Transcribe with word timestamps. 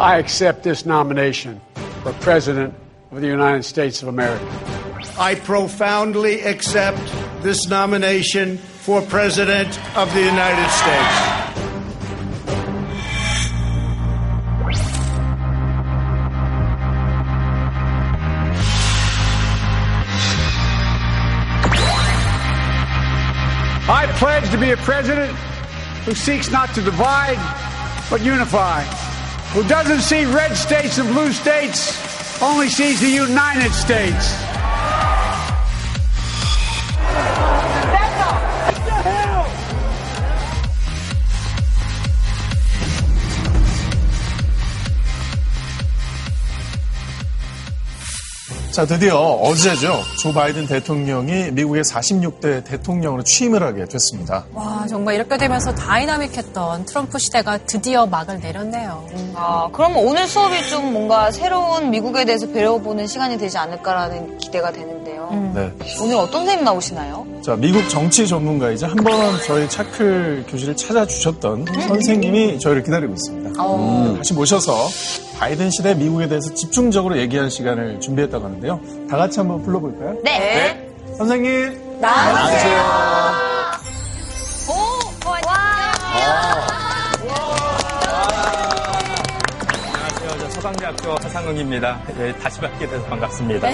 I 0.00 0.18
accept 0.18 0.62
this 0.62 0.86
nomination 0.86 1.60
for 2.04 2.12
President 2.20 2.72
of 3.10 3.20
the 3.20 3.26
United 3.26 3.64
States 3.64 4.00
of 4.00 4.06
America. 4.06 4.46
I 5.18 5.34
profoundly 5.34 6.42
accept 6.42 7.00
this 7.42 7.66
nomination 7.66 8.58
for 8.58 9.02
President 9.02 9.68
of 9.96 10.14
the 10.14 10.20
United 10.22 10.70
States. 10.70 11.38
I 23.90 24.06
pledge 24.18 24.48
to 24.52 24.58
be 24.58 24.70
a 24.70 24.76
president 24.76 25.36
who 26.04 26.14
seeks 26.14 26.52
not 26.52 26.72
to 26.74 26.82
divide, 26.82 27.38
but 28.08 28.22
unify, 28.22 28.84
who 29.52 29.62
doesn't 29.64 30.00
see 30.00 30.24
red 30.26 30.56
states 30.56 30.98
and 30.98 31.08
blue 31.08 31.32
states, 31.32 32.42
only 32.42 32.68
sees 32.68 33.00
the 33.00 33.10
United 33.10 33.72
States. 33.72 34.57
자, 48.78 48.86
드디어 48.86 49.18
어제죠. 49.18 50.04
조 50.20 50.32
바이든 50.32 50.68
대통령이 50.68 51.50
미국의 51.50 51.82
46대 51.82 52.62
대통령으로 52.62 53.24
취임을 53.24 53.60
하게 53.60 53.86
됐습니다. 53.86 54.46
와, 54.54 54.86
정말 54.88 55.16
이렇게 55.16 55.36
되면서 55.36 55.74
다이나믹했던 55.74 56.84
트럼프 56.84 57.18
시대가 57.18 57.58
드디어 57.58 58.06
막을 58.06 58.38
내렸네요. 58.38 59.04
아, 59.34 59.68
그러면 59.72 60.06
오늘 60.06 60.28
수업이 60.28 60.68
좀 60.68 60.92
뭔가 60.92 61.32
새로운 61.32 61.90
미국에 61.90 62.24
대해서 62.24 62.46
배워보는 62.46 63.08
시간이 63.08 63.36
되지 63.36 63.58
않을까라는 63.58 64.38
기대가 64.38 64.70
되는데요. 64.70 65.28
네. 65.56 65.72
오늘 66.00 66.14
어떤 66.14 66.42
선생님 66.42 66.64
나오시나요? 66.64 67.26
자, 67.48 67.56
미국 67.56 67.88
정치 67.88 68.28
전문가이자 68.28 68.88
한 68.88 68.96
번 68.96 69.40
저희 69.46 69.66
차클 69.70 70.44
교실을 70.50 70.76
찾아주셨던 70.76 71.64
선생님이 71.88 72.58
저희를 72.60 72.82
기다리고 72.82 73.14
있습니다. 73.14 73.62
음, 73.64 74.16
다시 74.18 74.34
모셔서 74.34 74.74
바이든 75.38 75.70
시대 75.70 75.94
미국에 75.94 76.28
대해서 76.28 76.52
집중적으로 76.52 77.16
얘기할 77.16 77.50
시간을 77.50 78.00
준비했다고 78.00 78.44
하는데요. 78.44 78.78
다 79.08 79.16
같이 79.16 79.38
한번 79.40 79.62
불러볼까요? 79.62 80.16
네. 80.22 80.90
선생님. 81.16 82.00
나와주세요. 82.02 82.80
오, 84.68 84.72
와. 85.46 85.94
안녕하세요. 89.72 90.38
저 90.38 90.50
서강대학교 90.50 91.12
하상응입니다. 91.12 92.00
예, 92.20 92.32
다시 92.42 92.60
뵙게 92.60 92.86
돼서 92.86 93.02
반갑습니다. 93.06 93.68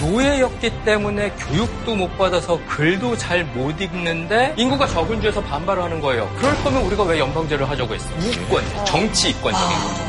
노예였기 0.00 0.84
때문에 0.84 1.30
교육도 1.30 1.94
못 1.96 2.16
받아서 2.18 2.58
글도 2.68 3.16
잘 3.16 3.44
못 3.54 3.80
읽는데 3.80 4.54
인구가 4.56 4.86
적은 4.86 5.20
주에서 5.20 5.40
반발을 5.42 5.82
하는 5.82 6.00
거예요. 6.00 6.28
그럴 6.38 6.54
거면 6.62 6.82
우리가 6.82 7.04
왜 7.04 7.18
연방제를 7.18 7.68
하자고 7.68 7.94
했어요? 7.94 8.14
우권, 8.46 8.62
정치 8.84 9.30
이권적인 9.30 9.68
거죠. 9.68 10.08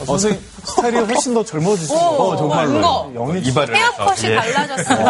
어, 0.00 0.04
선생님 0.04 0.40
스타일이 0.64 0.96
훨씬 1.04 1.34
더것 1.34 1.54
오, 1.54 2.30
같아요. 2.30 2.36
정말로. 2.38 3.12
영리 3.14 3.40
이발을. 3.40 3.76
헤어컷이 3.76 4.30
예. 4.30 4.36
달라졌어요. 4.36 5.04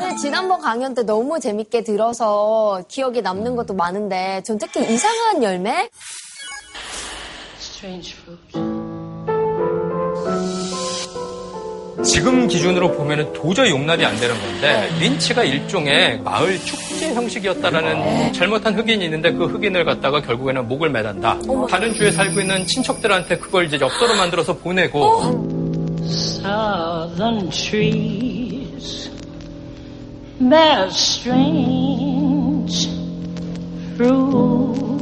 네, 0.00 0.16
지난번 0.16 0.60
강연 0.60 0.94
때 0.94 1.02
너무 1.02 1.40
재밌게 1.40 1.82
들어서 1.82 2.82
기억에 2.88 3.20
남는 3.22 3.56
것도 3.56 3.74
많은데 3.74 4.42
전 4.46 4.56
특히 4.58 4.80
이상한 4.92 5.42
열매? 5.42 5.88
지금 12.02 12.46
기준으로 12.46 12.92
보면 12.92 13.32
도저히 13.32 13.70
용납이 13.70 14.04
안 14.04 14.14
되는 14.16 14.34
건데 14.38 14.88
린치가 15.00 15.44
일종의 15.44 16.20
마을 16.20 16.58
축제 16.60 17.14
형식이었다라는 17.14 18.32
잘못한 18.32 18.74
흑인이 18.78 19.04
있는데 19.04 19.32
그 19.32 19.46
흑인을 19.46 19.84
갖다가 19.84 20.20
결국에는 20.20 20.68
목을 20.68 20.90
매단다. 20.90 21.38
다른 21.68 21.92
주에 21.94 22.10
살고 22.10 22.40
있는 22.40 22.66
친척들한테 22.66 23.38
그걸 23.38 23.66
이제 23.66 23.78
엽서로 23.80 24.14
만들어서 24.16 24.56
보내고. 24.56 25.64
southern 26.06 27.48
trees 27.50 29.08
bear 30.38 30.86
strange 30.90 32.88
fruit. 33.96 34.93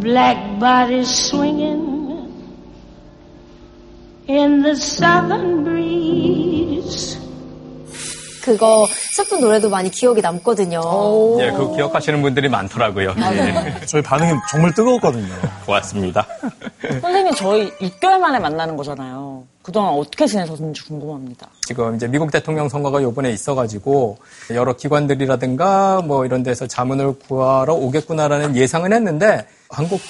Black 0.00 0.58
bodies 0.58 1.08
swinging 1.08 2.26
in 4.28 4.62
the 4.62 4.72
southern 4.72 5.64
breeze. 5.64 7.18
그거 8.42 8.86
슬픈 8.90 9.40
노래도 9.40 9.68
많이 9.68 9.90
기억에 9.90 10.22
남거든요. 10.22 10.80
예, 11.40 11.50
그거 11.50 11.76
기억하시는 11.76 12.22
분들이 12.22 12.48
많더라고요. 12.48 13.14
예, 13.18 13.74
저희 13.86 14.02
반응이 14.02 14.32
정말 14.50 14.72
뜨거웠거든요. 14.72 15.28
고맙습니다. 15.66 16.26
선생님 17.02 17.34
저희 17.34 17.70
6개월 17.72 18.18
만에 18.18 18.38
만나는 18.38 18.76
거잖아요. 18.76 19.44
그동안 19.62 19.92
어떻게 19.92 20.26
지내셨는지 20.26 20.82
궁금합니다. 20.86 21.48
지금 21.66 21.94
이제 21.96 22.08
미국 22.08 22.30
대통령 22.30 22.68
선거가 22.70 23.02
요번에 23.02 23.30
있어가지고 23.30 24.16
여러 24.54 24.74
기관들이라든가 24.74 26.00
뭐 26.00 26.24
이런 26.24 26.42
데서 26.42 26.66
자문을 26.66 27.18
구하러 27.18 27.74
오겠구나라는 27.74 28.56
예상은 28.56 28.94
했는데 28.94 29.46
한국 29.70 30.00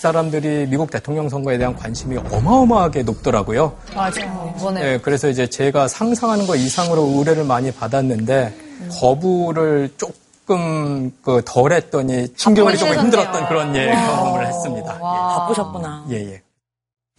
사람들이 0.00 0.66
미국 0.66 0.90
대통령 0.90 1.28
선거에 1.28 1.56
대한 1.56 1.74
관심이 1.74 2.16
어마어마하게 2.16 3.02
높더라고요. 3.04 3.76
맞아요. 3.94 4.54
이번에. 4.56 4.80
네, 4.80 4.98
그래서 4.98 5.28
이제 5.28 5.46
제가 5.46 5.88
상상하는 5.88 6.46
것 6.46 6.56
이상으로 6.56 7.02
의뢰를 7.16 7.44
많이 7.44 7.72
받았는데 7.72 8.54
거부를 9.00 9.90
조금 9.96 11.10
그 11.22 11.40
덜했더니 11.44 12.28
신경을 12.36 12.76
조금 12.76 12.98
힘들었던 12.98 13.48
그런 13.48 13.74
예, 13.76 13.92
경험을 13.92 14.46
했습니다. 14.46 14.98
바쁘셨구나. 14.98 16.06
예, 16.10 16.16
예. 16.16 16.42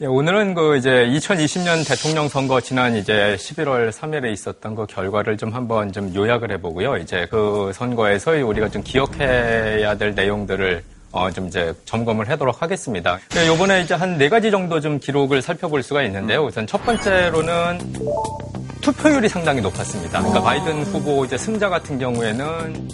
예, 0.01 0.05
오늘은 0.05 0.53
그 0.53 0.77
이제 0.77 0.89
2020년 0.89 1.87
대통령 1.87 2.29
선거 2.29 2.61
지난 2.61 2.95
이제 2.95 3.35
11월 3.39 3.91
3일에 3.91 4.31
있었던 4.31 4.75
그 4.75 4.85
결과를 4.85 5.37
좀 5.37 5.51
한번 5.55 5.91
좀 5.91 6.13
요약을 6.13 6.51
해보고요. 6.51 6.97
이제 6.97 7.25
그 7.31 7.71
선거에서 7.73 8.33
우리가 8.33 8.69
좀 8.69 8.83
기억해야 8.83 9.97
될 9.97 10.13
내용들을 10.13 10.83
어, 11.11 11.31
좀 11.31 11.47
이제 11.47 11.73
점검을 11.85 12.29
하도록 12.29 12.61
하겠습니다. 12.61 13.19
네, 13.29 13.47
요번에 13.47 13.81
이제 13.81 13.93
한 13.93 14.17
네 14.17 14.29
가지 14.29 14.49
정도 14.51 14.79
좀 14.81 14.99
기록을 14.99 15.41
살펴볼 15.41 15.83
수가 15.83 16.03
있는데요. 16.03 16.43
우선 16.45 16.65
첫 16.67 16.83
번째로는 16.85 17.93
투표율이 18.81 19.29
상당히 19.29 19.61
높았습니다. 19.61 20.19
그러니까 20.19 20.41
바이든 20.41 20.83
후보 20.83 21.23
이제 21.25 21.37
승자 21.37 21.69
같은 21.69 21.99
경우에는 21.99 22.89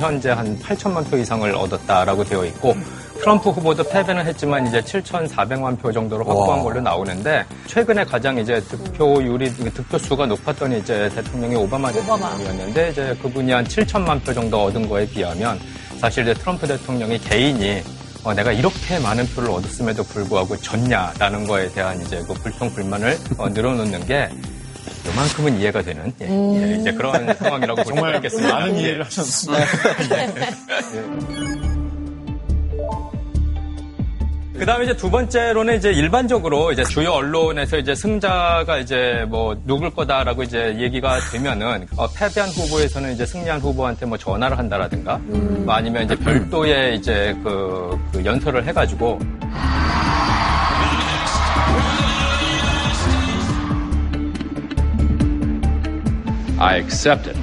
현재 0.00 0.30
한 0.30 0.58
8천만 0.60 1.08
표 1.10 1.16
이상을 1.16 1.50
얻었다라고 1.54 2.24
되어 2.24 2.44
있고 2.46 2.74
트럼프 3.20 3.50
후보도 3.50 3.84
패배는 3.84 4.26
했지만 4.26 4.66
이제 4.66 4.80
7,400만 4.80 5.80
표 5.80 5.92
정도로 5.92 6.24
확보한 6.24 6.62
걸로 6.62 6.80
나오는데 6.80 7.44
최근에 7.66 8.04
가장 8.04 8.38
이제 8.38 8.60
득표율이 8.60 9.50
득표 9.50 9.98
수가 9.98 10.26
높았던 10.26 10.78
이제 10.78 11.10
대통령이 11.14 11.56
오바마 11.56 11.92
대통령이었는데 11.92 12.90
이제 12.90 13.16
그분이 13.20 13.52
한 13.52 13.64
7천만 13.64 14.24
표 14.24 14.32
정도 14.32 14.64
얻은 14.64 14.88
거에 14.88 15.06
비하면 15.06 15.58
사실 15.98 16.22
이제 16.22 16.34
트럼프 16.34 16.66
대통령이 16.66 17.18
개인이 17.18 17.82
어, 18.24 18.34
내가 18.34 18.52
이렇게 18.52 18.98
많은 18.98 19.26
표를 19.28 19.50
얻었음에도 19.50 20.02
불구하고 20.04 20.56
졌냐라는 20.56 21.46
거에 21.46 21.68
대한 21.70 22.00
이제 22.00 22.22
그 22.26 22.34
불평 22.34 22.70
불만을 22.70 23.16
어, 23.36 23.48
늘어놓는 23.48 24.06
게 24.06 24.28
요만큼은 25.06 25.60
이해가 25.60 25.82
되는 25.82 26.12
예, 26.20 26.26
예, 26.26 26.76
이제 26.76 26.92
그런 26.92 27.34
상황이라고 27.34 27.82
볼 27.82 27.84
정말 27.84 28.14
있겠습니다. 28.16 28.54
많은 28.54 28.76
예. 28.76 28.80
이해를 28.80 29.04
하셨습니다. 29.04 29.64
그 34.58 34.66
다음에 34.66 34.86
이제 34.86 34.96
두 34.96 35.08
번째로는 35.08 35.76
이제 35.76 35.92
일반적으로 35.92 36.72
이제 36.72 36.82
주요 36.82 37.12
언론에서 37.12 37.78
이제 37.78 37.94
승자가 37.94 38.78
이제 38.78 39.24
뭐 39.28 39.56
누굴 39.64 39.90
거다라고 39.90 40.42
이제 40.42 40.76
얘기가 40.80 41.20
되면은 41.30 41.86
어, 41.96 42.08
패배한 42.08 42.50
후보에서는 42.50 43.12
이제 43.12 43.24
승리한 43.24 43.60
후보한테 43.60 44.04
뭐 44.06 44.18
전화를 44.18 44.58
한다라든가 44.58 45.18
뭐 45.18 45.74
아니면 45.74 46.02
이제 46.04 46.16
별도의 46.16 46.96
이제 46.96 47.36
그, 47.44 47.96
그 48.12 48.24
연설을 48.24 48.64
해가지고 48.64 49.20
I 56.58 56.78
accept 56.78 57.28
it. 57.28 57.38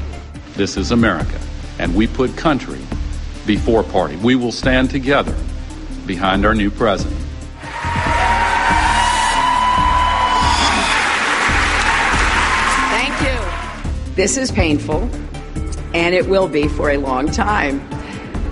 This 0.57 0.77
is 0.77 0.91
America. 0.91 1.39
And 1.79 1.95
we 1.95 2.07
put 2.07 2.35
country 2.35 2.81
before 3.45 3.83
party. 3.83 4.17
We 4.17 4.35
will 4.35 4.51
stand 4.51 4.89
together 4.91 5.33
behind 6.05 6.45
our 6.45 6.53
new 6.53 6.69
president. 6.69 7.15
Thank 12.91 13.15
you. 13.21 13.39
This 14.15 14.37
is 14.37 14.51
painful, 14.51 15.09
and 15.93 16.13
it 16.15 16.27
will 16.27 16.47
be 16.47 16.67
for 16.67 16.91
a 16.91 16.97
long 16.97 17.29
time. 17.31 17.81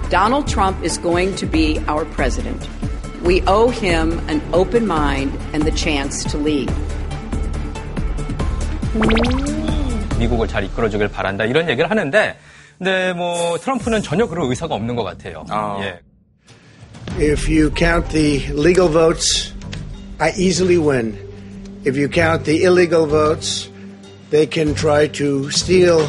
Donald 0.09 0.47
Trump 0.47 0.83
is 0.83 0.97
going 0.97 1.35
to 1.38 1.45
be 1.45 1.79
our 1.88 2.05
president. 2.05 2.67
We 3.23 3.41
owe 3.47 3.69
him 3.69 4.19
an 4.27 4.41
open 4.53 4.85
mind 4.85 5.31
and 5.53 5.63
the 5.63 5.71
chance 5.71 6.23
to 6.25 6.38
lead. 6.38 6.71
미국을 10.19 10.47
잘 10.47 10.63
이끌어주길 10.65 11.07
바란다 11.09 11.45
이런 11.45 11.67
얘기를 11.69 11.89
하는데 11.89 12.38
근데 12.77 13.13
뭐 13.13 13.57
트럼프는 13.57 14.01
전혀 14.03 14.27
그런 14.27 14.50
의사가 14.50 14.75
없는 14.75 14.95
것 14.95 15.03
같아요. 15.03 15.45
아. 15.50 15.79
예. 15.81 16.00
If 17.19 17.48
you 17.48 17.70
count 17.70 18.10
the 18.10 18.46
legal 18.52 18.88
votes, 18.88 19.52
I 20.20 20.32
easily 20.36 20.78
win. 20.78 21.19
If 21.84 21.96
you 21.96 22.08
count 22.08 22.44
the 22.44 22.64
illegal 22.64 23.06
votes, 23.06 23.69
they 24.30 24.46
can 24.46 24.75
try 24.75 25.08
to 25.08 25.50
steal 25.50 26.08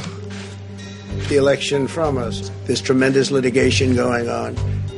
the 1.30 1.38
election 1.38 1.88
from 1.88 2.18
us. 2.18 2.52
There's 2.66 2.82
tremendous 2.82 3.32
litigation 3.32 3.96
going 3.96 4.30
on. 4.30 4.58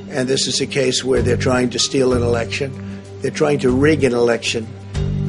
And 0.09 0.27
this 0.27 0.47
is 0.47 0.59
a 0.59 0.68
case 0.68 1.03
where 1.03 1.21
they're 1.21 1.38
trying 1.38 1.69
to 1.71 1.79
steal 1.79 2.13
an 2.13 2.21
election. 2.21 3.01
They're 3.21 3.31
trying 3.31 3.59
to 3.59 3.71
rig 3.71 4.03
an 4.03 4.13
election. 4.13 4.68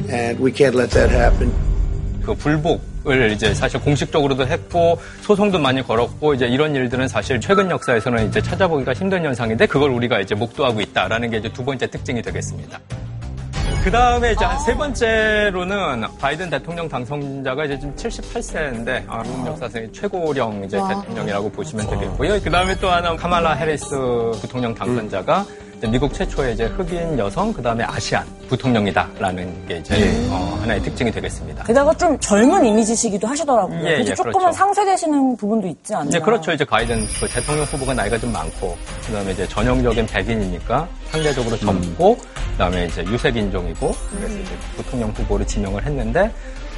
And 0.09 0.39
we 0.39 0.51
can't 0.51 0.75
let 0.75 0.91
that 0.91 1.09
happen. 1.09 1.51
그 2.23 2.33
불복 2.35 2.86
을 3.10 3.30
이제 3.32 3.54
사실 3.54 3.80
공식적으로도 3.80 4.46
했고 4.46 5.00
소송도 5.22 5.58
많이 5.58 5.82
걸었고 5.82 6.34
이제 6.34 6.46
이런 6.46 6.74
일들은 6.74 7.08
사실 7.08 7.40
최근 7.40 7.70
역사에서는 7.70 8.28
이제 8.28 8.42
찾아보기가 8.42 8.92
힘든 8.92 9.24
현상인데 9.24 9.66
그걸 9.66 9.90
우리가 9.90 10.20
이제 10.20 10.34
목도하고 10.34 10.80
있다라는 10.80 11.30
게 11.30 11.38
이제 11.38 11.48
두 11.50 11.64
번째 11.64 11.86
특징이 11.86 12.20
되겠습니다. 12.20 12.78
그 13.82 13.90
다음에 13.90 14.32
이제 14.32 14.44
세 14.66 14.74
번째로는 14.74 16.04
바이든 16.20 16.50
대통령 16.50 16.88
당선자가 16.88 17.64
이제 17.64 17.78
지금 17.78 17.94
78세인데 17.96 19.04
아, 19.06 19.22
미국 19.22 19.46
역사상 19.46 19.90
최고령 19.92 20.64
이제 20.64 20.76
와. 20.76 20.88
대통령이라고 20.88 21.50
보시면 21.50 21.88
되겠고요. 21.88 22.40
그 22.42 22.50
다음에 22.50 22.76
또 22.80 22.90
하나 22.90 23.16
카말라 23.16 23.54
해리스 23.54 23.88
부통령 24.42 24.74
당선자가 24.74 25.46
이제 25.46 25.67
미국 25.86 26.12
최초의 26.12 26.54
이제 26.54 26.64
흑인 26.64 27.18
여성, 27.18 27.52
그 27.52 27.62
다음에 27.62 27.84
아시안 27.84 28.26
부통령이다라는 28.48 29.66
게 29.66 29.76
이제 29.76 30.00
예. 30.00 30.28
어, 30.30 30.58
하나의 30.60 30.82
특징이 30.82 31.10
되겠습니다. 31.12 31.64
게다가 31.64 31.94
좀 31.94 32.18
젊은 32.18 32.64
이미지시기도 32.64 33.26
하시더라고요. 33.28 33.78
예, 33.80 33.92
그래서 33.94 34.10
예, 34.10 34.14
조금은 34.14 34.32
그렇죠. 34.32 34.52
상쇄되시는 34.52 35.36
부분도 35.36 35.68
있지 35.68 35.94
않나요? 35.94 36.08
이제 36.08 36.18
그렇죠. 36.18 36.52
이제 36.52 36.64
바이든 36.64 37.06
그 37.20 37.28
대통령 37.28 37.64
후보가 37.64 37.94
나이가 37.94 38.18
좀 38.18 38.32
많고, 38.32 38.76
그 39.06 39.12
다음에 39.12 39.32
이제 39.32 39.46
전형적인 39.46 40.06
백인이니까 40.06 40.88
상대적으로 41.10 41.56
젊고, 41.56 42.16
그 42.16 42.58
다음에 42.58 42.86
이제 42.86 43.04
유색 43.04 43.36
인종이고, 43.36 43.94
그래서 44.10 44.38
이제 44.38 44.50
부통령 44.76 45.10
후보를 45.10 45.46
지명을 45.46 45.84
했는데, 45.84 46.32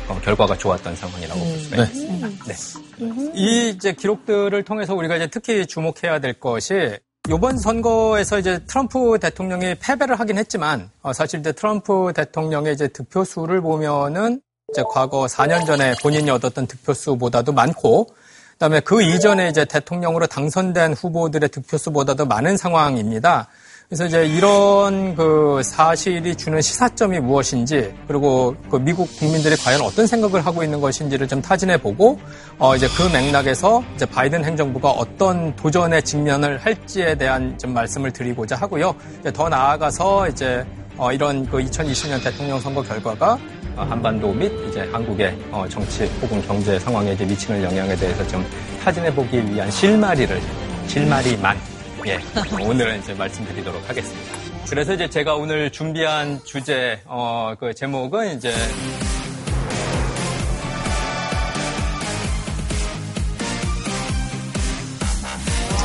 어, 0.08 0.20
결과가 0.22 0.58
좋았던 0.58 0.96
상황이라고 0.96 1.40
볼 1.40 1.58
수가 1.58 1.76
네. 1.76 1.82
있습니다. 1.82 2.28
네. 2.46 3.32
이 3.34 3.70
이제 3.70 3.92
기록들을 3.92 4.62
통해서 4.64 4.94
우리가 4.94 5.16
이제 5.16 5.28
특히 5.28 5.64
주목해야 5.66 6.18
될 6.18 6.34
것이 6.34 6.98
이번 7.32 7.58
선거에서 7.58 8.40
이제 8.40 8.58
트럼프 8.66 9.16
대통령이 9.20 9.76
패배를 9.76 10.18
하긴 10.18 10.36
했지만 10.36 10.90
어, 11.00 11.12
사실 11.12 11.38
이제 11.38 11.52
트럼프 11.52 12.12
대통령의 12.12 12.74
이제 12.74 12.88
득표 12.88 13.22
수를 13.22 13.60
보면은 13.60 14.40
이제 14.72 14.82
과거 14.90 15.26
4년 15.26 15.64
전에 15.64 15.94
본인이 16.02 16.28
얻었던 16.28 16.66
득표 16.66 16.92
수보다도 16.92 17.52
많고 17.52 18.08
그다음에 18.54 18.80
그 18.80 19.00
이전에 19.02 19.48
이제 19.48 19.64
대통령으로 19.64 20.26
당선된 20.26 20.94
후보들의 20.94 21.50
득표 21.50 21.78
수보다도 21.78 22.26
많은 22.26 22.56
상황입니다. 22.56 23.46
그래서 23.90 24.06
이제 24.06 24.24
이런 24.24 25.16
그 25.16 25.60
사실이 25.64 26.36
주는 26.36 26.60
시사점이 26.60 27.18
무엇인지 27.18 27.92
그리고 28.06 28.54
그 28.70 28.76
미국 28.76 29.08
국민들이 29.18 29.56
과연 29.56 29.80
어떤 29.80 30.06
생각을 30.06 30.46
하고 30.46 30.62
있는 30.62 30.80
것인지를 30.80 31.26
좀 31.26 31.42
타진해 31.42 31.76
보고 31.78 32.16
어 32.56 32.76
이제 32.76 32.86
그 32.96 33.12
맥락에서 33.12 33.82
이제 33.96 34.06
바이든 34.06 34.44
행정부가 34.44 34.90
어떤 34.90 35.56
도전에 35.56 36.02
직면을 36.02 36.58
할지에 36.58 37.16
대한 37.16 37.58
좀 37.58 37.74
말씀을 37.74 38.12
드리고자 38.12 38.54
하고요. 38.54 38.94
이제 39.18 39.32
더 39.32 39.48
나아가서 39.48 40.28
이제 40.28 40.64
어 40.96 41.12
이런 41.12 41.44
그 41.44 41.58
2020년 41.58 42.22
대통령 42.22 42.60
선거 42.60 42.82
결과가 42.82 43.36
어, 43.74 43.82
한반도 43.82 44.32
및 44.32 44.52
이제 44.68 44.88
한국의 44.92 45.36
어, 45.50 45.66
정치 45.68 46.04
혹은 46.22 46.40
경제 46.42 46.78
상황에 46.78 47.14
이제 47.14 47.24
미치는 47.24 47.60
영향에 47.60 47.96
대해서 47.96 48.24
좀 48.28 48.46
타진해 48.84 49.12
보기 49.12 49.44
위한 49.52 49.68
실마리를 49.68 50.40
실마리만 50.86 51.79
예 52.06 52.18
오늘은 52.62 53.00
이제 53.00 53.14
말씀드리도록 53.14 53.88
하겠습니다. 53.88 54.36
그래서 54.68 54.94
이제 54.94 55.08
제가 55.10 55.34
오늘 55.34 55.70
준비한 55.70 56.42
주제 56.44 57.00
어, 57.04 57.54
그 57.58 57.74
제목은 57.74 58.36
이제 58.36 58.52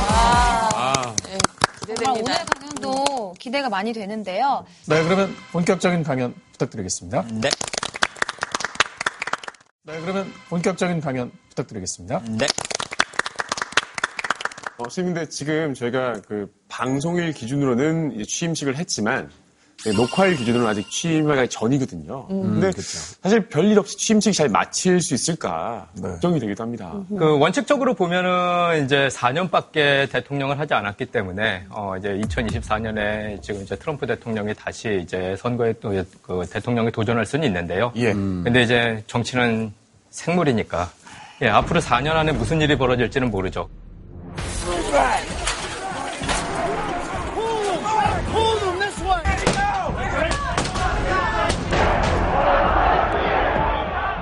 아, 0.08 1.14
네, 1.86 1.94
정말 1.94 2.22
오늘 2.22 2.34
강연도 2.44 3.34
기대가 3.38 3.68
많이 3.68 3.92
되는데요. 3.92 4.64
네, 4.86 5.02
그러면 5.02 5.34
본격적인 5.52 6.02
강연 6.02 6.34
부탁드리겠습니다. 6.52 7.22
네. 7.32 7.50
네, 9.82 10.00
그러면 10.00 10.32
본격적인 10.48 11.00
강연 11.00 11.30
부탁드리겠습니다. 11.50 12.22
네. 12.28 12.46
어, 14.78 14.84
선생님, 14.84 15.14
근데 15.14 15.28
지금 15.28 15.74
저희가 15.74 16.20
그 16.26 16.52
방송일 16.68 17.32
기준으로는 17.32 18.12
이제 18.14 18.24
취임식을 18.24 18.76
했지만 18.76 19.30
네, 19.84 19.92
녹화일 19.92 20.36
기준으로는 20.36 20.70
아직 20.70 20.90
취임하기 20.90 21.48
전이거든요. 21.48 22.26
음, 22.30 22.42
근데 22.54 22.70
그쵸. 22.70 22.82
사실 23.22 23.46
별일 23.46 23.78
없이 23.78 23.96
취임식 23.98 24.32
잘 24.32 24.48
마칠 24.48 25.00
수 25.00 25.14
있을까 25.14 25.86
네. 25.94 26.02
걱정이 26.02 26.40
되기도 26.40 26.62
합니다. 26.64 26.94
그 27.10 27.38
원칙적으로 27.38 27.94
보면은 27.94 28.84
이제 28.84 29.08
4년밖에 29.08 30.10
대통령을 30.10 30.58
하지 30.58 30.72
않았기 30.74 31.06
때문에 31.06 31.66
어 31.68 31.94
이제 31.98 32.08
2024년에 32.24 33.42
지금 33.42 33.62
이제 33.62 33.76
트럼프 33.76 34.06
대통령이 34.06 34.54
다시 34.54 34.98
이제 35.02 35.36
선거에 35.38 35.74
또 35.74 35.92
그 36.22 36.44
대통령에 36.50 36.90
도전할 36.90 37.24
수는 37.26 37.46
있는데요. 37.46 37.92
예. 37.96 38.12
근데 38.12 38.62
이제 38.62 39.04
정치는 39.06 39.72
생물이니까 40.10 40.90
예, 41.42 41.48
앞으로 41.48 41.80
4년 41.80 42.12
안에 42.12 42.32
무슨 42.32 42.60
일이 42.62 42.76
벌어질지는 42.76 43.30
모르죠. 43.30 43.68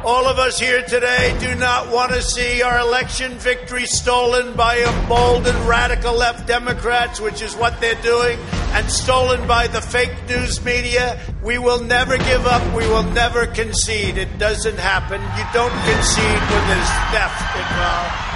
All 0.04 0.26
of 0.26 0.38
us 0.38 0.58
here 0.58 0.82
today 0.82 1.36
do 1.38 1.54
not 1.54 1.93
want 1.93 2.12
to 2.12 2.20
see 2.20 2.60
our 2.62 2.81
election 2.81 3.32
victory 3.38 3.86
stolen 3.86 4.54
by 4.54 4.81
emboldened 4.81 5.58
radical 5.60 6.12
left 6.12 6.48
Democrats, 6.48 7.20
which 7.20 7.40
is 7.40 7.54
what 7.54 7.81
they're 7.81 7.94
doing, 8.02 8.38
and 8.72 8.90
stolen 8.90 9.46
by 9.46 9.69
the 9.69 9.81
fake 9.81 10.14
news 10.28 10.62
media. 10.64 11.20
We 11.43 11.58
will 11.58 11.84
never 11.84 12.19
give 12.19 12.46
up. 12.46 12.62
We 12.74 12.86
will 12.88 13.04
never 13.12 13.46
concede. 13.46 14.19
It 14.19 14.38
doesn't 14.38 14.78
happen. 14.78 15.22
You 15.22 15.44
don't 15.52 15.70
concede 15.70 16.40
when 16.50 16.69
there's 16.69 16.90
theft 17.12 17.56
involved. 17.56 18.33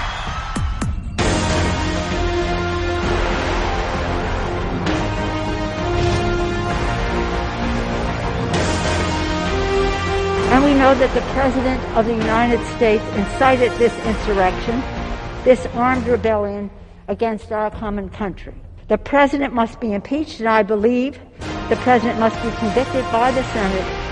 And 10.51 10.63
we 10.63 10.73
know 10.73 10.93
that 10.95 11.13
the 11.13 11.21
President 11.33 11.81
of 11.97 12.05
the 12.05 12.13
United 12.13 12.63
States 12.75 13.03
incited 13.15 13.71
this 13.79 13.93
insurrection, 14.05 14.81
this 15.43 15.65
armed 15.73 16.05
rebellion 16.07 16.69
against 17.07 17.51
our 17.51 17.71
common 17.71 18.09
country. 18.09 18.53
The 18.87 18.97
President 18.97 19.53
must 19.53 19.79
be 19.79 19.93
impeached, 19.93 20.39
and 20.39 20.49
I 20.49 20.63
believe 20.63 21.19
the 21.69 21.75
President 21.77 22.19
must 22.19 22.35
be 22.43 22.51
convicted 22.57 23.03
by 23.11 23.31
the 23.31 23.43
Senate 23.43 24.03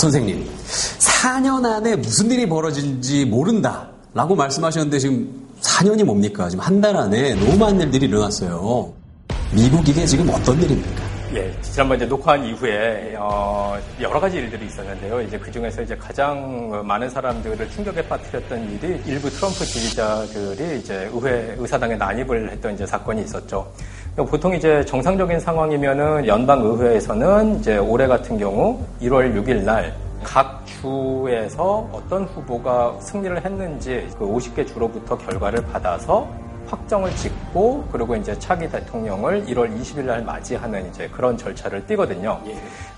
선생님, 0.00 0.48
4년 0.98 1.66
안에 1.66 1.96
무슨 1.96 2.30
일이 2.30 2.48
벌어진지 2.48 3.26
모른다. 3.26 3.90
라고 4.15 4.33
말씀하셨는데 4.33 4.97
지금 4.97 5.29
4년이 5.59 6.05
뭡니까? 6.05 6.47
지금 6.47 6.63
한 6.63 6.79
달 6.79 6.95
안에 6.95 7.35
너무 7.35 7.57
많은 7.57 7.81
일들이 7.81 8.05
일어났어요. 8.07 8.93
미국 9.53 9.87
이게 9.89 10.05
지금 10.05 10.29
어떤 10.29 10.55
일입니까? 10.61 11.03
예, 11.33 11.53
지난번 11.61 11.97
이제 11.97 12.05
녹화한 12.05 12.45
이후에 12.45 13.15
어, 13.19 13.77
여러 13.99 14.17
가지 14.21 14.37
일들이 14.37 14.67
있었는데요. 14.67 15.21
이제 15.21 15.37
그 15.37 15.51
중에서 15.51 15.81
이제 15.81 15.97
가장 15.97 16.81
많은 16.87 17.09
사람들을 17.09 17.69
충격에 17.71 18.07
빠뜨렸던 18.07 18.71
일이 18.71 19.01
일부 19.05 19.29
트럼프 19.29 19.65
지지자들이 19.65 20.79
이제 20.79 21.09
의회 21.13 21.53
의사당에 21.57 21.95
난입을 21.95 22.51
했던 22.51 22.73
이제 22.73 22.85
사건이 22.85 23.21
있었죠. 23.23 23.69
보통 24.15 24.55
이제 24.55 24.85
정상적인 24.85 25.41
상황이면은 25.41 26.25
연방 26.25 26.61
의회에서는 26.63 27.59
이제 27.59 27.75
올해 27.77 28.07
같은 28.07 28.37
경우 28.37 28.79
1월 29.01 29.35
6일 29.43 29.63
날 29.63 29.93
각 30.25 30.65
주에서 30.65 31.87
어떤 31.93 32.25
후보가 32.25 32.99
승리를 32.99 33.45
했는지 33.45 34.09
그 34.17 34.25
50개 34.25 34.67
주로부터 34.67 35.15
결과를 35.17 35.63
받아서 35.67 36.27
확정을 36.67 37.15
짓고 37.15 37.87
그리고 37.91 38.15
이제 38.15 38.37
차기 38.39 38.67
대통령을 38.67 39.45
1월 39.45 39.79
20일 39.79 40.05
날 40.05 40.23
맞이하는 40.23 40.89
이제 40.89 41.07
그런 41.09 41.37
절차를 41.37 41.85
띠거든요. 41.85 42.41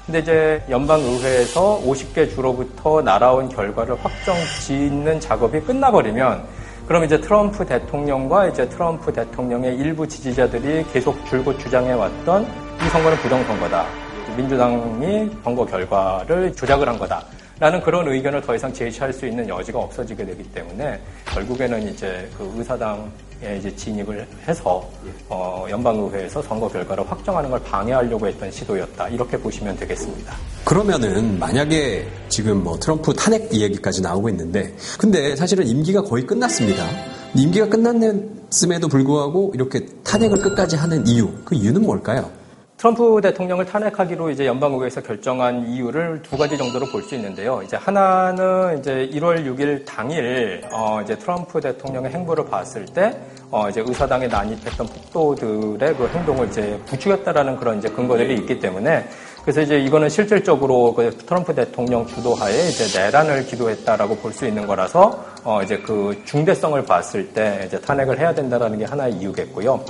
근데 0.06 0.20
이제 0.20 0.64
연방의회에서 0.70 1.82
50개 1.86 2.30
주로부터 2.30 3.02
날아온 3.02 3.50
결과를 3.50 3.98
확정 4.02 4.36
짓는 4.62 5.20
작업이 5.20 5.60
끝나버리면 5.60 6.46
그럼 6.88 7.04
이제 7.04 7.20
트럼프 7.20 7.66
대통령과 7.66 8.48
이제 8.48 8.70
트럼프 8.70 9.12
대통령의 9.12 9.76
일부 9.76 10.08
지지자들이 10.08 10.86
계속 10.94 11.24
줄곧 11.26 11.60
주장해왔던 11.60 12.44
이 12.44 12.90
선거는 12.90 13.18
부정선거다. 13.18 14.07
민주당이 14.38 15.30
선거 15.44 15.66
결과를 15.66 16.56
조작을 16.56 16.88
한 16.88 16.98
거다. 16.98 17.26
라는 17.60 17.82
그런 17.82 18.08
의견을 18.08 18.42
더 18.42 18.56
이상 18.56 18.72
제시할 18.72 19.12
수 19.12 19.26
있는 19.26 19.50
여지가 19.50 19.80
없어지게 19.80 20.24
되기 20.26 20.44
때문에 20.52 21.02
결국에는 21.26 21.88
이제 21.90 22.30
그 22.38 22.54
의사당에 22.56 23.58
이제 23.58 23.76
진입을 23.76 24.28
해서 24.48 24.88
어, 25.28 25.66
연방의회에서 25.68 26.40
선거 26.44 26.68
결과를 26.68 27.10
확정하는 27.10 27.50
걸 27.50 27.60
방해하려고 27.64 28.28
했던 28.28 28.52
시도였다 28.52 29.10
이렇게 29.10 29.38
보시면 29.38 29.76
되겠습니다. 29.78 30.36
그러면은 30.66 31.40
만약에 31.40 32.08
지금 32.30 32.64
뭐 32.64 32.78
트럼프 32.78 33.12
탄핵 33.14 33.52
이야기까지 33.52 34.04
나오고 34.04 34.30
있는데 34.30 34.76
근데 35.00 35.36
사실은 35.36 35.66
임기가 35.66 36.04
거의 36.04 36.28
끝났습니다. 36.28 36.86
임기가 37.34 37.70
끝났음에도 37.70 38.88
불구하고 38.88 39.52
이렇게 39.56 39.84
탄핵을 40.04 40.38
끝까지 40.38 40.76
하는 40.76 41.08
이유 41.08 41.32
그 41.44 41.56
이유는 41.56 41.82
뭘까요? 41.82 42.37
트럼프 42.78 43.20
대통령을 43.24 43.66
탄핵하기로 43.66 44.30
이제 44.30 44.46
연방의회에서 44.46 45.02
결정한 45.02 45.66
이유를 45.68 46.22
두 46.22 46.38
가지 46.38 46.56
정도로 46.60 46.86
볼 46.92 47.02
수 47.02 47.16
있는데요. 47.16 47.62
이제 47.64 47.76
하나는 47.76 48.78
이제 48.78 49.10
1월 49.14 49.44
6일 49.48 49.84
당일 49.86 50.62
어 50.72 51.02
이제 51.02 51.18
트럼프 51.18 51.60
대통령의 51.60 52.12
행보를 52.12 52.46
봤을 52.46 52.86
때 52.86 53.18
어 53.50 53.70
이제 53.70 53.82
의사당에 53.86 54.28
난입했던 54.28 54.88
폭도들의 54.88 55.96
그 55.96 56.08
행동을 56.10 56.48
이제 56.50 56.78
부추겼다라는 56.86 57.56
그런 57.56 57.78
이제 57.78 57.88
근거들이 57.90 58.36
있기 58.36 58.60
때문에 58.60 59.08
그래서 59.48 59.62
이제 59.62 59.80
이거는 59.80 60.10
실질적으로 60.10 60.94
그 60.94 61.10
트럼프 61.10 61.56
대통령 61.56 62.06
주도하에 62.06 62.68
이제 62.68 63.00
내란을 63.00 63.46
기도했다라고 63.46 64.18
볼 64.18 64.34
수 64.34 64.46
있는 64.46 64.68
거라서 64.68 65.24
어 65.46 65.64
이제 65.64 65.78
그 65.78 66.22
중대성을 66.26 66.84
봤을 66.84 67.30
때 67.30 67.64
이제 67.66 67.80
탄핵을 67.80 68.20
해야 68.20 68.36
된다라는 68.36 68.78
게 68.78 68.84
하나의 68.84 69.14
이유겠고요. 69.14 69.86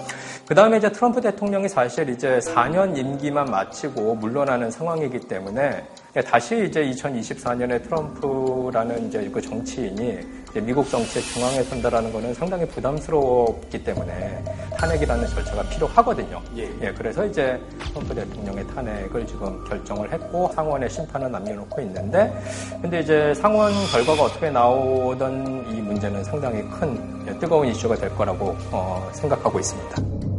그 0.48 0.54
다음에 0.54 0.78
이제 0.78 0.92
트럼프 0.92 1.20
대통령이 1.22 1.68
사실 1.70 2.08
이제 2.08 2.38
4년 2.38 2.96
임기만 2.96 3.50
마치고 3.50 4.14
물러나는 4.18 4.70
상황이기 4.70 5.22
때문에 5.22 5.88
다시 6.21 6.65
이제 6.65 6.83
2024년에 6.89 7.83
트럼프라는 7.83 9.07
이제 9.07 9.29
그 9.31 9.41
정치인이 9.41 10.19
이제 10.50 10.62
미국 10.62 10.89
정치의 10.89 11.24
중앙에 11.25 11.63
선다라는 11.63 12.12
것은 12.12 12.33
상당히 12.33 12.65
부담스럽기 12.67 13.83
때문에 13.83 14.43
탄핵이라는 14.77 15.27
절차가 15.27 15.63
필요하거든요. 15.69 16.41
예. 16.55 16.93
그래서 16.93 17.25
이제 17.25 17.59
트럼프 17.79 18.15
대통령의 18.15 18.65
탄핵을 18.67 19.27
지금 19.27 19.63
결정을 19.65 20.12
했고 20.12 20.50
상원의 20.53 20.89
심판을 20.89 21.31
남겨놓고 21.31 21.81
있는데 21.81 22.33
근데 22.81 23.01
이제 23.01 23.33
상원 23.36 23.71
결과가 23.91 24.24
어떻게 24.24 24.50
나오던 24.50 25.75
이 25.75 25.81
문제는 25.81 26.24
상당히 26.24 26.63
큰 26.69 27.39
뜨거운 27.39 27.67
이슈가 27.67 27.95
될 27.95 28.09
거라고 28.15 28.55
어, 28.71 29.09
생각하고 29.13 29.59
있습니다. 29.59 30.37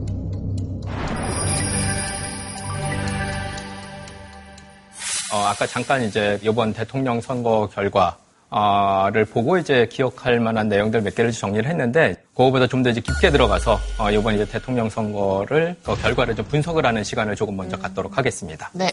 어, 5.32 5.36
아까 5.46 5.66
잠깐 5.66 6.02
이제 6.02 6.38
이번 6.42 6.72
대통령 6.72 7.20
선거 7.20 7.68
결과를 7.74 9.24
보고 9.26 9.58
이제 9.58 9.86
기억할 9.90 10.40
만한 10.40 10.68
내용들 10.68 11.02
몇 11.02 11.14
개를 11.14 11.32
정리를 11.32 11.68
했는데 11.68 12.16
그거보다 12.34 12.66
좀 12.66 12.82
더 12.82 12.90
이제 12.90 13.00
깊게 13.00 13.30
들어가서 13.30 13.78
어, 13.98 14.10
이번 14.10 14.34
이제 14.34 14.44
대통령 14.46 14.88
선거를 14.88 15.76
그 15.84 15.94
결과를 16.00 16.34
좀 16.36 16.44
분석을 16.46 16.86
하는 16.86 17.04
시간을 17.04 17.36
조금 17.36 17.56
먼저 17.56 17.76
갖도록 17.76 18.16
하겠습니다. 18.16 18.70
네. 18.72 18.90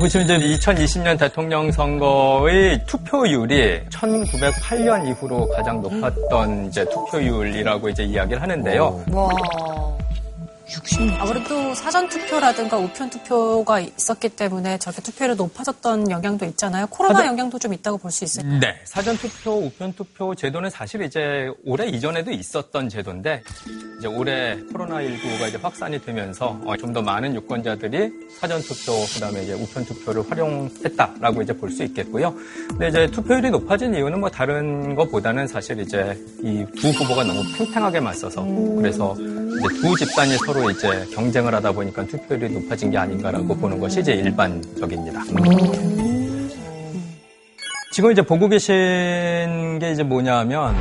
보시면 0.00 0.26
이제 0.26 0.38
2020년 0.72 1.16
대통령 1.18 1.70
선거의 1.70 2.84
투표율이 2.86 3.82
1908년 3.90 5.06
이후로 5.06 5.48
가장 5.50 5.80
높았던 5.80 6.66
이제 6.66 6.84
투표율이라고 6.86 7.88
이제 7.90 8.02
이야기를 8.02 8.42
하는데요. 8.42 9.04
와. 9.12 9.28
60. 10.72 11.20
아무래도 11.20 11.74
사전 11.74 12.08
투표라든가 12.08 12.78
우편 12.78 13.10
투표가 13.10 13.80
있었기 13.80 14.30
때문에 14.30 14.78
저렇게 14.78 15.02
투표율이 15.02 15.36
높아졌던 15.36 16.10
영향도 16.10 16.46
있잖아요. 16.46 16.86
코로나 16.88 17.14
사전- 17.18 17.32
영향도 17.32 17.58
좀 17.58 17.74
있다고 17.74 17.98
볼 17.98 18.10
수 18.10 18.24
있어요. 18.24 18.46
네. 18.58 18.74
사전 18.84 19.16
투표, 19.16 19.52
우편 19.58 19.92
투표 19.94 20.34
제도는 20.34 20.70
사실 20.70 21.02
이제 21.02 21.48
올해 21.64 21.86
이전에도 21.88 22.30
있었던 22.30 22.88
제도인데 22.88 23.42
이제 23.98 24.06
올해 24.08 24.56
코로나19가 24.72 25.48
이제 25.48 25.58
확산이 25.60 26.00
되면서 26.00 26.58
어, 26.64 26.76
좀더 26.76 27.02
많은 27.02 27.34
유권자들이 27.34 28.10
사전 28.40 28.60
투표, 28.62 28.92
그다음에 29.14 29.42
이제 29.44 29.52
우편 29.54 29.84
투표를 29.84 30.30
활용했다라고 30.30 31.42
이제 31.42 31.52
볼 31.52 31.70
수 31.72 31.82
있겠고요. 31.84 32.34
근데 32.68 32.88
이제 32.88 33.06
투표율이 33.06 33.50
높아진 33.50 33.94
이유는 33.94 34.20
뭐 34.20 34.28
다른 34.30 34.94
것보다는 34.94 35.46
사실 35.46 35.80
이제 35.80 36.18
이 36.42 36.64
두 36.80 36.88
후보가 36.90 37.24
너무 37.24 37.42
팽팽하게 37.56 38.00
맞서서 38.00 38.44
그래서 38.76 39.14
이제 39.18 39.41
두 39.80 39.96
집단이 39.96 40.36
서로 40.38 40.70
이제 40.70 41.06
경쟁을 41.14 41.54
하다 41.54 41.72
보니까 41.72 42.06
투표율이 42.06 42.50
높아진 42.50 42.90
게 42.90 42.98
아닌가라고 42.98 43.56
보는 43.56 43.78
것이 43.78 44.00
이제 44.00 44.12
일반적입니다. 44.12 45.22
지금 47.92 48.10
이제 48.10 48.22
보고 48.22 48.48
계신 48.48 49.78
게 49.78 49.92
이제 49.92 50.02
뭐냐면 50.02 50.74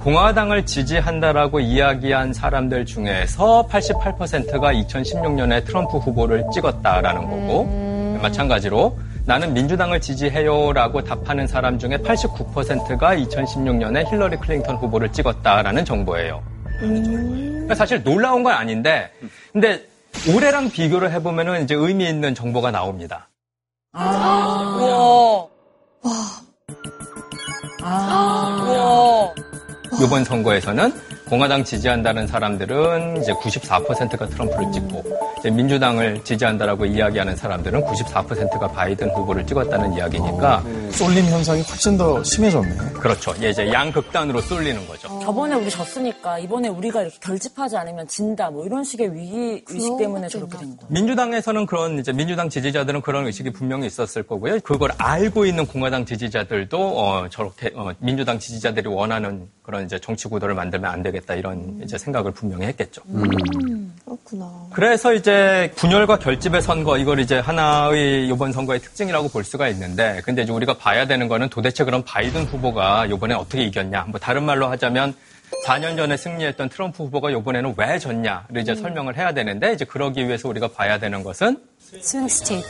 공화당을 0.00 0.66
지지한다라고 0.66 1.60
이야기한 1.60 2.32
사람들 2.32 2.86
중에서 2.86 3.68
88%가 3.70 4.72
2016년에 4.72 5.64
트럼프 5.64 5.98
후보를 5.98 6.44
찍었다라는 6.52 7.22
거고 7.22 8.18
마찬가지로 8.20 8.98
나는 9.26 9.52
민주당을 9.54 10.00
지지해요라고 10.00 11.04
답하는 11.04 11.46
사람 11.46 11.78
중에 11.78 11.98
89%가 11.98 13.14
2016년에 13.14 14.10
힐러리 14.10 14.36
클린턴 14.38 14.76
후보를 14.76 15.12
찍었다라는 15.12 15.84
정보예요. 15.84 16.51
그러니까 16.82 17.74
사실 17.74 18.02
놀라운 18.02 18.42
건 18.42 18.54
아닌데 18.54 19.10
근데 19.52 19.86
올해랑 20.34 20.70
비교를 20.70 21.12
해보면은 21.12 21.64
이제 21.64 21.74
의미 21.74 22.08
있는 22.08 22.34
정보가 22.34 22.70
나옵니다. 22.70 23.28
우와. 23.94 25.46
우와. 26.02 26.32
이번 30.02 30.24
선거에서는 30.24 30.92
공화당 31.28 31.64
지지한다는 31.64 32.26
사람들은 32.26 33.22
이제 33.22 33.32
94%가 33.32 34.26
트럼프를 34.26 34.72
찍고 34.72 35.02
이제 35.38 35.50
민주당을 35.50 36.22
지지한다라고 36.24 36.84
이야기하는 36.84 37.36
사람들은 37.36 37.82
94%가 37.84 38.68
바이든 38.68 39.10
후보를 39.10 39.46
찍었다는 39.46 39.94
이야기니까 39.94 40.62
쏠림 40.90 41.24
현상이 41.26 41.62
훨씬 41.62 41.96
더 41.96 42.22
심해졌네. 42.22 42.76
그렇죠. 43.00 43.34
예, 43.42 43.50
이제 43.50 43.72
양극단으로 43.72 44.40
쏠리는 44.42 44.86
거죠. 44.86 45.08
저번에 45.22 45.54
우리 45.54 45.70
졌으니까 45.70 46.38
이번에 46.38 46.68
우리가 46.68 47.02
이렇게 47.02 47.16
결집하지 47.20 47.76
않으면 47.76 48.06
진다 48.08 48.50
뭐 48.50 48.64
이런 48.66 48.84
식의 48.84 49.14
위기 49.14 49.64
의식 49.68 49.96
때문에 49.98 50.28
저렇게 50.28 50.58
된 50.58 50.76
거예요. 50.76 50.88
민주당에서는 50.88 51.66
그런 51.66 51.98
이제 51.98 52.12
민주당 52.12 52.48
지지자들은 52.48 53.02
그런 53.02 53.26
의식이 53.26 53.50
분명히 53.52 53.86
있었을 53.86 54.22
거고요. 54.22 54.60
그걸 54.60 54.90
알고 54.98 55.46
있는 55.46 55.66
공화당 55.66 56.04
지지자들도 56.04 56.78
어, 56.78 57.28
저렇게 57.28 57.72
어, 57.74 57.92
민주당 57.98 58.38
지지자들이 58.38 58.88
원하는 58.88 59.48
그런 59.62 59.84
이제 59.84 59.98
정치 59.98 60.28
구도를 60.28 60.54
만들면 60.54 60.90
안 60.90 61.02
되겠다 61.02 61.34
이런 61.34 61.80
이제 61.82 61.96
생각을 61.96 62.32
분명히 62.32 62.66
했겠죠. 62.66 63.02
그렇구나. 64.04 64.66
그래서 64.72 65.12
이제 65.14 65.70
분열과 65.76 66.18
결집의 66.18 66.62
선거 66.62 66.98
이걸 66.98 67.20
이제 67.20 67.38
하나의 67.38 68.28
이번 68.28 68.52
선거의 68.52 68.80
특징이라고 68.80 69.28
볼 69.28 69.44
수가 69.44 69.68
있는데 69.68 70.20
근데 70.24 70.42
이제 70.42 70.52
우리가 70.52 70.74
봐야 70.74 71.06
되는 71.06 71.28
거는 71.28 71.48
도대체 71.48 71.84
그럼 71.84 72.02
바이든 72.04 72.44
후보가 72.44 73.06
이번에 73.06 73.34
어떻게 73.34 73.62
이겼냐 73.64 74.06
뭐 74.08 74.18
다른 74.18 74.44
말로 74.44 74.68
하자면 74.68 75.14
4년 75.66 75.96
전에 75.96 76.16
승리했던 76.16 76.68
트럼프 76.68 77.04
후보가 77.04 77.30
이번에는 77.30 77.74
왜 77.76 77.98
졌냐를 77.98 78.62
이제 78.62 78.74
설명을 78.74 79.16
해야 79.16 79.32
되는데 79.32 79.72
이제 79.72 79.84
그러기 79.84 80.26
위해서 80.26 80.48
우리가 80.48 80.68
봐야 80.68 80.98
되는 80.98 81.22
것은 81.22 81.56
swing 82.00 82.28
state. 82.28 82.66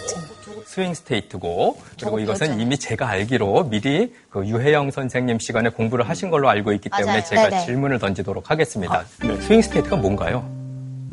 swing 0.66 0.94
state고 0.94 1.78
그리고 1.98 2.18
이것은 2.18 2.60
이미 2.60 2.76
제가 2.76 3.08
알기로 3.08 3.68
미리 3.68 4.12
그 4.30 4.46
유혜영 4.46 4.90
선생님 4.90 5.38
시간에 5.38 5.68
공부를 5.70 6.08
하신 6.08 6.30
걸로 6.30 6.48
알고 6.48 6.72
있기 6.72 6.90
때문에 6.90 7.06
맞아요. 7.12 7.24
제가 7.24 7.48
네네. 7.50 7.64
질문을 7.66 7.98
던지도록 7.98 8.50
하겠습니다. 8.50 9.04
swing 9.40 9.62
state가 9.62 9.96
뭔가요? 9.96 10.62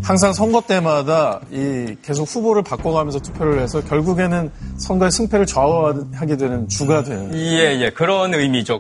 항상 0.02 0.32
선거 0.34 0.62
때마다 0.62 1.42
이 1.52 1.96
계속 2.02 2.24
후보를 2.24 2.64
바꿔가면서 2.64 3.20
투표를 3.20 3.60
해서 3.62 3.82
결국에는 3.84 4.50
선거의 4.78 5.12
승패를 5.12 5.46
좌우하게 5.46 6.38
되는 6.38 6.68
주가 6.70 7.04
되는. 7.04 7.36
예, 7.36 7.80
예, 7.82 7.90
그런 7.90 8.34
의미죠. 8.34 8.80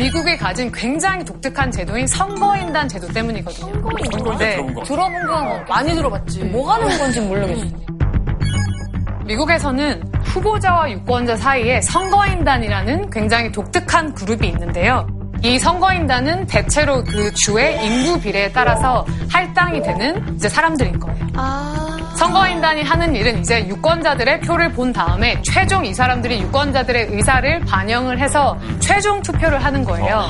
미국이 0.00 0.34
가진 0.38 0.72
굉장히 0.72 1.22
독특한 1.22 1.70
제도인 1.70 2.06
선거인단 2.06 2.88
제도 2.88 3.06
때문이거든요. 3.08 4.38
네. 4.38 4.56
들어본 4.82 5.26
건 5.26 5.64
많이 5.68 5.94
들어봤지. 5.94 6.44
뭐 6.44 6.72
하는 6.72 6.98
건지 6.98 7.20
모르겠어. 7.20 7.66
미국에서는 9.26 10.02
후보자와 10.24 10.90
유권자 10.90 11.36
사이에 11.36 11.82
선거인단이라는 11.82 13.10
굉장히 13.10 13.52
독특한 13.52 14.14
그룹이 14.14 14.48
있는데요. 14.48 15.06
이 15.42 15.58
선거인단은 15.58 16.46
대체로 16.46 17.04
그 17.04 17.32
주의 17.34 17.84
인구 17.84 18.18
비례에 18.20 18.50
따라서 18.52 19.04
할당이 19.28 19.82
되는 19.82 20.34
이제 20.34 20.48
사람들인 20.48 20.98
거예요. 20.98 21.26
선거인단이 22.20 22.82
하는 22.82 23.16
일은 23.16 23.40
이제 23.40 23.66
유권자들의 23.66 24.40
표를 24.40 24.70
본 24.72 24.92
다음에 24.92 25.40
최종 25.40 25.86
이 25.86 25.94
사람들이 25.94 26.42
유권자들의 26.42 27.06
의사를 27.12 27.60
반영을 27.60 28.18
해서 28.18 28.58
최종 28.78 29.22
투표를 29.22 29.64
하는 29.64 29.82
거예요. 29.84 30.28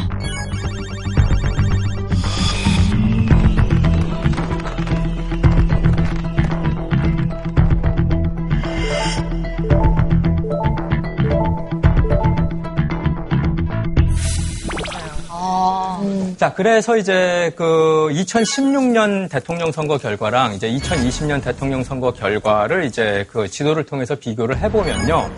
자, 16.41 16.55
그래서 16.55 16.97
이제 16.97 17.53
그 17.55 18.09
2016년 18.13 19.31
대통령 19.31 19.71
선거 19.71 19.99
결과랑 19.99 20.55
이제 20.55 20.71
2020년 20.71 21.45
대통령 21.45 21.85
선거 21.85 22.15
결과를 22.15 22.85
이제 22.85 23.27
그 23.31 23.47
지도를 23.47 23.85
통해서 23.85 24.15
비교를 24.15 24.57
해보면요. 24.57 25.31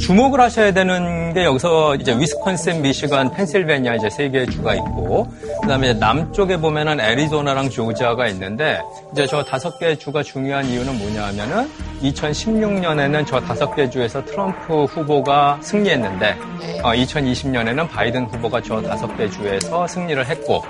주목을 0.00 0.40
하셔야 0.40 0.72
되는 0.72 1.34
게 1.34 1.44
여기서 1.44 1.96
이제 1.96 2.18
위스콘신, 2.18 2.82
미시간, 2.82 3.30
펜실베니아 3.32 3.96
이제 3.96 4.08
세 4.08 4.30
개의 4.30 4.46
주가 4.46 4.74
있고 4.74 5.28
그다음에 5.62 5.92
남쪽에 5.92 6.56
보면은 6.56 7.00
애리조나랑 7.00 7.68
조지아가 7.68 8.26
있는데 8.28 8.80
이제 9.12 9.26
저 9.26 9.44
다섯 9.44 9.78
개의 9.78 9.98
주가 9.98 10.22
중요한 10.22 10.64
이유는 10.66 10.98
뭐냐하면은 10.98 11.70
2016년에는 12.02 13.26
저 13.26 13.40
다섯 13.40 13.74
개 13.76 13.88
주에서 13.90 14.24
트럼프 14.24 14.84
후보가 14.84 15.58
승리했는데 15.62 16.38
어, 16.82 16.92
2020년에는 16.92 17.88
바이든 17.88 18.24
후보가 18.24 18.62
저 18.62 18.80
다섯 18.80 19.14
개 19.18 19.28
주에서 19.28 19.86
승리를 19.86 20.26
했고 20.26 20.62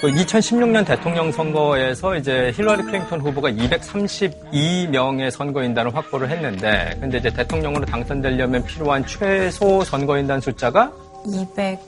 그 0.00 0.06
2016년 0.12 0.86
대통령 0.86 1.32
선거에서 1.32 2.16
이제 2.16 2.52
힐러리 2.54 2.84
클린턴 2.84 3.20
후보가 3.20 3.50
232명의 3.50 5.28
선거인단을 5.32 5.92
확보를 5.94 6.30
했는데, 6.30 6.96
근데 7.00 7.18
이제 7.18 7.30
대통령으로 7.30 7.84
당선되려면 7.84 8.64
필요한 8.64 9.04
최소 9.06 9.82
선거인단 9.82 10.40
숫자가 10.40 10.92
200. 11.26 11.80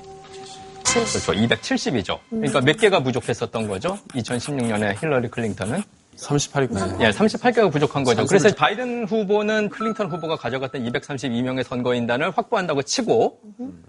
그렇죠. 0.92 1.32
270이죠. 1.32 2.18
그러니까 2.30 2.60
몇 2.62 2.76
개가 2.78 3.00
부족했었던 3.00 3.68
거죠. 3.68 3.96
2016년에 4.14 5.00
힐러리 5.00 5.28
클린턴은 5.28 5.80
38개. 6.16 7.00
예, 7.00 7.10
38개가 7.10 7.70
부족한 7.72 8.02
거죠. 8.02 8.26
그래서 8.26 8.48
좀- 8.48 8.56
바이든 8.58 9.04
후보는 9.06 9.68
클린턴 9.68 10.08
후보가 10.10 10.34
가져갔던 10.36 10.82
232명의 10.84 11.62
선거인단을 11.62 12.32
확보한다고 12.32 12.82
치고 12.82 13.38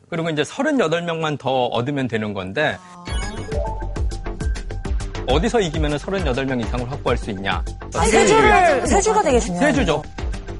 그리고 0.10 0.30
이제 0.30 0.44
38명만 0.44 1.40
더 1.40 1.66
얻으면 1.66 2.08
되는 2.08 2.34
건데 2.36 2.78
어디서 5.32 5.60
이기면 5.62 5.98
38명 5.98 6.62
이상을 6.66 6.92
확보할 6.92 7.18
수 7.18 7.30
있냐? 7.32 7.64
세 8.10 8.26
주를, 8.28 8.88
세 8.88 9.02
주가 9.02 9.22
되게 9.22 9.40
중요해요. 9.40 9.68
세 9.68 9.74
주죠. 9.74 10.04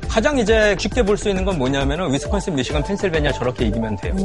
가장 0.08 0.38
이제 0.38 0.76
쉽게 0.80 1.04
볼 1.04 1.18
수 1.18 1.30
있는 1.30 1.46
건 1.46 1.58
뭐냐면은 1.58 2.12
위스콘신, 2.14 2.56
미시간, 2.56 2.84
펜실베니아 2.84 3.32
저렇게 3.34 3.66
이기면 3.66 3.98
돼요. 3.98 4.16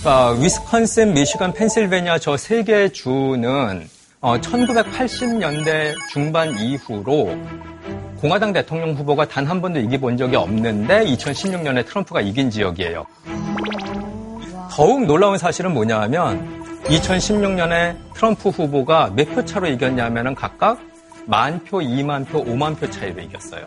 그러니까 0.00 0.30
위스콘신, 0.40 1.14
미시간, 1.14 1.52
펜실베니아 1.52 2.18
저 2.18 2.34
세 2.36 2.62
개 2.64 2.88
주는 2.90 3.88
어, 4.20 4.38
1980년대 4.40 5.94
중반 6.10 6.56
이후로 6.58 7.36
공화당 8.24 8.54
대통령 8.54 8.94
후보가 8.94 9.28
단 9.28 9.44
한 9.44 9.60
번도 9.60 9.78
이겨본 9.80 10.16
적이 10.16 10.36
없는데 10.36 11.04
2016년에 11.04 11.84
트럼프가 11.84 12.22
이긴 12.22 12.48
지역이에요. 12.48 13.04
더욱 14.70 15.04
놀라운 15.04 15.36
사실은 15.36 15.74
뭐냐 15.74 16.00
하면 16.00 16.64
2016년에 16.84 17.94
트럼프 18.14 18.48
후보가 18.48 19.10
몇 19.14 19.28
표 19.34 19.44
차로 19.44 19.66
이겼냐면은 19.66 20.34
각각 20.34 20.78
만 21.26 21.62
표, 21.64 21.80
2만 21.80 22.26
표, 22.26 22.42
5만 22.42 22.80
표 22.80 22.90
차이로 22.90 23.20
이겼어요. 23.20 23.66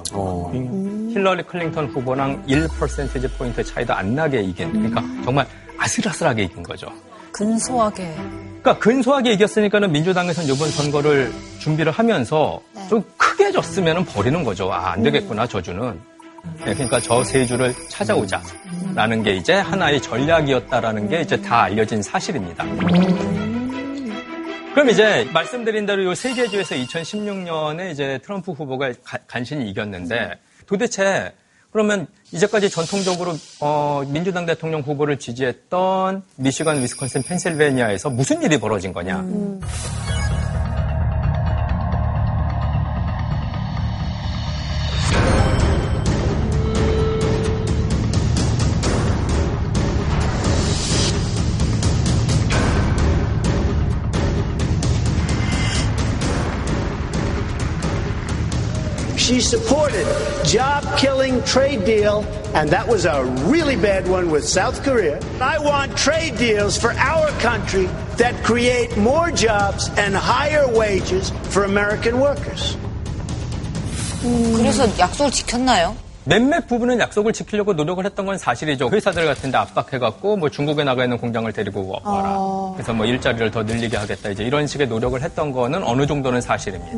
힐러리 1.13 1.43
클린턴 1.43 1.89
후보랑 1.89 2.43
1% 2.48 3.38
포인트 3.38 3.63
차이도 3.63 3.93
안 3.93 4.15
나게 4.15 4.41
이긴. 4.41 4.72
그러니까 4.72 5.04
정말 5.24 5.46
아슬아슬하게 5.78 6.46
이긴 6.46 6.63
거죠. 6.63 6.88
근소하게. 7.38 8.13
그러니까 8.62 8.80
근소하게 8.80 9.34
이겼으니까는 9.34 9.91
민주당에서는 9.91 10.54
이번 10.54 10.69
선거를 10.71 11.32
준비를 11.60 11.91
하면서 11.91 12.60
좀 12.89 13.04
크게 13.15 13.52
졌으면 13.52 14.04
버리는 14.06 14.43
거죠. 14.43 14.71
아, 14.73 14.91
안 14.93 15.04
되겠구나, 15.04 15.45
저 15.48 15.63
주는. 15.63 16.00
네, 16.65 16.73
그러니까 16.73 17.00
저 17.00 17.23
세 17.23 17.45
주를 17.45 17.73
찾아오자라는 17.89 19.21
게 19.23 19.36
이제 19.36 19.54
하나의 19.54 20.02
전략이었다라는 20.02 21.10
게 21.10 21.21
이제 21.21 21.39
다 21.41 21.63
알려진 21.63 22.02
사실입니다. 22.02 22.65
그럼 24.73 24.89
이제 24.89 25.28
말씀드린 25.34 25.86
대로 25.86 26.04
이 26.04 26.15
세 26.15 26.34
개 26.34 26.47
주에서 26.47 26.76
2016년에 26.76 27.91
이제 27.91 28.19
트럼프 28.23 28.52
후보가 28.52 28.91
가- 29.04 29.17
간신히 29.28 29.69
이겼는데 29.69 30.32
도대체 30.65 31.34
그러면 31.71 32.08
이제까지 32.32 32.69
전통적으로 32.69 33.36
어, 33.60 34.03
민주당 34.08 34.45
대통령 34.45 34.82
후보를 34.82 35.17
지지했던 35.17 36.23
미시간, 36.36 36.82
위스콘신, 36.82 37.23
펜실베니아에서 37.23 38.10
무슨 38.10 38.41
일이 38.41 38.60
벌어진 38.60 38.93
거냐? 38.93 39.23
She 59.27 59.40
supported 59.40 60.07
job-killing 60.45 61.42
trade 61.45 61.85
deal, 61.85 62.25
and 62.55 62.71
that 62.71 62.87
was 62.87 63.05
a 63.05 63.25
really 63.47 63.77
bad 63.77 64.09
one 64.09 64.31
with 64.31 64.47
South 64.47 64.83
Korea. 64.83 65.21
I 65.40 65.59
want 65.59 65.97
trade 65.97 66.37
deals 66.38 66.77
for 66.77 66.92
our 66.95 67.31
country 67.40 67.88
that 68.16 68.35
create 68.42 68.97
more 68.97 69.31
jobs 69.31 69.90
and 69.97 70.14
higher 70.14 70.66
wages 70.68 71.33
for 71.51 71.64
American 71.64 72.21
workers. 72.21 72.77
그래서 74.23 74.87
약속을 74.99 75.31
지켰나요? 75.33 75.97
몇몇 76.28 76.68
부분은 76.68 77.00
약속을 77.00 77.32
지키려고 77.32 77.72
노력을 77.72 78.04
했던 78.06 78.26
건 78.26 78.38
사실이죠. 78.38 78.90
회사들 78.90 79.26
같은 79.26 79.50
데 79.50 79.58
압박해갖고 79.58 80.36
뭐 80.36 80.50
중국에 80.50 80.84
나가 80.84 81.06
있는 81.06 81.18
공장을 81.18 81.52
데리고 81.54 81.88
와라. 82.04 82.74
그래서 82.74 82.94
뭐 82.94 83.06
일자리를 83.06 83.50
더 83.52 83.63
늘리게 83.63 83.96
하겠다. 83.96 84.30
이제 84.30 84.44
이런 84.44 84.68
식의 84.68 84.88
노력을 84.88 85.22
했던 85.22 85.54
거는 85.54 85.84
어느 85.84 86.06
정도는 86.06 86.42
사실입니다. 86.42 86.98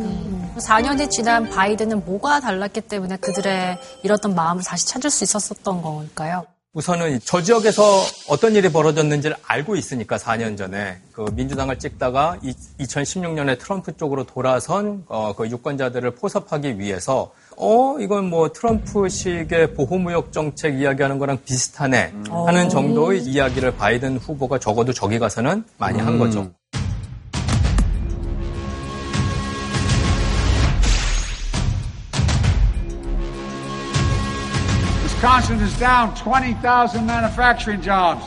4년이 0.59 1.11
지난 1.11 1.47
바이든은 1.47 2.05
뭐가 2.05 2.39
달랐기 2.39 2.81
때문에 2.81 3.17
그들의 3.17 3.77
잃었던 4.03 4.33
마음을 4.33 4.63
다시 4.63 4.87
찾을 4.87 5.11
수 5.11 5.23
있었었던 5.23 5.81
걸까요? 5.81 6.45
우선은 6.73 7.19
저 7.25 7.41
지역에서 7.41 7.81
어떤 8.27 8.55
일이 8.55 8.71
벌어졌는지를 8.71 9.35
알고 9.43 9.75
있으니까 9.75 10.17
4년 10.17 10.55
전에 10.55 10.99
그 11.11 11.25
민주당을 11.33 11.79
찍다가 11.79 12.37
2016년에 12.79 13.57
트럼프 13.57 13.97
쪽으로 13.97 14.23
돌아선 14.23 15.03
어, 15.07 15.33
그 15.35 15.49
유권자들을 15.49 16.11
포섭하기 16.11 16.77
위해서 16.77 17.31
어 17.61 17.99
이건 17.99 18.29
뭐 18.29 18.53
트럼프식의 18.53 19.73
보호무역 19.73 20.31
정책 20.31 20.79
이야기하는 20.79 21.19
거랑 21.19 21.39
비슷하네 21.43 22.13
하는 22.29 22.69
정도의 22.69 23.21
이야기를 23.21 23.75
바이든 23.75 24.17
후보가 24.17 24.59
적어도 24.59 24.93
저기 24.93 25.19
가서는 25.19 25.65
많이 25.77 25.99
한 25.99 26.17
거죠. 26.17 26.51
Wisconsin 35.03 35.59
is 35.59 35.77
down 35.77 36.15
20,000 36.15 37.05
manufacturing 37.05 37.83
jobs 37.83 38.23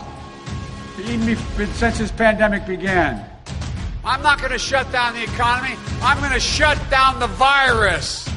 even 1.09 1.39
since 1.73 1.97
this 1.97 2.13
pandemic 2.13 2.67
began. 2.67 3.25
I'm 4.05 4.21
not 4.21 4.41
going 4.41 4.53
to 4.53 4.59
shut 4.59 4.93
down 4.93 5.15
the 5.15 5.23
economy. 5.23 5.75
I'm 6.03 6.19
going 6.19 6.33
to 6.33 6.41
shut 6.41 6.77
down 6.91 7.19
the 7.19 7.29
virus. 7.29 8.32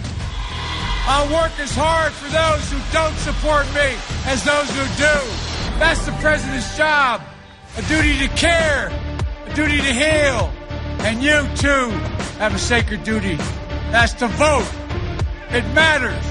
I'll 1.07 1.31
work 1.33 1.51
as 1.59 1.75
hard 1.75 2.11
for 2.13 2.29
those 2.29 2.71
who 2.71 2.79
don't 2.91 3.15
support 3.17 3.65
me 3.73 3.95
as 4.25 4.43
those 4.43 4.69
who 4.69 4.85
do. 4.97 5.17
That's 5.79 6.05
the 6.05 6.11
president's 6.13 6.75
job. 6.77 7.21
A 7.77 7.81
duty 7.83 8.17
to 8.19 8.27
care, 8.35 8.87
a 9.45 9.53
duty 9.53 9.77
to 9.77 9.93
heal. 9.93 10.51
And 10.99 11.21
you 11.21 11.47
too 11.55 11.89
have 12.39 12.55
a 12.55 12.59
sacred 12.59 13.03
duty. 13.03 13.35
That's 13.91 14.13
to 14.13 14.27
vote. 14.27 14.69
It 15.51 15.65
matters. 15.73 16.25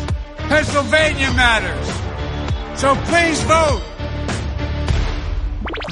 Pennsylvania 0.48 1.32
matters. 1.32 2.80
So 2.80 2.94
please 3.06 3.42
vote. 3.44 3.82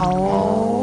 예. 0.04 0.81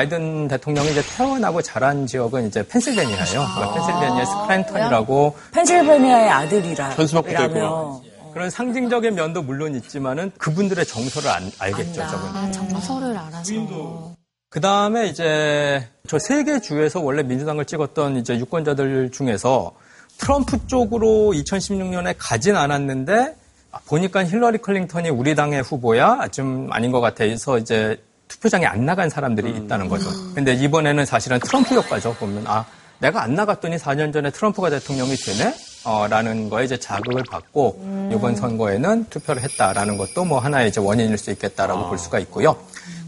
바이든 0.00 0.48
대통령이 0.48 0.90
이제 0.90 1.02
태어나고 1.16 1.62
자란 1.62 2.06
지역은 2.06 2.48
이제 2.48 2.62
펜실베니아예요. 2.68 3.46
그러니까 3.54 3.72
펜실베니아 3.74 4.24
스크랜턴이라고 4.26 5.36
펜실베니아의 5.52 6.28
아들이라. 6.30 6.90
현수막도 6.90 7.32
라며. 7.32 8.02
그런 8.34 8.50
상징적인 8.50 9.14
면도 9.14 9.40
물론 9.42 9.74
있지만은 9.74 10.30
그분들의 10.36 10.84
정서를 10.84 11.30
안- 11.30 11.50
알겠죠, 11.58 11.94
저분. 12.08 12.28
아, 12.36 12.50
정서를 12.52 13.16
알아서. 13.16 14.12
그 14.50 14.60
다음에 14.60 15.06
이제 15.06 15.88
저 16.06 16.18
세 16.18 16.44
개 16.44 16.60
주에서 16.60 17.00
원래 17.00 17.22
민주당을 17.22 17.64
찍었던 17.64 18.16
이제 18.18 18.38
유권자들 18.38 19.10
중에서 19.12 19.72
트럼프 20.18 20.66
쪽으로 20.66 21.32
2016년에 21.34 22.14
가진 22.18 22.54
않았는데 22.56 23.34
아, 23.72 23.78
보니까 23.86 24.26
힐러리 24.26 24.58
클린턴이 24.58 25.08
우리 25.08 25.34
당의 25.34 25.62
후보야 25.62 26.28
좀 26.30 26.68
아닌 26.70 26.92
것 26.92 27.00
같아 27.00 27.24
해서 27.24 27.56
이제 27.56 27.98
투표장에 28.28 28.66
안 28.66 28.84
나간 28.84 29.08
사람들이 29.08 29.50
있다는 29.50 29.88
거죠. 29.88 30.08
근데 30.34 30.54
이번에는 30.54 31.04
사실은 31.06 31.38
트럼프 31.40 31.74
효과죠. 31.74 32.14
보면 32.14 32.44
아 32.46 32.64
내가 32.98 33.22
안 33.22 33.34
나갔더니 33.34 33.76
4년 33.76 34.12
전에 34.12 34.30
트럼프가 34.30 34.70
대통령이 34.70 35.14
되네? 35.16 35.54
어, 35.84 36.06
라는 36.08 36.48
거에 36.50 36.64
이제 36.64 36.76
자극을 36.78 37.22
받고 37.30 38.10
이번 38.12 38.34
선거에는 38.34 39.06
투표를 39.10 39.42
했다라는 39.42 39.96
것도 39.98 40.24
뭐 40.24 40.40
하나의 40.40 40.68
이제 40.68 40.80
원인일 40.80 41.16
수 41.18 41.30
있겠다라고 41.30 41.88
볼 41.88 41.98
수가 41.98 42.18
있고요. 42.20 42.56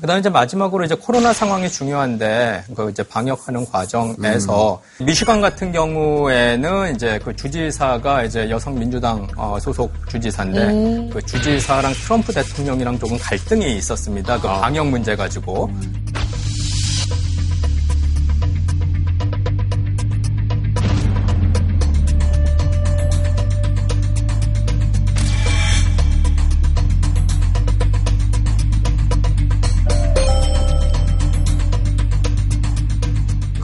그다음에 0.01 0.21
이제 0.21 0.29
마지막으로 0.29 0.85
이제 0.85 0.95
코로나 0.95 1.33
상황이 1.33 1.69
중요한데 1.69 2.65
그 2.75 2.91
이제 2.91 3.03
방역하는 3.03 3.67
과정에서 3.67 4.81
미시간 5.01 5.41
같은 5.41 5.73
경우에는 5.73 6.95
이제 6.95 7.19
그 7.25 7.35
주지사가 7.35 8.25
이제 8.25 8.49
여성 8.51 8.79
민주당 8.79 9.27
어, 9.37 9.59
소속 9.61 9.93
주지사인데 10.09 10.67
음. 10.67 11.11
그 11.11 11.21
주지사랑 11.23 11.93
트럼프 11.93 12.33
대통령이랑 12.33 12.99
조금 12.99 13.19
갈등이 13.19 13.77
있었습니다. 13.77 14.41
그 14.41 14.47
방역 14.47 14.89
문제 14.89 15.17
가지고. 15.17 15.71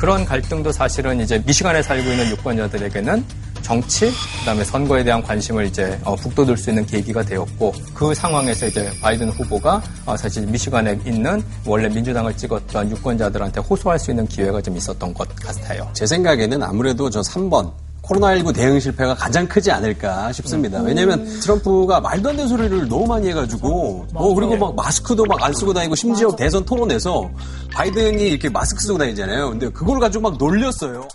그런 0.04 0.26
갈등도 0.26 0.70
사실은 0.70 1.18
이제 1.18 1.42
미시간에 1.46 1.82
살고 1.82 2.10
있는 2.10 2.28
유권자들에게는 2.32 3.24
정치, 3.62 4.12
그다음에 4.40 4.62
선거에 4.62 5.02
대한 5.02 5.22
관심을 5.22 5.64
이제 5.64 5.98
어, 6.04 6.14
북돋을 6.14 6.58
수 6.58 6.68
있는 6.68 6.84
계기가 6.84 7.22
되었고 7.22 7.72
그 7.94 8.12
상황에서 8.12 8.66
이제 8.66 8.92
바이든 9.00 9.30
후보가 9.30 9.82
어, 10.04 10.14
사실 10.14 10.46
미시간에 10.46 11.00
있는 11.06 11.42
원래 11.64 11.88
민주당을 11.88 12.36
찍었던 12.36 12.90
유권자들한테 12.90 13.62
호소할 13.62 13.98
수 13.98 14.10
있는 14.10 14.26
기회가 14.26 14.60
좀 14.60 14.76
있었던 14.76 15.14
것 15.14 15.26
같아요. 15.36 15.88
제 15.94 16.04
생각에는 16.04 16.62
아무래도 16.62 17.08
저 17.08 17.22
3번 17.22 17.72
코로나19 18.04 18.54
대응 18.54 18.78
실패가 18.78 19.14
가장 19.14 19.46
크지 19.48 19.70
않을까 19.70 20.30
싶습니다. 20.32 20.80
왜냐면 20.82 21.24
트럼프가 21.40 22.00
말도 22.00 22.28
안 22.30 22.36
되는 22.36 22.48
소리를 22.48 22.86
너무 22.88 23.06
많이 23.06 23.28
해가지고, 23.28 24.06
뭐, 24.12 24.34
그리고 24.34 24.56
막 24.58 24.74
마스크도 24.76 25.24
막 25.24 25.42
안 25.42 25.52
쓰고 25.54 25.72
다니고, 25.72 25.94
심지어 25.94 26.30
대선 26.36 26.64
토론에서 26.64 27.30
바이든이 27.72 28.28
이렇게 28.28 28.48
마스크 28.50 28.82
쓰고 28.82 28.98
다니잖아요. 28.98 29.50
근데 29.50 29.68
그걸 29.70 30.00
가지고 30.00 30.22
막 30.30 30.38
놀렸어요. 30.38 31.08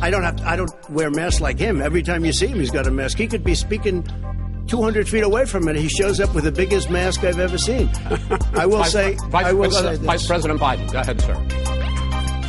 I 0.00 0.10
don't 0.10 0.22
have. 0.22 0.40
I 0.46 0.56
don't 0.56 0.70
wear 0.90 1.10
masks 1.10 1.40
like 1.40 1.58
him. 1.58 1.82
Every 1.82 2.02
time 2.04 2.24
you 2.24 2.32
see 2.32 2.46
him, 2.46 2.60
he's 2.60 2.70
got 2.70 2.86
a 2.86 2.90
mask. 2.90 3.18
He 3.18 3.26
could 3.26 3.42
be 3.42 3.54
speaking 3.54 4.04
200 4.68 5.08
feet 5.08 5.24
away 5.24 5.44
from 5.44 5.66
it. 5.68 5.74
He 5.76 5.88
shows 5.88 6.20
up 6.20 6.32
with 6.34 6.44
the 6.44 6.52
biggest 6.52 6.88
mask 6.88 7.24
I've 7.24 7.38
ever 7.40 7.58
seen. 7.58 7.90
I 8.54 8.64
will 8.66 8.84
say. 8.84 9.16
Vice, 9.30 9.46
I 9.46 9.52
will 9.52 9.70
Vice- 9.70 9.78
say 9.80 9.96
this. 9.96 10.06
Vice 10.06 10.26
President 10.26 10.60
Biden, 10.60 10.86
go 10.92 11.00
ahead, 11.00 11.20
sir. 11.20 11.34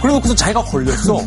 그래놓고서 0.01 0.35
자기가 0.35 0.63
걸렸어. 0.63 1.17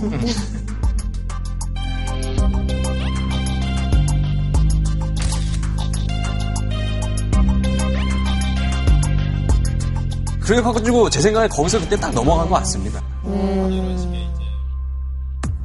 그래가지고 10.40 11.08
제 11.11 11.20
생각에 11.20 11.48
거기서 11.48 11.80
그때 11.80 11.96
딱 11.96 12.12
넘어간 12.12 12.48
것 12.48 12.56
같습니다. 12.56 13.00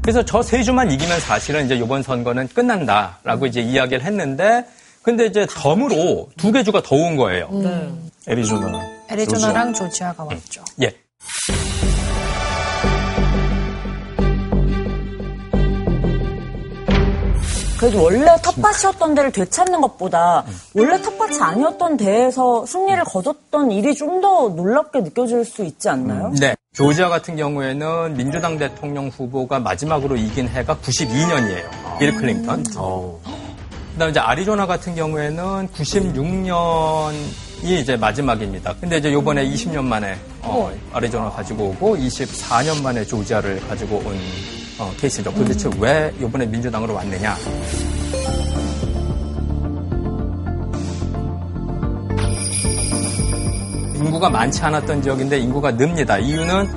그래서 0.02 0.24
저 0.24 0.42
세 0.42 0.64
주만 0.64 0.90
이기면 0.92 1.20
사실은 1.20 1.66
이제 1.66 1.76
이번 1.76 2.02
선거는 2.04 2.48
끝난다라고 2.50 3.46
이제 3.48 3.60
이야기를 3.62 4.04
했는데 4.04 4.66
근데 5.02 5.26
이제 5.26 5.46
덤으로 5.50 6.30
두 6.38 6.52
개 6.52 6.64
주가 6.64 6.82
더온 6.82 7.18
거예요. 7.18 7.50
애리조나. 8.28 8.80
애리조나랑 9.10 9.74
조지아가 9.74 10.24
왔죠. 10.24 10.64
예. 10.82 10.94
그래도 17.80 18.04
원래 18.04 18.26
텃밭이었던 18.42 19.14
데를 19.16 19.32
되찾는 19.32 19.82
것보다 19.82 20.44
원래 20.74 21.00
텃밭이 21.02 21.40
아니었던 21.40 21.98
데에서 21.98 22.66
승리를 22.66 23.04
거뒀던 23.04 23.72
일이 23.72 23.94
좀 23.96 24.18
더 24.22 24.50
놀랍게 24.50 25.02
느껴질 25.02 25.46
수 25.46 25.64
있지 25.64 25.90
않나요? 25.90 26.34
네. 26.40 26.56
조지아 26.74 27.08
같은 27.10 27.36
경우에는 27.36 28.16
민주당 28.18 28.58
대통령 28.58 29.10
후보가 29.10 29.60
마지막으로 29.60 30.16
이긴 30.16 30.48
해가 30.48 30.76
92년이에요. 30.78 32.00
빌 32.00 32.16
클린턴. 32.16 32.64
그다음에 32.64 34.10
이제 34.12 34.20
아리조나 34.20 34.66
같은 34.66 34.96
경우에는 34.96 35.68
96년 35.70 37.14
이 37.64 37.80
이제 37.80 37.96
마지막입니다. 37.96 38.74
근데 38.80 38.98
이제 38.98 39.12
요번에 39.14 39.48
20년 39.50 39.84
만에 39.84 40.16
어, 40.42 40.72
아리조나 40.94 41.30
가지고 41.30 41.66
오고 41.80 41.98
24년 41.98 42.82
만에 42.82 43.04
조지아를 43.06 43.60
가지고 43.68 43.98
온 43.98 44.18
어, 44.80 44.94
케이스죠. 44.98 45.34
도대체 45.34 45.70
왜 45.80 46.14
요번에 46.22 46.46
민주당으로 46.46 46.94
왔느냐? 46.94 47.36
인구가 53.96 54.30
많지 54.30 54.62
않았던 54.62 55.02
지역인데 55.02 55.40
인구가 55.40 55.72
늡니다. 55.72 56.20
이유는 56.20 56.70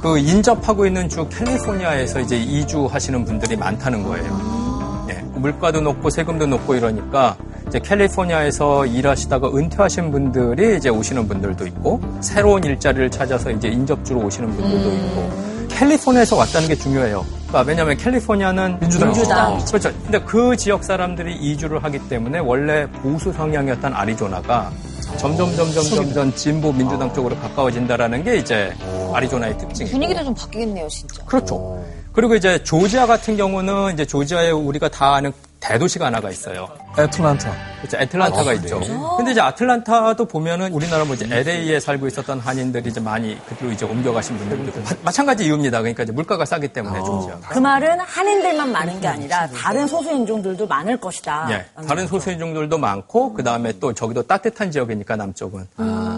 그 0.00 0.18
인접하고 0.18 0.86
있는 0.86 1.08
주 1.08 1.28
캘리포니아에서 1.28 2.20
이제 2.20 2.36
이주하시는 2.36 3.24
분들이 3.24 3.56
많다는 3.56 4.02
거예요. 4.02 5.06
예, 5.10 5.14
물가도 5.34 5.80
높고 5.82 6.10
세금도 6.10 6.46
높고 6.46 6.74
이러니까 6.74 7.36
이제 7.68 7.78
캘리포니아에서 7.78 8.86
일하시다가 8.86 9.48
은퇴하신 9.54 10.10
분들이 10.10 10.76
이제 10.78 10.88
오시는 10.88 11.28
분들도 11.28 11.66
있고 11.66 12.00
새로운 12.20 12.64
일자리를 12.64 13.10
찾아서 13.10 13.50
이제 13.50 13.68
인접주로 13.68 14.20
오시는 14.20 14.50
분들도 14.56 14.92
있고 14.92 15.68
캘리포니아에서 15.68 16.36
왔다는 16.36 16.68
게 16.68 16.74
중요해요. 16.74 17.41
그러니까 17.52 17.68
왜냐하면 17.68 17.96
캘리포니아는 17.98 18.80
민주당. 18.80 19.12
민주당. 19.12 19.58
그렇죠. 19.66 19.92
근데 20.04 20.18
그 20.20 20.56
지역 20.56 20.82
사람들이 20.82 21.36
이주를 21.36 21.84
하기 21.84 22.08
때문에 22.08 22.38
원래 22.38 22.86
보수 22.90 23.30
성향이었던 23.30 23.92
아리조나가 23.92 24.72
점점 25.18 25.54
점점 25.54 25.84
점점 25.84 26.34
진보 26.34 26.72
민주당 26.72 27.12
쪽으로 27.12 27.36
가까워진다라는 27.36 28.24
게 28.24 28.36
이제 28.38 28.72
아리조나의 29.12 29.58
특징이에요. 29.58 29.92
분위기도 29.92 30.24
좀 30.24 30.34
바뀌겠네요, 30.34 30.88
진짜. 30.88 31.22
그렇죠. 31.26 31.84
그리고 32.14 32.34
이제 32.34 32.62
조지아 32.64 33.06
같은 33.06 33.36
경우는 33.36 33.92
이제 33.92 34.06
조지아에 34.06 34.50
우리가 34.50 34.88
다 34.88 35.14
아는 35.14 35.30
대도시가 35.62 36.06
하나가 36.06 36.28
있어요. 36.30 36.68
애틀란타. 36.98 37.52
그렇죠. 37.78 37.96
애틀란타가 37.96 38.50
아, 38.50 38.54
있죠. 38.54 38.80
그래요? 38.80 39.14
근데 39.16 39.30
이제 39.30 39.40
아틀란타도 39.40 40.24
보면은 40.26 40.72
우리나라 40.72 41.04
뭐 41.04 41.14
이제 41.14 41.24
LA에 41.30 41.78
살고 41.78 42.08
있었던 42.08 42.40
한인들이 42.40 42.90
이제 42.90 43.00
많이 43.00 43.38
그쪽으로 43.46 43.70
이제 43.72 43.84
옮겨가신 43.86 44.36
분들도 44.36 44.64
있고 44.64 44.80
마- 44.80 44.96
마찬가지 45.04 45.44
이유입니다. 45.46 45.78
그러니까 45.78 46.02
이제 46.02 46.12
물가가 46.12 46.44
싸기 46.44 46.68
때문에 46.68 46.98
조지아. 47.00 47.38
그 47.48 47.58
말은 47.60 48.00
한인들만 48.00 48.72
많은 48.72 49.00
게 49.00 49.06
아니라 49.06 49.46
다른 49.48 49.86
소수인종들도 49.86 50.66
많을 50.66 50.96
것이다. 50.98 51.48
예, 51.52 51.64
다른 51.86 52.06
소수인종들도 52.08 52.76
많고 52.76 53.32
그 53.32 53.44
다음에 53.44 53.72
또 53.78 53.92
저기도 53.94 54.22
따뜻한 54.22 54.70
지역이니까 54.72 55.14
남쪽은. 55.16 55.66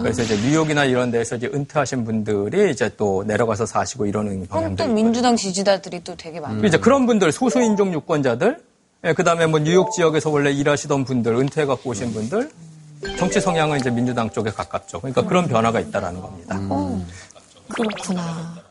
그래서 0.01 0.23
이제 0.23 0.35
뉴욕이나 0.37 0.85
이런 0.85 1.11
데서 1.11 1.35
이제 1.35 1.49
은퇴하신 1.53 2.03
분들이 2.03 2.71
이제 2.71 2.89
또 2.97 3.23
내려가서 3.27 3.65
사시고 3.67 4.07
이러는 4.07 4.47
그럼 4.47 4.75
또. 4.75 4.85
민주당 4.87 5.35
지지자들이 5.35 6.03
또 6.03 6.15
되게 6.17 6.39
많아요. 6.39 6.65
이제 6.65 6.77
그런 6.77 7.05
분들 7.05 7.31
소수인종 7.31 7.93
유권자들, 7.93 8.57
예, 9.05 9.13
그 9.13 9.23
다음에 9.23 9.45
뭐 9.45 9.59
뉴욕 9.59 9.91
지역에서 9.91 10.31
원래 10.31 10.51
일하시던 10.51 11.05
분들, 11.05 11.35
은퇴해 11.35 11.67
갖고 11.67 11.91
오신 11.91 12.11
분들, 12.11 12.51
정치 13.19 13.39
성향은 13.39 13.79
이제 13.79 13.91
민주당 13.91 14.29
쪽에 14.31 14.49
가깝죠. 14.49 14.99
그러니까 14.99 15.21
그런 15.21 15.47
변화가 15.47 15.79
있다라는 15.79 16.19
겁니다. 16.21 16.59
그렇구나. 17.69 18.64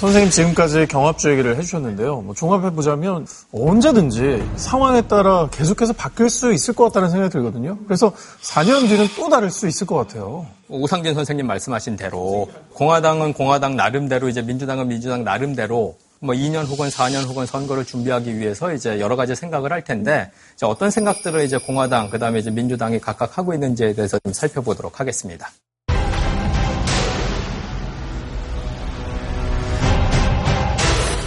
선생님 0.00 0.30
지금까지 0.30 0.86
경합주 0.86 1.30
얘기를 1.30 1.58
해주셨는데요. 1.58 2.22
뭐 2.22 2.34
종합해보자면 2.34 3.26
언제든지 3.52 4.42
상황에 4.56 5.02
따라 5.02 5.46
계속해서 5.50 5.92
바뀔 5.92 6.30
수 6.30 6.54
있을 6.54 6.72
것 6.72 6.84
같다는 6.84 7.10
생각이 7.10 7.30
들거든요. 7.30 7.76
그래서 7.84 8.10
4년 8.40 8.88
뒤는 8.88 9.06
또 9.14 9.28
다를 9.28 9.50
수 9.50 9.68
있을 9.68 9.86
것 9.86 9.96
같아요. 9.96 10.46
오상진 10.70 11.12
선생님 11.12 11.46
말씀하신 11.46 11.96
대로 11.96 12.48
공화당은 12.72 13.34
공화당 13.34 13.76
나름대로 13.76 14.30
이제 14.30 14.40
민주당은 14.40 14.88
민주당 14.88 15.22
나름대로 15.22 15.98
뭐 16.20 16.34
2년 16.34 16.66
혹은 16.66 16.88
4년 16.88 17.28
혹은 17.28 17.44
선거를 17.44 17.84
준비하기 17.84 18.38
위해서 18.38 18.72
이제 18.72 19.00
여러 19.00 19.16
가지 19.16 19.34
생각을 19.34 19.70
할 19.70 19.84
텐데 19.84 20.30
어떤 20.62 20.90
생각들을 20.90 21.44
이제 21.44 21.58
공화당 21.58 22.08
그다음에 22.08 22.38
이제 22.38 22.50
민주당이 22.50 23.00
각각 23.00 23.36
하고 23.36 23.52
있는지에 23.52 23.92
대해서 23.92 24.18
좀 24.20 24.32
살펴보도록 24.32 24.98
하겠습니다. 24.98 25.50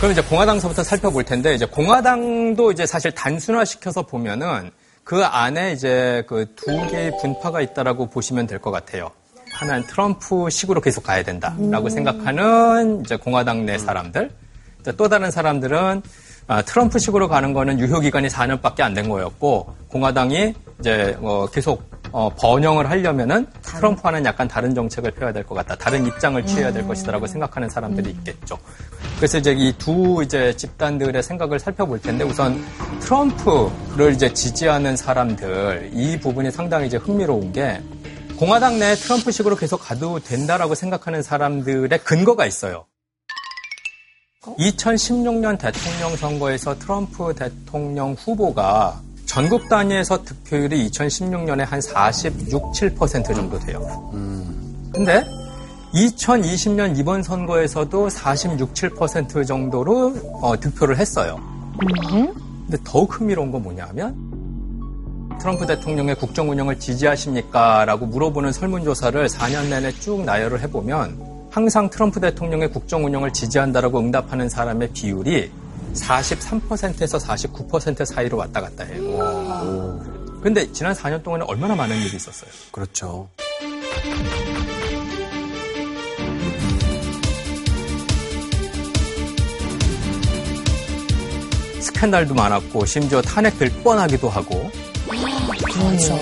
그럼 0.04 0.12
이제 0.12 0.22
공화당서부터 0.22 0.84
살펴볼 0.84 1.24
텐데 1.24 1.56
이제 1.56 1.64
공화당도 1.66 2.74
이제 2.74 2.86
사실 2.86 3.10
단순화시켜서 3.14 4.02
보면은 4.02 4.70
그 5.06 5.24
안에 5.24 5.72
이제 5.72 6.26
그 6.28 6.46
두 6.58 6.66
개의 6.90 7.14
분파가 7.22 7.62
있다라고 7.62 8.10
보시면 8.10 8.46
될 8.46 8.60
것 8.60 8.70
같아요. 8.70 9.12
하나는 9.54 9.88
트럼프식으로 9.88 10.82
계속 10.82 11.06
가야 11.06 11.24
된다라고 11.24 11.86
음. 11.86 11.90
생각하는 11.90 13.00
이제 13.06 13.16
공화당 13.16 13.66
내 13.66 13.78
사람들. 13.78 14.30
또 14.98 15.08
다른 15.08 15.32
사람들은 15.32 15.78
아, 15.78 16.02
트럼프식으로 16.66 17.28
가는 17.30 17.54
거는 17.54 17.80
유효 17.80 18.00
기간이 18.00 18.28
4년밖에 18.28 18.82
안 18.82 18.94
된 18.94 19.10
거였고 19.10 19.74
공화당이 19.88 20.54
이제 20.80 21.18
어, 21.22 21.48
계속 21.52 21.84
어, 22.12 22.30
번영을 22.38 22.90
하려면은 22.92 23.48
트럼프와는 23.64 24.24
약간 24.26 24.48
다른 24.48 24.76
정책을 24.76 25.12
펴야 25.12 25.32
될 25.34 25.44
것 25.46 25.56
같다. 25.56 25.76
다른 25.76 26.06
입장을 26.06 26.46
취해야 26.46 26.72
될 26.72 26.84
음. 26.84 26.88
것이다라고 26.90 27.26
생각하는 27.26 27.70
사람들이 27.70 28.10
음. 28.12 28.16
있겠죠. 28.18 28.58
그래서 29.18 29.38
이제 29.40 29.52
이 29.58 29.74
두 29.80 30.22
이제 30.24 30.56
집단들의 30.56 31.24
생각을 31.24 31.58
살펴볼 31.60 32.00
텐데 32.02 32.24
우선 32.24 32.64
트럼프를 33.00 34.14
이제 34.14 34.32
지지하는 34.34 34.96
사람들 34.96 35.90
이 35.94 36.20
부분이 36.20 36.52
상당히 36.52 36.88
이제 36.88 36.98
흥미로운 36.98 37.52
게 37.52 37.82
공화당 38.38 38.78
내 38.80 38.94
트럼프식으로 38.96 39.56
계속 39.56 39.78
가도 39.78 40.20
된다라고 40.20 40.76
생각하는 40.76 41.24
사람들의 41.24 41.98
근거가 42.04 42.46
있어요. 42.46 42.86
2016년 44.44 45.58
대통령 45.58 46.16
선거에서 46.16 46.78
트럼프 46.78 47.34
대통령 47.34 48.14
후보가 48.14 49.02
전국 49.26 49.68
단위에서 49.70 50.24
득표율이 50.24 50.90
2016년에 50.90 51.66
한 51.66 51.82
46, 51.82 52.74
7% 52.74 53.36
정도 53.36 53.58
돼요. 53.60 54.12
음. 54.14 54.92
근데 54.94 55.26
2020년 55.94 56.98
이번 57.00 57.24
선거에서도 57.24 58.10
46, 58.10 58.74
7% 58.74 59.48
정도로 59.48 60.14
어, 60.42 60.60
득표를 60.60 60.98
했어요. 60.98 61.40
음. 61.82 62.34
근데 62.66 62.78
더욱 62.84 63.20
흥미로운 63.20 63.52
건 63.52 63.64
뭐냐 63.64 63.86
하면 63.88 64.34
트럼프 65.40 65.66
대통령의 65.66 66.16
국정 66.16 66.50
운영을 66.50 66.80
지지하십니까? 66.80 67.86
라고 67.86 68.06
물어보는 68.06 68.52
설문조사를 68.52 69.28
4년 69.28 69.70
내내 69.70 69.92
쭉 69.94 70.24
나열을 70.24 70.62
해보면 70.62 71.33
항상 71.54 71.88
트럼프 71.88 72.20
대통령의 72.20 72.72
국정 72.72 73.06
운영을 73.06 73.32
지지한다라고 73.32 74.00
응답하는 74.00 74.50
사람의 74.50 74.90
비율이 74.92 75.52
43%에서 75.94 77.20
49% 77.20 78.06
사이로 78.06 78.38
왔다 78.38 78.60
갔다 78.60 78.84
해요. 78.84 80.00
그런데 80.40 80.72
지난 80.72 80.96
4년 80.96 81.22
동안에 81.22 81.46
얼마나 81.48 81.76
많은 81.76 81.96
일이 81.96 82.16
있었어요? 82.16 82.50
그렇죠. 82.72 83.30
스캔들도 91.80 92.34
많았고 92.34 92.84
심지어 92.88 93.22
탄핵될 93.22 93.84
뻔하기도 93.84 94.28
하고. 94.28 94.72
그렇죠. 95.72 96.20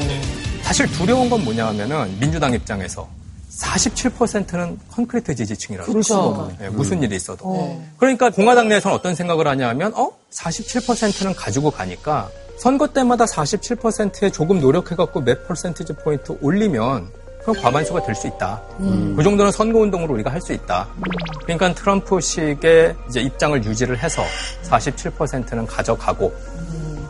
사실 0.61 0.91
두려운 0.91 1.29
건 1.29 1.45
뭐냐 1.45 1.67
하면은 1.67 2.19
민주당 2.19 2.51
입장에서 2.53 3.20
47%는 3.61 4.79
콘크리트 4.91 5.35
지지층이라고 5.35 5.91
그렇죠. 5.91 6.51
네, 6.59 6.69
무슨 6.69 7.01
일이 7.03 7.15
있어도. 7.15 7.45
어. 7.45 7.87
그러니까 7.97 8.29
공화당 8.29 8.67
내에서는 8.67 8.95
어떤 8.95 9.13
생각을 9.15 9.47
하냐면 9.47 9.93
어 9.95 10.09
47%는 10.31 11.35
가지고 11.35 11.69
가니까 11.71 12.29
선거 12.57 12.87
때마다 12.87 13.25
47%에 13.25 14.29
조금 14.31 14.59
노력해갖고 14.59 15.21
몇 15.21 15.47
퍼센티지 15.47 15.93
포인트 15.93 16.37
올리면 16.41 17.09
그럼 17.41 17.55
과반수가 17.59 18.03
될 18.03 18.13
수 18.13 18.27
있다. 18.27 18.61
음. 18.81 19.15
그 19.15 19.23
정도는 19.23 19.51
선거운동으로 19.51 20.13
우리가 20.13 20.31
할 20.31 20.41
수 20.41 20.53
있다. 20.53 20.87
그러니까 21.43 21.73
트럼프식의 21.73 22.95
이제 23.09 23.19
입장을 23.21 23.63
유지를 23.65 23.97
해서 23.97 24.23
47%는 24.63 25.65
가져가고 25.65 26.31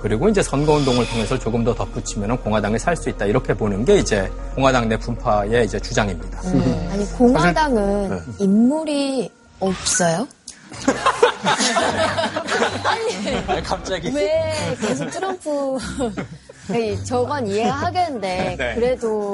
그리고 0.01 0.27
이제 0.29 0.41
선거운동을 0.41 1.07
통해서 1.09 1.37
조금 1.37 1.63
더 1.63 1.73
덧붙이면 1.75 2.37
공화당이 2.41 2.79
살 2.79 2.95
수 2.97 3.09
있다 3.09 3.25
이렇게 3.25 3.53
보는 3.53 3.85
게 3.85 3.97
이제 3.97 4.29
공화당 4.55 4.87
내 4.89 4.97
분파의 4.97 5.65
이제 5.65 5.79
주장입니다. 5.79 6.41
네. 6.41 6.89
아니 6.91 7.05
공화당은 7.13 8.09
사실, 8.09 8.25
네. 8.37 8.43
인물이 8.43 9.31
없어요? 9.59 10.27
아니, 12.83 13.63
갑자기 13.63 14.11
왜 14.13 14.75
계속 14.79 15.09
트럼프 15.09 15.77
저건 17.03 17.47
이해하겠는데 17.47 18.55
네. 18.59 18.75
그래도 18.75 19.33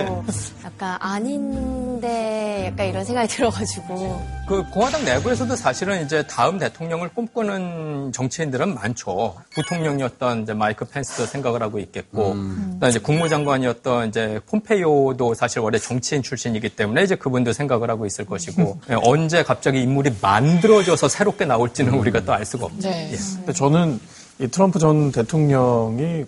약간 0.63 0.97
아닌데 0.99 2.69
약간 2.71 2.87
이런 2.87 3.03
생각이 3.03 3.27
들어가지고 3.27 4.25
그 4.47 4.63
공화당 4.69 5.03
내부에서도 5.03 5.53
사실은 5.57 6.05
이제 6.05 6.25
다음 6.25 6.57
대통령을 6.57 7.09
꿈꾸는 7.09 8.13
정치인들은 8.13 8.73
많죠. 8.75 9.35
부통령이었던 9.49 10.43
이제 10.43 10.53
마이크 10.53 10.85
펜스도 10.85 11.25
생각을 11.25 11.61
하고 11.61 11.79
있겠고, 11.79 12.31
음. 12.31 12.79
이제 12.87 12.97
국무장관이었던 12.99 14.07
이제 14.07 14.39
폼페이오도 14.49 15.33
사실 15.33 15.59
원래 15.59 15.77
정치인 15.77 16.23
출신이기 16.23 16.69
때문에 16.69 17.03
이제 17.03 17.15
그분도 17.15 17.51
생각을 17.51 17.89
하고 17.89 18.05
있을 18.05 18.25
것이고 18.25 18.79
음. 18.89 18.97
언제 19.03 19.43
갑자기 19.43 19.81
인물이 19.81 20.13
만들어져서 20.21 21.09
새롭게 21.09 21.43
나올지는 21.43 21.93
음. 21.93 21.99
우리가 21.99 22.21
또 22.23 22.37
알 22.37 22.45
수가 22.45 22.65
없죠. 22.65 22.89
네. 22.89 23.11
예. 23.47 23.53
저는 23.53 23.99
이 24.39 24.47
트럼프 24.47 24.77
전 24.77 25.11
대통령이 25.11 26.25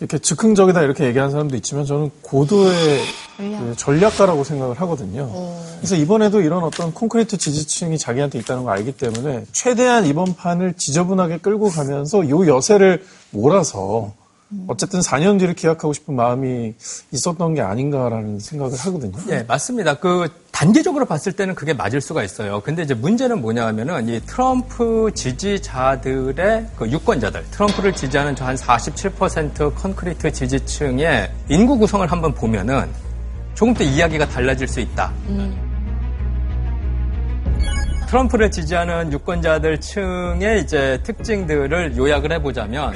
이렇게 0.00 0.18
즉흥적이다 0.18 0.82
이렇게 0.82 1.04
얘기하는 1.04 1.30
사람도 1.30 1.56
있지만 1.56 1.86
저는 1.86 2.10
고도의 2.22 3.00
전략. 3.36 3.78
전략가라고 3.78 4.44
생각을 4.44 4.80
하거든요. 4.80 5.22
오. 5.22 5.30
어. 5.32 5.66
그래서 5.78 5.96
이번에도 5.96 6.40
이런 6.40 6.62
어떤 6.62 6.92
콘크리트 6.92 7.36
지지층이 7.36 7.98
자기한테 7.98 8.38
있다는 8.38 8.64
걸 8.64 8.76
알기 8.76 8.92
때문에 8.92 9.44
최대한 9.52 10.06
이번 10.06 10.34
판을 10.34 10.74
지저분하게 10.74 11.38
끌고 11.38 11.70
가면서 11.70 12.28
요 12.28 12.46
여세를 12.46 13.04
몰아서 13.30 14.12
어쨌든 14.68 15.00
4년 15.00 15.38
뒤를 15.38 15.54
기약하고 15.54 15.92
싶은 15.92 16.14
마음이 16.14 16.74
있었던 17.10 17.54
게 17.54 17.60
아닌가라는 17.60 18.38
생각을 18.38 18.76
하거든요. 18.78 19.18
네, 19.26 19.42
맞습니다. 19.42 19.94
그 19.94 20.28
단기적으로 20.52 21.04
봤을 21.04 21.32
때는 21.32 21.54
그게 21.54 21.74
맞을 21.74 22.00
수가 22.00 22.22
있어요. 22.22 22.60
근데 22.62 22.82
이제 22.82 22.94
문제는 22.94 23.42
뭐냐 23.42 23.66
하면은 23.66 24.08
이 24.08 24.20
트럼프 24.24 25.10
지지자들의 25.14 26.66
그 26.76 26.90
유권자들, 26.90 27.44
트럼프를 27.50 27.92
지지하는 27.92 28.34
저 28.34 28.46
한 28.46 28.54
47% 28.54 29.74
콘크리트 29.74 30.30
지지층의 30.32 31.32
인구 31.48 31.76
구성을 31.76 32.06
한번 32.10 32.32
보면은 32.32 32.88
조금 33.54 33.74
더 33.74 33.82
이야기가 33.82 34.28
달라질 34.28 34.68
수 34.68 34.78
있다. 34.78 35.12
음. 35.28 35.62
트럼프를 38.08 38.52
지지하는 38.52 39.12
유권자들 39.12 39.80
층의 39.80 40.60
이제 40.62 41.00
특징들을 41.02 41.96
요약을 41.96 42.30
해보자면 42.34 42.94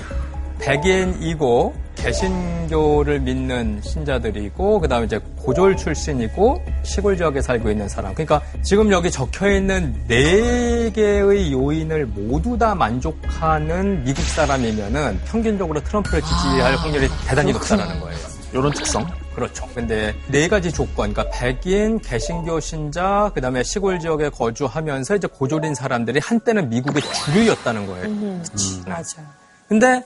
백인이고 0.60 1.74
개신교를 1.96 3.20
믿는 3.20 3.80
신자들이고 3.82 4.80
그다음에 4.80 5.06
이제 5.06 5.20
고졸 5.36 5.76
출신이고 5.76 6.62
시골 6.82 7.16
지역에 7.16 7.42
살고 7.42 7.70
있는 7.70 7.88
사람. 7.88 8.14
그러니까 8.14 8.40
지금 8.62 8.90
여기 8.90 9.10
적혀 9.10 9.50
있는 9.50 9.94
네 10.06 10.90
개의 10.90 11.52
요인을 11.52 12.06
모두 12.06 12.56
다 12.56 12.74
만족하는 12.74 14.02
미국 14.04 14.22
사람이면은 14.22 15.20
평균적으로 15.26 15.80
트럼프를 15.82 16.22
지지할 16.22 16.74
아, 16.74 16.76
확률이 16.76 17.08
대단히 17.26 17.52
높다라는 17.52 18.00
거예요. 18.00 18.18
이런 18.52 18.72
특성? 18.72 19.06
그렇죠. 19.34 19.66
근데 19.74 20.14
네 20.28 20.48
가지 20.48 20.72
조건, 20.72 21.12
그러니까 21.12 21.24
백인, 21.32 22.00
개신교 22.00 22.58
신자, 22.60 23.30
그다음에 23.34 23.62
시골 23.62 24.00
지역에 24.00 24.28
거주하면서 24.28 25.16
이제 25.16 25.28
고졸인 25.28 25.74
사람들이 25.74 26.18
한때는 26.22 26.68
미국의 26.68 27.02
주류였다는 27.02 27.86
거예요. 27.86 28.06
음, 28.06 28.42
음. 28.52 28.82
맞아. 28.86 29.22
근데 29.68 30.04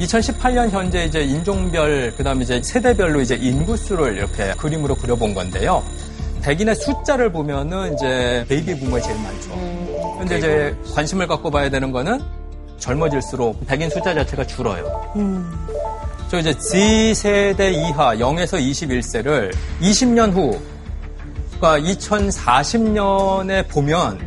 2018년 0.00 0.70
현재 0.70 1.04
이제 1.04 1.20
인종별 1.22 2.14
그다음에 2.16 2.42
이제 2.42 2.62
세대별로 2.62 3.20
이제 3.20 3.34
인구수를 3.36 4.16
이렇게 4.16 4.52
그림으로 4.56 4.94
그려본 4.94 5.34
건데요. 5.34 5.84
백인의 6.42 6.74
숫자를 6.74 7.30
보면은 7.30 7.94
이제 7.94 8.44
베이비 8.48 8.78
부머가 8.78 9.00
제일 9.02 9.16
많죠. 9.20 9.52
음, 9.52 10.18
근데 10.18 10.38
이제 10.38 10.76
관심을 10.94 11.26
갖고 11.26 11.50
봐야 11.50 11.68
되는 11.68 11.92
거는 11.92 12.20
젊어질수록 12.78 13.66
백인 13.66 13.90
숫자 13.90 14.14
자체가 14.14 14.46
줄어요. 14.46 15.12
음. 15.16 15.50
저 16.30 16.38
이제 16.38 16.56
Z 16.56 17.14
세대 17.14 17.72
이하 17.72 18.16
0에서 18.16 18.58
21세를 18.58 19.52
20년 19.82 20.32
후 20.32 20.58
그러니까 21.58 21.90
2040년에 21.92 23.68
보면 23.68 24.18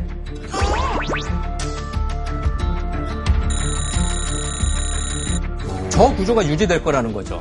저 5.94 6.12
구조가 6.16 6.44
유지될 6.44 6.82
거라는 6.82 7.12
거죠. 7.12 7.40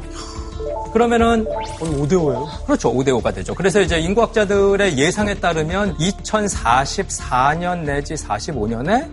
그러면은 0.93 1.43
5대 1.79 2.11
5예요? 2.11 2.65
그렇죠. 2.67 2.93
5대 2.93 3.07
5가 3.19 3.33
되죠. 3.33 3.55
그래서 3.55 3.81
이제 3.81 3.97
인구학자들의 3.99 4.95
예상에 4.95 5.33
따르면 5.33 5.97
2044년 5.97 7.79
내지 7.79 8.13
45년에 8.13 9.09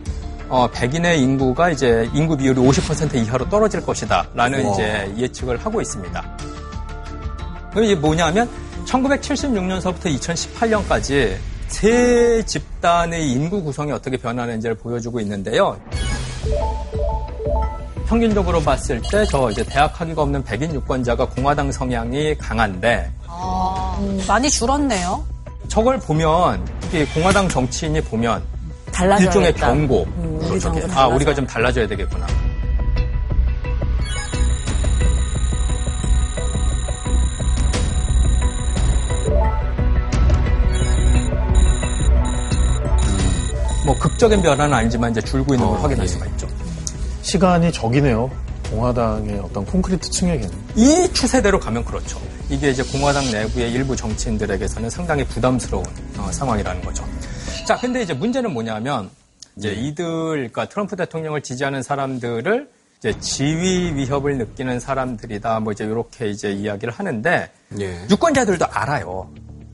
어, 0.50 0.68
백인의 0.70 1.22
인구가 1.22 1.70
이제 1.70 2.10
인구 2.12 2.36
비율이 2.36 2.60
50% 2.60 3.14
이하로 3.14 3.48
떨어질 3.48 3.80
것이다라는 3.80 4.66
와. 4.66 4.72
이제 4.74 5.14
예측을 5.16 5.56
하고 5.56 5.80
있습니다. 5.80 6.36
이게 7.78 7.94
뭐냐면 7.94 8.46
1976년서부터 8.84 10.18
2018년까지 10.18 11.36
세 11.68 12.42
집단의 12.44 13.30
인구 13.32 13.62
구성이 13.62 13.92
어떻게 13.92 14.18
변하는지를 14.18 14.74
보여주고 14.74 15.18
있는데요. 15.20 15.80
평균적으로 18.10 18.60
봤을 18.60 19.00
때 19.02 19.24
저 19.26 19.48
이제 19.52 19.62
대학 19.62 19.98
학위가 20.00 20.22
없는 20.22 20.42
백인 20.42 20.74
유권자가 20.74 21.26
공화당 21.26 21.70
성향이 21.70 22.36
강한데 22.38 23.08
음, 24.00 24.20
많이 24.26 24.50
줄었네요. 24.50 25.24
저걸 25.68 26.00
보면 26.00 26.66
이 26.92 27.04
공화당 27.14 27.48
정치인이 27.48 28.00
보면 28.00 28.42
달라져야겠다. 28.90 29.24
일종의 29.24 29.54
경고. 29.54 30.02
음, 30.16 30.40
우리 30.42 30.58
정부 30.58 30.80
아 30.80 30.88
달라져야 30.88 31.14
우리가 31.14 31.34
좀 31.34 31.46
달라져야 31.46 31.86
되겠구나. 31.86 32.26
뭐 43.86 43.96
극적인 43.98 44.42
변화는 44.42 44.74
아니지만 44.74 45.10
이제 45.12 45.20
줄고 45.20 45.54
있는 45.54 45.66
걸 45.68 45.80
확인할 45.80 46.06
수가 46.06 46.26
있죠. 46.26 46.46
시간이 47.22 47.72
적이네요. 47.72 48.30
공화당의 48.70 49.38
어떤 49.40 49.64
콘크리트 49.66 50.08
층에게는. 50.10 50.50
이 50.76 51.08
추세대로 51.12 51.58
가면 51.58 51.84
그렇죠. 51.84 52.20
이게 52.48 52.70
이제 52.70 52.82
공화당 52.82 53.30
내부의 53.30 53.72
일부 53.72 53.94
정치인들에게서는 53.96 54.90
상당히 54.90 55.24
부담스러운 55.24 55.84
어, 56.18 56.30
상황이라는 56.30 56.82
거죠. 56.82 57.04
자, 57.66 57.76
근데 57.76 58.02
이제 58.02 58.14
문제는 58.14 58.52
뭐냐면 58.52 59.10
이제 59.56 59.72
이들, 59.72 60.04
그러니까 60.04 60.66
트럼프 60.66 60.96
대통령을 60.96 61.42
지지하는 61.42 61.82
사람들을 61.82 62.68
이제 62.98 63.18
지위 63.18 63.94
위협을 63.94 64.38
느끼는 64.38 64.78
사람들이다. 64.78 65.60
뭐 65.60 65.72
이제 65.72 65.84
이렇게 65.84 66.28
이제 66.28 66.52
이야기를 66.52 66.92
하는데 66.92 67.50
예. 67.80 68.06
유권자들도 68.10 68.66
알아요. 68.66 69.30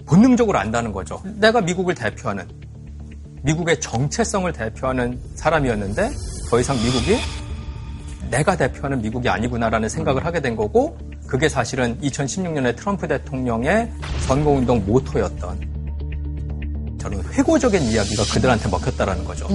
본능적으로 0.06 0.59
안다는 0.59 0.92
거죠. 0.92 1.20
내가 1.24 1.61
미국을 1.61 1.94
대표하는 1.94 2.46
미국의 3.42 3.80
정체성을 3.80 4.52
대표하는 4.52 5.20
사람이었는데 5.35 6.11
더 6.48 6.61
이상 6.61 6.76
미국이 6.76 7.16
내가 8.30 8.56
대표하는 8.56 9.00
미국이 9.02 9.28
아니구나라는 9.28 9.88
생각을 9.88 10.24
하게 10.24 10.40
된 10.40 10.56
거고 10.56 10.96
그게 11.26 11.48
사실은 11.48 11.98
2016년에 12.00 12.76
트럼프 12.76 13.09
대통령의 13.09 13.90
선거운동 14.20 14.85
모토였던 14.87 15.76
저런 16.98 17.22
회고적인 17.32 17.82
이야기가 17.82 18.22
그들한테 18.32 18.68
먹혔다라는 18.68 19.24
거죠. 19.24 19.48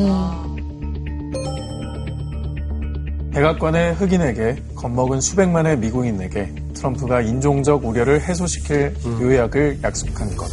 백악관의 3.31 3.93
흑인에게 3.95 4.61
겁먹은 4.75 5.21
수백만의 5.21 5.77
미국인에게 5.79 6.53
트럼프가 6.73 7.21
인종적 7.21 7.85
우려를 7.85 8.21
해소시킬 8.21 8.93
요약을 9.21 9.79
약속한 9.83 10.35
것. 10.35 10.49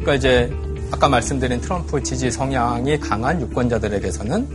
그러니까 0.00 0.14
이제 0.14 0.50
아까 0.92 1.08
말씀드린 1.08 1.60
트럼프 1.60 2.02
지지 2.02 2.30
성향이 2.30 2.98
강한 2.98 3.40
유권자들에게서는 3.40 4.48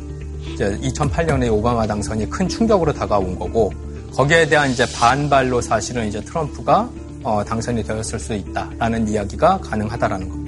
이제 0.53 0.77
2008년에 0.83 1.51
오바마 1.51 1.87
당선이 1.87 2.29
큰 2.29 2.47
충격으로 2.47 2.93
다가온 2.93 3.37
거고 3.37 3.73
거기에 4.13 4.47
대한 4.47 4.69
이제 4.69 4.85
반발로 4.93 5.61
사실은 5.61 6.07
이제 6.07 6.21
트럼프가 6.21 6.89
어, 7.23 7.43
당선이 7.43 7.83
되었을 7.83 8.19
수 8.19 8.33
있다라는 8.33 9.07
이야기가 9.07 9.59
가능하다라는 9.59 10.29
겁니다. 10.29 10.45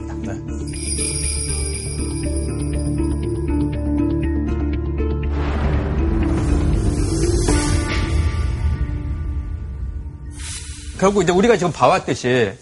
결국 11.00 11.24
이제 11.24 11.32
우리가 11.32 11.58
지금 11.58 11.72
봐왔듯이 11.72 12.54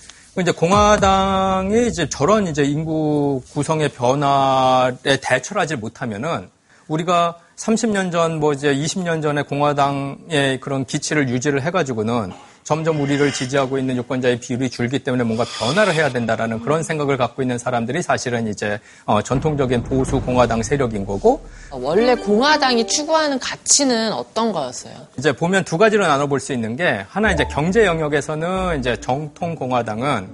이제 0.41 0.51
공화당이 0.51 1.87
이제 1.87 2.09
저런 2.09 2.47
이제 2.47 2.63
인구 2.63 3.41
구성의 3.53 3.89
변화에 3.89 5.17
대처를 5.21 5.61
하지 5.61 5.77
못하면은 5.77 6.49
우리가 6.89 7.37
30년 7.55 8.11
전, 8.11 8.39
뭐 8.41 8.51
이제 8.51 8.75
20년 8.75 9.21
전에 9.21 9.43
공화당의 9.43 10.59
그런 10.59 10.83
기치를 10.85 11.29
유지를 11.29 11.61
해가지고는 11.61 12.33
점점 12.65 12.99
우리를 12.99 13.31
지지하고 13.31 13.77
있는 13.77 13.95
유권자의 13.97 14.39
비율이 14.39 14.71
줄기 14.71 14.97
때문에 14.97 15.23
뭔가 15.23 15.45
변화를 15.59 15.93
해야 15.93 16.09
된다라는 16.09 16.61
그런 16.61 16.81
생각을 16.81 17.15
갖고 17.15 17.43
있는 17.43 17.59
사람들이 17.59 18.01
사실은 18.01 18.47
이제 18.47 18.79
어, 19.05 19.21
전통적인 19.21 19.83
보수 19.83 20.19
공화당 20.19 20.63
세력인 20.63 21.05
거고 21.05 21.45
원래 21.69 22.15
공화당이 22.15 22.87
추구하는 22.87 23.37
가치는 23.37 24.11
어떤 24.11 24.51
거였어요? 24.51 24.95
이제 25.15 25.31
보면 25.31 25.63
두 25.63 25.77
가지로 25.77 26.07
나눠볼 26.07 26.39
수 26.39 26.53
있는 26.53 26.75
게 26.75 27.05
하나 27.07 27.31
이제 27.31 27.45
경제 27.51 27.85
영역에서는 27.85 28.79
이제 28.79 28.99
정통 28.99 29.53
공화당은 29.53 30.27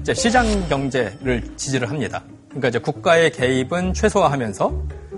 이제 0.00 0.14
시장 0.14 0.66
경제를 0.70 1.44
지지를 1.56 1.90
합니다. 1.90 2.24
그러니까 2.48 2.68
이제 2.68 2.78
국가의 2.78 3.30
개입은 3.30 3.92
최소화하면서 3.92 4.72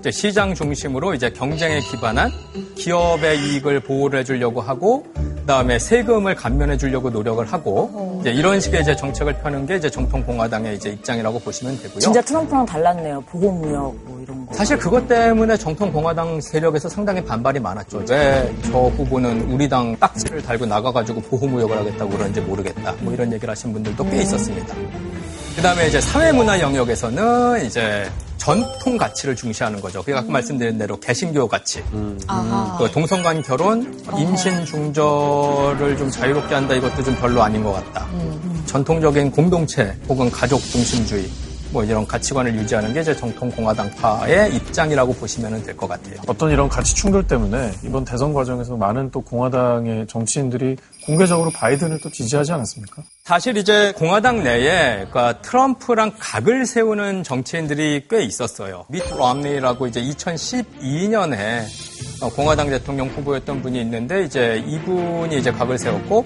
이제 0.07 0.13
시장 0.13 0.55
중심으로 0.55 1.15
이제 1.15 1.29
경쟁에 1.31 1.81
기반한 1.81 2.31
기업의 2.77 3.41
이익을 3.41 3.81
보호를 3.81 4.21
해주려고 4.21 4.61
하고 4.61 5.05
그다음에 5.41 5.81
세금을 5.81 6.37
감면해 6.37 6.77
주려고 6.77 7.11
노력을 7.11 7.45
하고 7.45 8.19
이제 8.21 8.31
이런 8.31 8.61
식의 8.61 8.83
이제 8.83 8.95
정책을 8.95 9.39
펴는 9.43 9.67
게 9.67 9.75
이제 9.75 9.91
정통 9.91 10.23
공화당의 10.23 10.77
이제 10.77 10.91
입장이라고 10.91 11.41
보시면 11.41 11.83
되고요. 11.83 11.99
진짜 11.99 12.21
트럼프랑 12.23 12.65
달랐네요. 12.67 13.21
보호무역 13.23 13.97
뭐 14.05 14.21
이런 14.23 14.47
거. 14.47 14.55
사실 14.55 14.79
그것 14.79 15.09
때문에 15.09 15.57
정통 15.57 15.93
공화당 15.93 16.41
세력에서 16.41 16.89
상당히 16.89 17.25
반발이 17.25 17.59
많았죠. 17.59 18.05
왜 18.09 18.55
저 18.63 18.79
후보는 18.79 19.51
우리 19.51 19.69
당 19.69 19.97
딱지를 19.99 20.41
달고 20.41 20.67
나가가지고 20.67 21.21
보호무역을 21.23 21.77
하겠다고 21.79 22.11
그러는지 22.13 22.41
모르겠다. 22.43 22.95
뭐 23.01 23.13
이런 23.13 23.33
얘기를 23.33 23.51
하신 23.51 23.73
분들도 23.73 24.09
꽤 24.09 24.23
있었습니다. 24.23 24.73
그 25.57 25.63
다음에 25.63 25.89
이제 25.89 26.01
사회문화 26.01 26.61
영역에서는 26.61 27.67
이제 27.67 28.09
전통 28.51 28.97
가치를 28.97 29.35
중시하는 29.35 29.81
거죠. 29.81 29.99
그게 30.05 30.17
아까 30.17 30.31
말씀드린 30.31 30.79
대로 30.79 30.97
개신교 31.01 31.49
가치. 31.49 31.83
아하. 32.29 32.77
그 32.79 32.89
동성간 32.93 33.43
결혼, 33.43 33.93
임신 34.17 34.65
중절을 34.65 35.97
좀 35.97 36.09
자유롭게 36.09 36.55
한다 36.55 36.75
이것도 36.75 37.03
좀 37.03 37.17
별로 37.17 37.43
아닌 37.43 37.65
것 37.65 37.73
같다. 37.73 38.07
전통적인 38.67 39.33
공동체 39.33 39.97
혹은 40.09 40.31
가족 40.31 40.61
중심주의 40.61 41.29
뭐 41.73 41.83
이런 41.83 42.07
가치관을 42.07 42.55
유지하는 42.55 42.95
게 42.95 43.01
이제 43.01 43.17
정통 43.17 43.51
공화당파의 43.51 44.55
입장이라고 44.55 45.15
보시면 45.15 45.65
될 45.65 45.77
것 45.77 45.89
같아요. 45.89 46.15
어떤 46.29 46.53
이런 46.53 46.69
가치 46.69 46.95
충돌 46.95 47.27
때문에 47.27 47.73
이번 47.83 48.05
대선 48.05 48.33
과정에서 48.33 48.77
많은 48.77 49.11
또 49.11 49.23
공화당의 49.23 50.07
정치인들이 50.07 50.77
공개적으로 51.05 51.51
바이든을 51.51 51.99
또 52.01 52.09
지지하지 52.11 52.53
않았습니까? 52.53 53.03
사실 53.27 53.57
이제 53.57 53.93
공화당 53.97 54.45
내에 54.45 55.05
그러니까 55.11 55.43
트럼프랑 55.43 56.13
각을 56.17 56.65
세우는 56.65 57.25
정치인들이 57.25 58.07
꽤 58.09 58.23
있었어요. 58.23 58.85
미트 58.89 59.15
럼니라고 59.15 59.89
이제 59.89 60.01
2012년에 60.01 61.65
공화당 62.37 62.71
대통령 62.71 63.09
후보였던 63.09 63.63
분이 63.63 63.81
있는데 63.81 64.23
이제 64.23 64.63
이분이 64.65 65.39
이제 65.39 65.51
각을 65.51 65.77
세웠고 65.77 66.25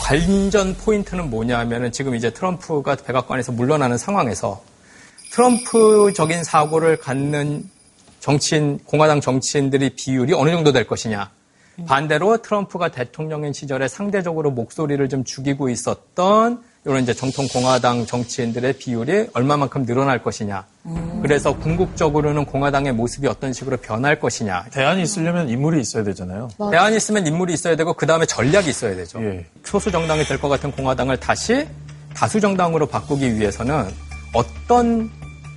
관전 0.00 0.76
포인트는 0.78 1.28
뭐냐면은 1.28 1.92
지금 1.92 2.14
이제 2.14 2.30
트럼프가 2.30 2.96
백악관에서 2.96 3.52
물러나는 3.52 3.98
상황에서 3.98 4.62
트럼프적인 5.38 6.42
사고를 6.42 6.96
갖는 6.96 7.62
정치인, 8.18 8.80
공화당 8.84 9.20
정치인들의 9.20 9.90
비율이 9.90 10.32
어느 10.34 10.50
정도 10.50 10.72
될 10.72 10.84
것이냐. 10.84 11.30
반대로 11.86 12.38
트럼프가 12.38 12.88
대통령인 12.88 13.52
시절에 13.52 13.86
상대적으로 13.86 14.50
목소리를 14.50 15.08
좀 15.08 15.22
죽이고 15.22 15.68
있었던 15.68 16.60
이런 16.84 17.02
이제 17.04 17.14
정통 17.14 17.46
공화당 17.46 18.04
정치인들의 18.04 18.72
비율이 18.78 19.28
얼마만큼 19.32 19.86
늘어날 19.86 20.24
것이냐. 20.24 20.66
그래서 21.22 21.56
궁극적으로는 21.56 22.44
공화당의 22.44 22.94
모습이 22.94 23.28
어떤 23.28 23.52
식으로 23.52 23.76
변할 23.76 24.18
것이냐. 24.18 24.64
대안이 24.72 25.02
있으려면 25.02 25.48
인물이 25.48 25.80
있어야 25.80 26.02
되잖아요. 26.02 26.48
대안이 26.72 26.96
있으면 26.96 27.28
인물이 27.28 27.52
있어야 27.54 27.76
되고 27.76 27.92
그 27.92 28.06
다음에 28.06 28.26
전략이 28.26 28.68
있어야 28.70 28.96
되죠. 28.96 29.20
소수 29.62 29.92
정당이 29.92 30.24
될 30.24 30.40
것 30.40 30.48
같은 30.48 30.72
공화당을 30.72 31.18
다시 31.20 31.68
다수 32.12 32.40
정당으로 32.40 32.86
바꾸기 32.86 33.38
위해서는 33.38 33.86
어떤 34.34 35.08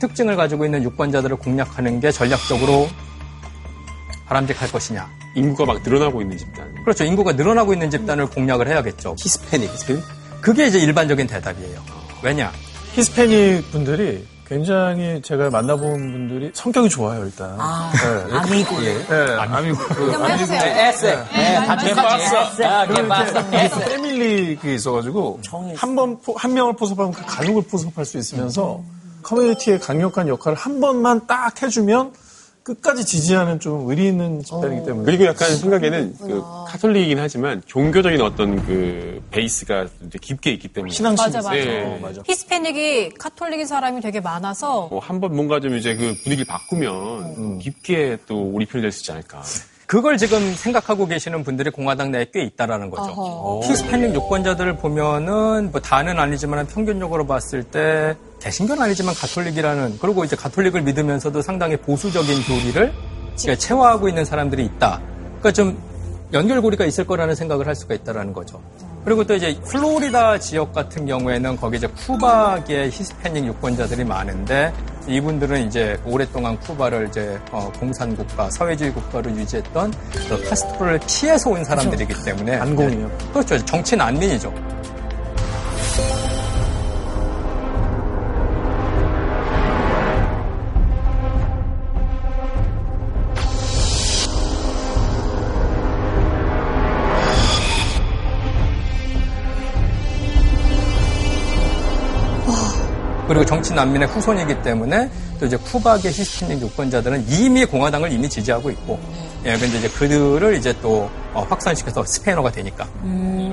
특징을 0.02 0.36
가지고 0.36 0.66
있는 0.66 0.84
유권자들을 0.84 1.38
공략하는 1.38 2.00
게 2.00 2.12
전략적으로 2.12 2.90
바람직할 4.26 4.72
것이냐. 4.72 5.08
인구가 5.36 5.66
막 5.74 5.82
늘어나고 5.84 6.22
있는 6.22 6.38
집단. 6.38 6.74
그렇죠. 6.84 7.04
인구가 7.04 7.32
늘어나고 7.34 7.74
있는 7.74 7.90
집단을 7.92 8.28
공략을 8.28 8.68
해야겠죠. 8.68 9.16
히스패닉. 9.20 9.72
히스패닉? 9.72 10.04
그게 10.42 10.68
이제 10.68 10.80
일반적인 10.80 11.28
대답이에요. 11.28 11.80
왜냐? 12.24 12.52
히스패닉 12.94 13.72
분들이 13.72 14.26
굉장히 14.48 15.22
제가 15.22 15.50
만나본 15.50 15.92
분들이 16.12 16.52
성격이 16.54 16.90
좋아요 16.90 17.24
일단. 17.24 17.56
아, 17.58 17.92
네. 17.94 18.38
아미고. 18.38 18.84
예. 18.84 18.94
네, 19.08 19.34
아미고. 19.38 19.78
그냥 19.94 20.30
해보세요. 20.32 20.60
아미고. 20.62 20.78
에스. 20.80 21.06
네, 21.34 21.56
다개 21.66 21.90
똑같지. 21.90 22.26
봤어. 22.32 22.52
에스. 22.52 22.64
아, 22.66 22.86
개 22.88 22.94
그리고 22.94 23.08
봤어. 23.08 23.32
이렇게 23.40 23.58
에스. 23.64 23.80
패밀리 23.86 24.56
그게 24.58 24.74
있어가지고 24.76 25.40
한 25.78 25.96
번 25.96 26.18
한 26.36 26.54
명을 26.54 26.74
포섭하면 26.76 27.14
그 27.14 27.24
가족을 27.26 27.64
포섭할 27.70 28.04
수 28.04 28.18
있으면서 28.18 28.82
커뮤니티의 29.24 29.80
강력한 29.80 30.28
역할을 30.28 30.58
한 30.58 30.80
번만 30.80 31.26
딱 31.28 31.62
해주면 31.62 32.14
끝까지 32.64 33.04
지지하는 33.04 33.60
좀 33.60 33.90
의리 33.90 34.08
있는 34.08 34.44
집단이기 34.44 34.86
때문에. 34.86 35.06
그리고 35.06 35.26
약간 35.26 35.56
생각에는 35.58 36.16
그 36.20 36.44
카톨릭이긴 36.68 37.18
하지만 37.18 37.60
종교적인 37.66 38.22
어떤 38.22 38.64
그 38.66 39.20
베이스가 39.32 39.88
이제 40.06 40.20
깊게 40.22 40.52
있기 40.52 40.68
때문에 40.68 40.94
맞아, 41.02 41.40
맞아. 41.40 41.52
네. 41.56 42.22
히스패닉이 42.28 43.16
카톨릭인 43.18 43.66
사람이 43.66 44.02
되게 44.02 44.20
많아서 44.20 44.88
뭐 44.92 45.00
한번 45.00 45.36
뭔가 45.36 45.60
좀 45.60 45.76
이제 45.76 45.96
그 45.96 46.14
분위기를 46.24 46.46
바꾸면 46.46 47.58
깊게 47.60 48.20
또 48.28 48.44
우리 48.44 48.68
편이 48.68 48.84
될 48.84 48.92
수 48.92 49.02
있지 49.02 49.12
않을까. 49.12 49.42
그걸 49.92 50.18
지금 50.18 50.54
생각하고 50.54 51.06
계시는 51.06 51.44
분들이 51.44 51.70
공화당 51.70 52.12
내에 52.12 52.26
꽤 52.34 52.44
있다라는 52.44 52.90
거죠. 52.90 53.60
히스패닉 53.66 54.16
유권자들을 54.16 54.78
보면은 54.78 55.70
뭐 55.70 55.82
다는 55.82 56.18
아니지만 56.18 56.66
평균적으로 56.66 57.28
봤을 57.28 57.62
때 57.66 58.16
개신교는 58.40 58.82
아니지만 58.82 59.14
가톨릭이라는 59.14 59.98
그리고 60.00 60.24
이제 60.24 60.38
가톨릭을 60.38 60.84
믿으면서도 60.84 61.42
상당히 61.42 61.76
보수적인 61.76 62.42
교리를 62.44 62.94
그러니까 63.38 63.56
체화하고 63.58 64.08
있는 64.08 64.24
사람들이 64.24 64.64
있다. 64.64 65.02
그러니까 65.40 65.52
좀 65.52 65.78
연결고리가 66.32 66.86
있을 66.86 67.06
거라는 67.06 67.36
생각을 67.36 67.68
할 67.68 67.76
수가 67.76 67.94
있다라는 67.94 68.32
거죠. 68.32 68.62
그리고 69.04 69.24
또 69.24 69.36
이제 69.36 69.60
플로리다 69.66 70.40
지역 70.40 70.74
같은 70.74 71.06
경우에는 71.06 71.56
거기 71.58 71.78
이제 71.78 71.88
쿠바계 71.88 72.90
히스패닉 72.90 73.46
유권자들이 73.46 74.04
많은데 74.04 74.72
이분들은 75.08 75.68
이제 75.68 76.00
오랫동안 76.06 76.60
쿠바를 76.60 77.08
이제 77.08 77.40
어, 77.52 77.72
공산 77.80 78.16
국가, 78.16 78.50
사회주의 78.50 78.94
국가로 78.94 79.32
유지했던 79.32 79.92
그 80.30 80.50
카스트로를 80.50 81.00
피해서 81.08 81.50
온 81.50 81.64
사람들이기 81.64 82.14
때문에 82.24 82.58
안공이요. 82.58 83.12
그렇죠. 83.34 83.66
정치 83.66 83.96
난민이죠. 83.96 84.54
그리고 103.32 103.46
정치 103.46 103.74
난민의 103.74 104.10
후손이기 104.10 104.62
때문에 104.62 105.10
또 105.40 105.46
이제 105.46 105.56
쿠바계 105.56 106.10
히스패닉 106.10 106.62
유권자들은 106.64 107.30
이미 107.30 107.64
공화당을 107.64 108.12
이미 108.12 108.28
지지하고 108.28 108.70
있고, 108.72 109.00
예, 109.46 109.58
근데 109.58 109.78
이제 109.78 109.88
그들을 109.88 110.54
이제 110.58 110.76
또 110.82 111.10
어, 111.34 111.42
확산시켜서 111.50 112.04
스페인어가 112.04 112.52
되니까 112.52 112.86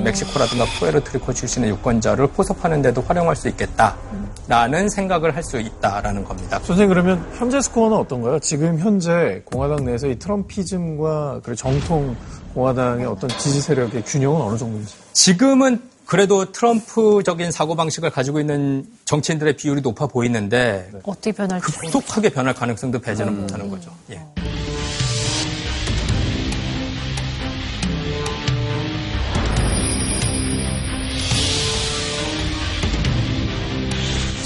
멕시코라든가 0.02 0.64
푸에르트리코 0.64 1.32
출신의 1.32 1.70
유권자를 1.70 2.26
포섭하는 2.26 2.82
데도 2.82 3.02
활용할 3.02 3.36
수 3.36 3.46
있겠다라는 3.48 4.88
생각을 4.88 5.36
할 5.36 5.44
수 5.44 5.60
있다라는 5.60 6.24
겁니다. 6.24 6.58
선생님 6.64 6.88
그러면 6.88 7.24
현재 7.38 7.60
스코어는 7.60 7.96
어떤가요? 7.98 8.40
지금 8.40 8.80
현재 8.80 9.40
공화당 9.44 9.84
내에서 9.84 10.08
이 10.08 10.18
트럼피즘과 10.18 11.42
그리고 11.44 11.54
정통 11.54 12.16
공화당의 12.52 13.06
어떤 13.06 13.30
지지 13.30 13.60
세력의 13.60 14.02
균형은 14.02 14.40
어느 14.42 14.58
정도인지? 14.58 14.94
지금은 15.12 15.80
그래도 16.08 16.50
트럼프적인 16.50 17.52
사고방식을 17.52 18.08
가지고 18.08 18.40
있는 18.40 18.86
정치인들의 19.04 19.58
비율이 19.58 19.82
높아 19.82 20.06
보이는데 20.06 20.90
어떻게 21.02 21.32
변할지 21.32 21.70
급속하게 21.70 22.30
변할 22.30 22.54
가능성도 22.54 22.98
배제는 22.98 23.42
못하는 23.42 23.68
거죠. 23.68 23.94
예. 24.10 24.18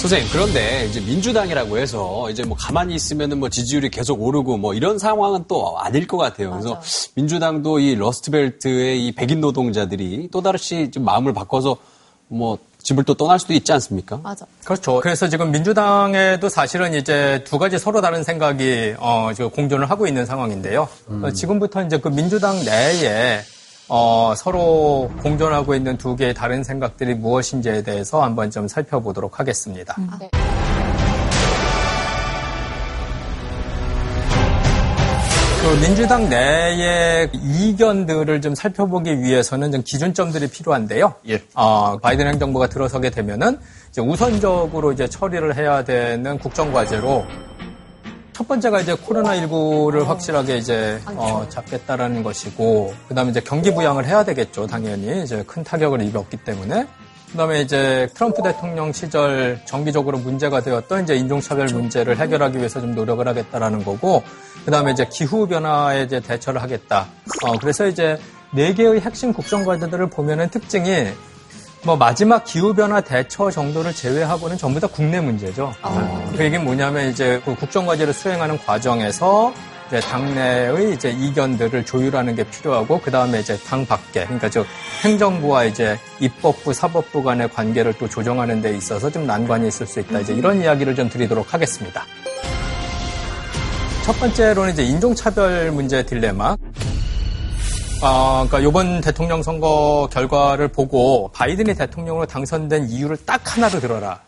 선생님, 0.03 0.29
그런데 0.33 0.85
이제 0.89 0.99
민주당이라고 0.99 1.77
해서 1.77 2.29
이제 2.29 2.43
뭐 2.43 2.57
가만히 2.59 2.93
있으면은 2.93 3.39
뭐 3.39 3.47
지지율이 3.47 3.89
계속 3.89 4.21
오르고 4.21 4.57
뭐 4.57 4.73
이런 4.73 4.99
상황은 4.99 5.45
또 5.47 5.79
아닐 5.79 6.07
것 6.07 6.17
같아요. 6.17 6.51
그래서 6.51 6.81
민주당도 7.15 7.79
이 7.79 7.95
러스트벨트의 7.95 9.07
이 9.07 9.13
백인 9.13 9.39
노동자들이 9.39 10.27
또다시 10.29 10.91
좀 10.91 11.05
마음을 11.05 11.31
바꿔서 11.31 11.77
뭐 12.27 12.57
집을 12.79 13.05
또 13.05 13.13
떠날 13.13 13.39
수도 13.39 13.53
있지 13.53 13.71
않습니까? 13.71 14.19
맞아. 14.21 14.45
그렇죠. 14.65 14.99
그래서 14.99 15.29
지금 15.29 15.51
민주당에도 15.51 16.49
사실은 16.49 16.93
이제 16.95 17.41
두 17.45 17.57
가지 17.57 17.79
서로 17.79 18.01
다른 18.01 18.25
생각이 18.25 18.95
어, 18.99 19.31
지금 19.33 19.51
공존을 19.51 19.89
하고 19.89 20.05
있는 20.05 20.25
상황인데요. 20.25 20.89
어, 21.07 21.31
지금부터 21.31 21.81
이제 21.81 21.97
그 21.97 22.09
민주당 22.09 22.59
내에 22.65 23.39
어, 23.89 24.33
서로 24.35 25.11
공존하고 25.21 25.75
있는 25.75 25.97
두 25.97 26.15
개의 26.15 26.33
다른 26.33 26.63
생각들이 26.63 27.15
무엇인지에 27.15 27.83
대해서 27.83 28.23
한번 28.23 28.49
좀 28.49 28.67
살펴보도록 28.67 29.39
하겠습니다. 29.39 29.95
그 35.63 35.79
민주당 35.79 36.27
내의 36.27 37.29
이견들을 37.33 38.41
좀 38.41 38.53
살펴보기 38.53 39.21
위해서는 39.21 39.71
좀 39.71 39.81
기준점들이 39.81 40.47
필요한데요. 40.49 41.13
어, 41.53 41.97
바이든 41.99 42.27
행정부가 42.27 42.67
들어서게 42.67 43.09
되면은 43.09 43.59
이제 43.89 44.01
우선적으로 44.01 44.91
이제 44.91 45.07
처리를 45.07 45.55
해야 45.55 45.85
되는 45.85 46.37
국정과제로 46.37 47.25
첫 48.33 48.47
번째가 48.47 48.81
이제 48.81 48.95
코로나19를 48.95 50.05
확실하게 50.05 50.57
이제 50.57 50.99
어, 51.05 51.45
잡겠다라는 51.49 52.23
것이고, 52.23 52.93
그 53.07 53.13
다음에 53.13 53.29
이제 53.29 53.39
경기 53.39 53.73
부양을 53.73 54.05
해야 54.05 54.25
되겠죠, 54.25 54.65
당연히. 54.65 55.23
이제 55.23 55.43
큰 55.45 55.63
타격을 55.63 56.01
입었기 56.01 56.37
때문에. 56.37 56.87
그 57.31 57.37
다음에 57.37 57.61
이제 57.61 58.07
트럼프 58.13 58.43
대통령 58.43 58.91
시절 58.91 59.59
정기적으로 59.65 60.19
문제가 60.19 60.61
되었던 60.61 61.03
이제 61.03 61.15
인종차별 61.15 61.67
문제를 61.67 62.17
해결하기 62.17 62.57
위해서 62.57 62.79
좀 62.81 62.95
노력을 62.95 63.25
하겠다라는 63.27 63.83
거고, 63.83 64.23
그 64.65 64.71
다음에 64.71 64.91
이제 64.91 65.07
기후변화에 65.11 66.03
이제 66.03 66.19
대처를 66.19 66.61
하겠다. 66.61 67.07
어, 67.43 67.57
그래서 67.59 67.87
이제 67.87 68.19
네 68.51 68.73
개의 68.73 69.01
핵심 69.01 69.33
국정 69.33 69.63
과제들을 69.63 70.09
보면은 70.09 70.49
특징이 70.49 71.07
뭐 71.85 71.97
마지막 71.97 72.45
기후변화 72.45 73.01
대처 73.01 73.51
정도를 73.51 73.93
제외하고는 73.93 74.57
전부 74.57 74.79
다 74.79 74.87
국내 74.87 75.19
문제죠. 75.19 75.73
그 76.35 76.43
얘기는 76.43 76.63
뭐냐면 76.63 77.09
이제 77.09 77.41
그 77.43 77.53
국정과제를 77.55 78.13
수행하는 78.13 78.57
과정에서 78.59 79.53
이제 79.87 79.99
당내의 79.99 80.93
이제 80.93 81.09
이견들을 81.09 81.85
조율하는 81.85 82.35
게 82.35 82.45
필요하고 82.45 83.01
그 83.01 83.11
다음에 83.11 83.41
이제 83.41 83.57
당 83.67 83.85
밖에 83.85 84.23
그러니까 84.23 84.49
저 84.49 84.65
행정부와 85.03 85.65
이제 85.65 85.99
입법부 86.21 86.73
사법부 86.73 87.21
간의 87.21 87.49
관계를 87.49 87.93
또 87.99 88.07
조정하는 88.07 88.61
데 88.61 88.75
있어서 88.77 89.09
좀 89.09 89.27
난관이 89.27 89.67
있을 89.67 89.85
수 89.85 89.99
있다. 89.99 90.21
이제 90.21 90.33
이런 90.33 90.61
이야기를 90.61 90.95
좀 90.95 91.09
드리도록 91.09 91.53
하겠습니다. 91.53 92.05
첫 94.05 94.19
번째로는 94.19 94.71
이제 94.71 94.83
인종차별 94.83 95.71
문제 95.71 96.05
딜레마. 96.05 96.55
아, 98.05 98.45
그러니까 98.45 98.69
이번 98.69 98.99
대통령 98.99 99.41
선거 99.41 100.09
결과를 100.11 100.67
보고 100.67 101.29
바이든이 101.33 101.73
대통령으로 101.73 102.25
당선된 102.25 102.89
이유를 102.89 103.15
딱 103.25 103.55
하나로 103.55 103.79
들어라. 103.79 104.19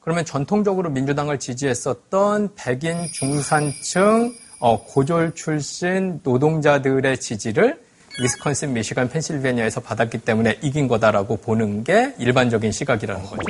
그러면 0.00 0.24
전통적으로 0.24 0.90
민주당을 0.90 1.38
지지했었던 1.38 2.56
백인 2.56 3.06
중산층 3.12 4.34
어, 4.58 4.82
고졸 4.82 5.36
출신 5.36 6.18
노동자들의 6.24 7.20
지지를 7.20 7.80
위스콘신, 8.20 8.72
미시간, 8.72 9.08
펜실베니아에서 9.08 9.80
받았기 9.80 10.18
때문에 10.18 10.58
이긴 10.60 10.88
거다라고 10.88 11.36
보는 11.36 11.84
게 11.84 12.14
일반적인 12.18 12.72
시각이라는 12.72 13.24
거죠. 13.24 13.42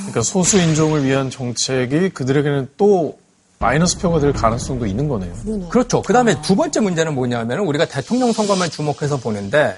그러니까 0.00 0.22
소수 0.22 0.58
인종을 0.58 1.02
위한 1.02 1.30
정책이 1.30 2.10
그들에게는 2.10 2.68
또 2.76 3.18
마이너스 3.58 3.98
표가 3.98 4.20
될 4.20 4.32
가능성도 4.32 4.86
있는 4.86 5.08
거네요. 5.08 5.32
그렇죠. 5.68 6.02
그 6.02 6.12
다음에 6.12 6.40
두 6.42 6.54
번째 6.54 6.80
문제는 6.80 7.14
뭐냐면 7.14 7.60
우리가 7.60 7.86
대통령 7.86 8.32
선거만 8.32 8.70
주목해서 8.70 9.16
보는데 9.18 9.76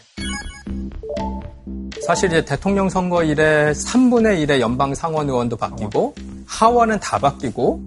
사실 2.07 2.29
이제 2.29 2.45
대통령 2.45 2.89
선거 2.89 3.23
이래 3.25 3.73
3분의 3.73 4.47
1의 4.47 4.61
연방 4.61 4.95
상원 4.95 5.29
의원도 5.29 5.57
바뀌고 5.57 6.15
하원은 6.47 7.01
다 7.01 7.19
바뀌고 7.19 7.81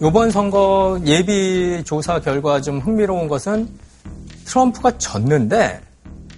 이번 0.00 0.30
선거 0.30 0.98
예비 1.04 1.82
조사 1.84 2.20
결과 2.20 2.60
좀 2.60 2.78
흥미로운 2.80 3.28
것은 3.28 3.68
트럼프가 4.44 4.98
졌는데 4.98 5.82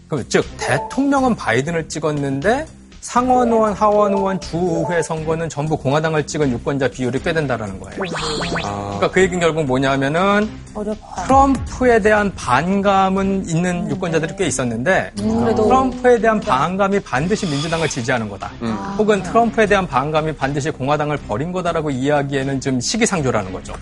그 0.09 0.24
즉 0.28 0.45
대통령은 0.59 1.37
바이든을 1.37 1.89
찍었는데 1.89 2.66
상원 3.01 3.48
의원, 3.51 3.72
하원 3.72 4.12
의원, 4.12 4.38
주의회 4.40 5.03
선거는 5.03 5.48
전부 5.48 5.76
공화당을 5.76 6.26
찍은 6.26 6.51
유권자 6.53 6.88
비율이 6.88 7.22
꽤 7.22 7.32
된다라는 7.32 7.80
거예요. 7.80 7.96
그러니까 7.98 9.11
그 9.11 9.20
얘기는 9.22 9.40
결국 9.40 9.64
뭐냐면은 9.64 10.51
어렵다. 10.74 11.24
트럼프에 11.24 12.01
대한 12.01 12.32
반감은 12.34 13.48
있는 13.48 13.90
유권자들이 13.90 14.36
꽤 14.36 14.46
있었는데 14.46 15.12
그래도- 15.16 15.64
트럼프에 15.64 16.20
대한 16.20 16.38
반감이 16.40 17.01
반드시 17.01 17.46
민주당을 17.46 17.88
지지하는 17.88 18.28
거다. 18.28 18.51
혹은 18.98 19.22
트럼프에 19.22 19.66
대한 19.66 19.86
반감이 19.86 20.36
반드시 20.36 20.70
공화당을 20.70 21.16
버린 21.26 21.53
거다라고 21.53 21.90
이야기에는 21.90 22.61
좀 22.61 22.80
시기상조라는 22.80 23.53
거죠. 23.53 23.72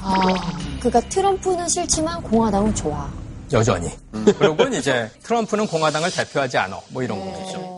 그러니까 0.78 1.00
트럼프는 1.08 1.68
싫지만 1.68 2.22
공화당은 2.22 2.74
좋아. 2.74 3.08
여전히. 3.52 3.90
그리고 4.38 4.62
이제 4.74 5.10
트럼프는 5.24 5.66
공화당을 5.66 6.10
대표하지 6.10 6.56
않아. 6.58 6.78
뭐 6.90 7.02
이런 7.02 7.18
거겠죠. 7.18 7.77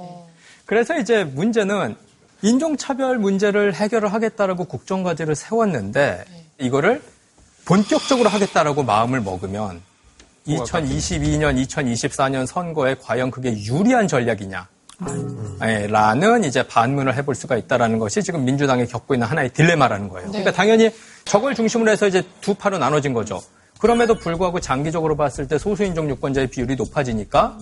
그래서 0.70 0.96
이제 0.96 1.24
문제는 1.24 1.96
인종차별 2.42 3.18
문제를 3.18 3.74
해결을 3.74 4.12
하겠다라고 4.12 4.66
국정과제를 4.66 5.34
세웠는데 5.34 6.24
이거를 6.60 7.02
본격적으로 7.64 8.28
하겠다라고 8.28 8.84
마음을 8.84 9.20
먹으면 9.20 9.80
2022년, 10.46 11.60
2024년 11.66 12.46
선거에 12.46 12.94
과연 13.02 13.32
그게 13.32 13.50
유리한 13.64 14.06
전략이냐. 14.06 14.68
예, 15.64 15.88
라는 15.88 16.44
이제 16.44 16.62
반문을 16.62 17.16
해볼 17.16 17.34
수가 17.34 17.56
있다라는 17.56 17.98
것이 17.98 18.22
지금 18.22 18.44
민주당이 18.44 18.86
겪고 18.86 19.14
있는 19.14 19.26
하나의 19.26 19.52
딜레마라는 19.52 20.08
거예요. 20.08 20.28
그러니까 20.28 20.52
당연히 20.52 20.94
저걸 21.24 21.56
중심으로 21.56 21.90
해서 21.90 22.06
이제 22.06 22.22
두 22.40 22.54
파로 22.54 22.78
나눠진 22.78 23.12
거죠. 23.12 23.42
그럼에도 23.80 24.14
불구하고 24.14 24.60
장기적으로 24.60 25.16
봤을 25.16 25.48
때 25.48 25.58
소수인종 25.58 26.08
유권자의 26.10 26.46
비율이 26.46 26.76
높아지니까 26.76 27.58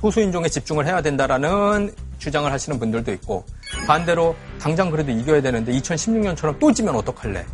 소수인종에 0.00 0.48
집중을 0.48 0.86
해야 0.86 1.02
된다라는 1.02 1.92
주장을 2.18 2.50
하시는 2.50 2.78
분들도 2.78 3.12
있고 3.14 3.44
반대로 3.86 4.34
당장 4.60 4.90
그래도 4.90 5.10
이겨야 5.10 5.40
되는데 5.40 5.72
2016년처럼 5.72 6.58
또 6.58 6.72
지면 6.72 6.94
어떡할래? 6.96 7.44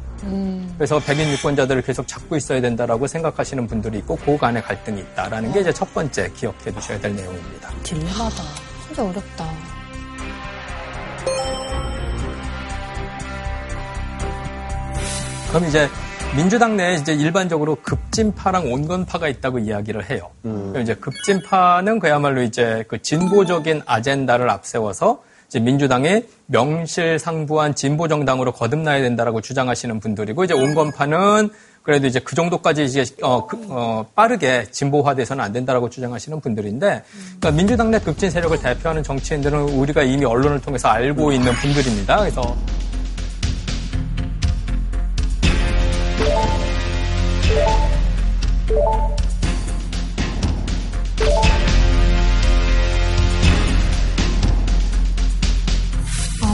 그래서 0.77 0.99
백인 1.01 1.29
유권자들을 1.33 1.83
계속 1.83 2.09
잡고 2.09 2.37
있어야 2.37 2.61
된다라고 2.61 3.07
생각하시는 3.07 3.67
분들이 3.67 3.99
있고 3.99 4.17
그 4.17 4.39
간의 4.39 4.63
갈등이 4.63 5.01
있다라는 5.01 5.53
게 5.53 5.61
이제 5.61 5.73
첫 5.73 5.93
번째 5.93 6.31
기억해 6.35 6.73
두셔야 6.73 6.99
될 6.99 7.15
내용입니다. 7.15 7.71
딜레마다. 7.83 8.43
진짜 8.87 9.05
어렵다. 9.05 9.47
그럼 15.51 15.69
이제 15.69 15.89
민주당 16.37 16.77
내에 16.77 16.95
이제 16.95 17.15
일반적으로 17.15 17.77
급진파랑 17.77 18.73
온건파가 18.73 19.29
있다고 19.29 19.61
이야기를 19.61 20.11
해요. 20.11 20.31
그럼 20.43 20.83
이제 20.83 20.95
급진파는 20.95 22.01
그야말로 22.01 22.43
이제 22.43 22.85
그 22.89 23.01
진보적인 23.01 23.83
아젠다를 23.87 24.51
앞세워서 24.51 25.23
이제 25.47 25.61
민주당이 25.61 26.25
명실상부한 26.47 27.77
진보 27.77 28.09
정당으로 28.09 28.51
거듭나야 28.51 29.01
된다라고 29.01 29.41
주장하시는 29.41 30.01
분들이고 30.01 30.43
이제 30.43 30.55
온건파는 30.55 31.51
그래도 31.85 32.09
이제 32.09 32.19
그 32.19 32.35
정도까지 32.35 32.85
이제 32.85 33.05
어, 33.23 33.47
그, 33.47 33.65
어, 33.69 34.05
빠르게 34.17 34.65
진보화돼서는 34.73 35.45
안 35.45 35.53
된다라고 35.53 35.89
주장하시는 35.89 36.41
분들인데 36.41 37.05
그러니까 37.39 37.51
민주당 37.53 37.93
내 37.93 38.01
급진 38.01 38.31
세력을 38.31 38.59
대표하는 38.59 39.05
정치인들은 39.05 39.61
우리가 39.69 40.03
이미 40.03 40.25
언론을 40.25 40.61
통해서 40.61 40.89
알고 40.89 41.31
있는 41.31 41.53
분들입니다. 41.53 42.19
그래서 42.19 42.57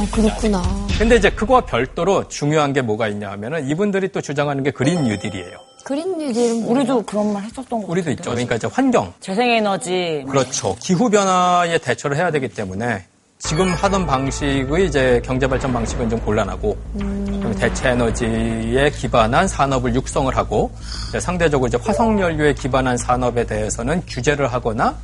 아, 0.01 0.07
그렇구나. 0.11 0.63
근데 0.99 1.17
이제 1.17 1.29
그거와 1.29 1.61
별도로 1.63 2.27
중요한 2.29 2.73
게 2.73 2.81
뭐가 2.81 3.09
있냐 3.09 3.31
하면은 3.33 3.69
이분들이 3.69 4.09
또 4.09 4.23
주장하는 4.23 4.63
게 4.63 4.71
그린 4.71 5.05
뉴딜이에요. 5.05 5.59
그린 5.85 6.17
뉴딜은 6.17 6.65
우리도 6.65 7.03
그런 7.03 7.33
말 7.35 7.43
했었던 7.43 7.83
거 7.83 7.87
우리도 7.87 8.11
있죠. 8.13 8.31
그러니까 8.31 8.55
이제 8.55 8.67
환경. 8.71 9.13
재생에너지. 9.21 10.25
그렇죠. 10.27 10.75
기후 10.81 11.11
변화에 11.11 11.77
대처를 11.79 12.17
해야 12.17 12.31
되기 12.31 12.49
때문에 12.49 13.05
지금 13.39 13.73
하던 13.73 14.07
방식의 14.07 14.87
이제 14.87 15.21
경제 15.25 15.47
발전 15.47 15.73
방식은 15.73 16.09
좀 16.11 16.21
곤란하고 16.21 16.77
그럼 16.95 17.55
대체 17.59 17.91
에너지에 17.91 18.91
기반한 18.91 19.49
산업을 19.49 19.95
육성을 19.95 20.35
하고 20.37 20.71
이제 21.09 21.21
상대적으로 21.21 21.69
이제 21.69 21.79
화석 21.83 22.21
연료에 22.21 22.53
기반한 22.55 22.97
산업에 22.99 23.45
대해서는 23.45 24.03
규제를 24.07 24.53
하거나 24.53 24.95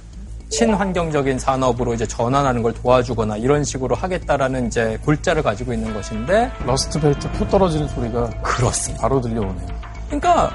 친환경적인 0.49 1.39
산업으로 1.39 1.95
이제 1.95 2.07
전환하는 2.07 2.63
걸 2.63 2.73
도와주거나 2.73 3.37
이런 3.37 3.65
식으로 3.65 3.95
하겠다라는 3.97 4.69
이제 4.69 4.99
골자를 5.05 5.43
가지고 5.43 5.73
있는 5.73 5.93
것인데 5.93 6.51
러스트 6.65 7.01
벨트 7.01 7.31
표 7.33 7.49
떨어지는 7.49 7.89
소리가 7.89 8.31
그렇습니다. 8.43 9.03
바로 9.03 9.21
들려오네요. 9.21 9.67
그러니까 10.07 10.51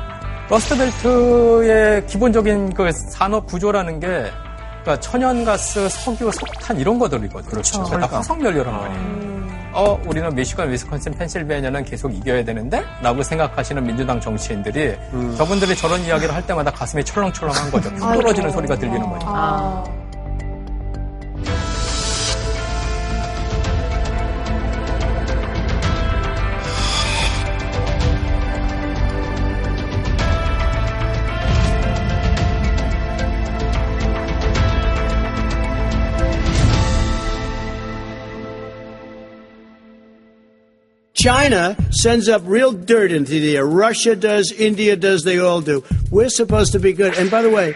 러스트벨트의 0.50 2.06
기본적인 2.08 2.74
그 2.74 2.92
산업 3.12 3.46
구조라는 3.48 4.00
게 4.00 4.08
그러니까 4.82 5.00
천연가스, 5.00 5.88
석유, 5.90 6.32
석탄 6.32 6.80
이런 6.80 6.98
것들이거든요. 6.98 7.50
그렇죠. 7.50 7.84
다 7.84 8.08
화석연료란 8.08 8.74
말이에요. 8.74 9.41
어, 9.74 10.00
우리는 10.06 10.34
미시간, 10.36 10.72
위스콘신, 10.72 11.14
펜실베니아는 11.14 11.86
계속 11.86 12.14
이겨야 12.14 12.44
되는데? 12.44 12.84
라고 13.02 13.24
생각하시는 13.24 13.84
민주당 13.86 14.20
정치인들이 14.20 14.96
저분들이 15.38 15.76
저런 15.76 16.02
이야기를 16.02 16.34
할 16.34 16.46
때마다 16.46 16.72
가슴이 16.72 17.04
철렁철렁한 17.04 17.72
거죠. 17.72 17.90
툭 17.92 18.00
떨어지는. 18.00 18.52
소리가 18.52 18.76
들리는 18.76 19.02
거죠. 19.10 19.26
아. 19.30 19.84
China 41.21 41.77
sends 41.91 42.29
up 42.29 42.43
real 42.45 42.73
dirt 42.73 43.11
into 43.11 43.33
the 43.33 43.57
air. 43.57 43.67
Russia 43.67 44.15
does, 44.15 44.53
India 44.53 44.97
does, 44.97 45.25
they 45.25 45.39
all 45.39 45.61
do. 45.63 45.83
We're 46.11 46.29
supposed 46.29 46.73
to 46.73 46.79
be 46.79 46.93
good. 46.93 47.15
And 47.17 47.31
by 47.31 47.41
the 47.43 47.49
way, 47.51 47.75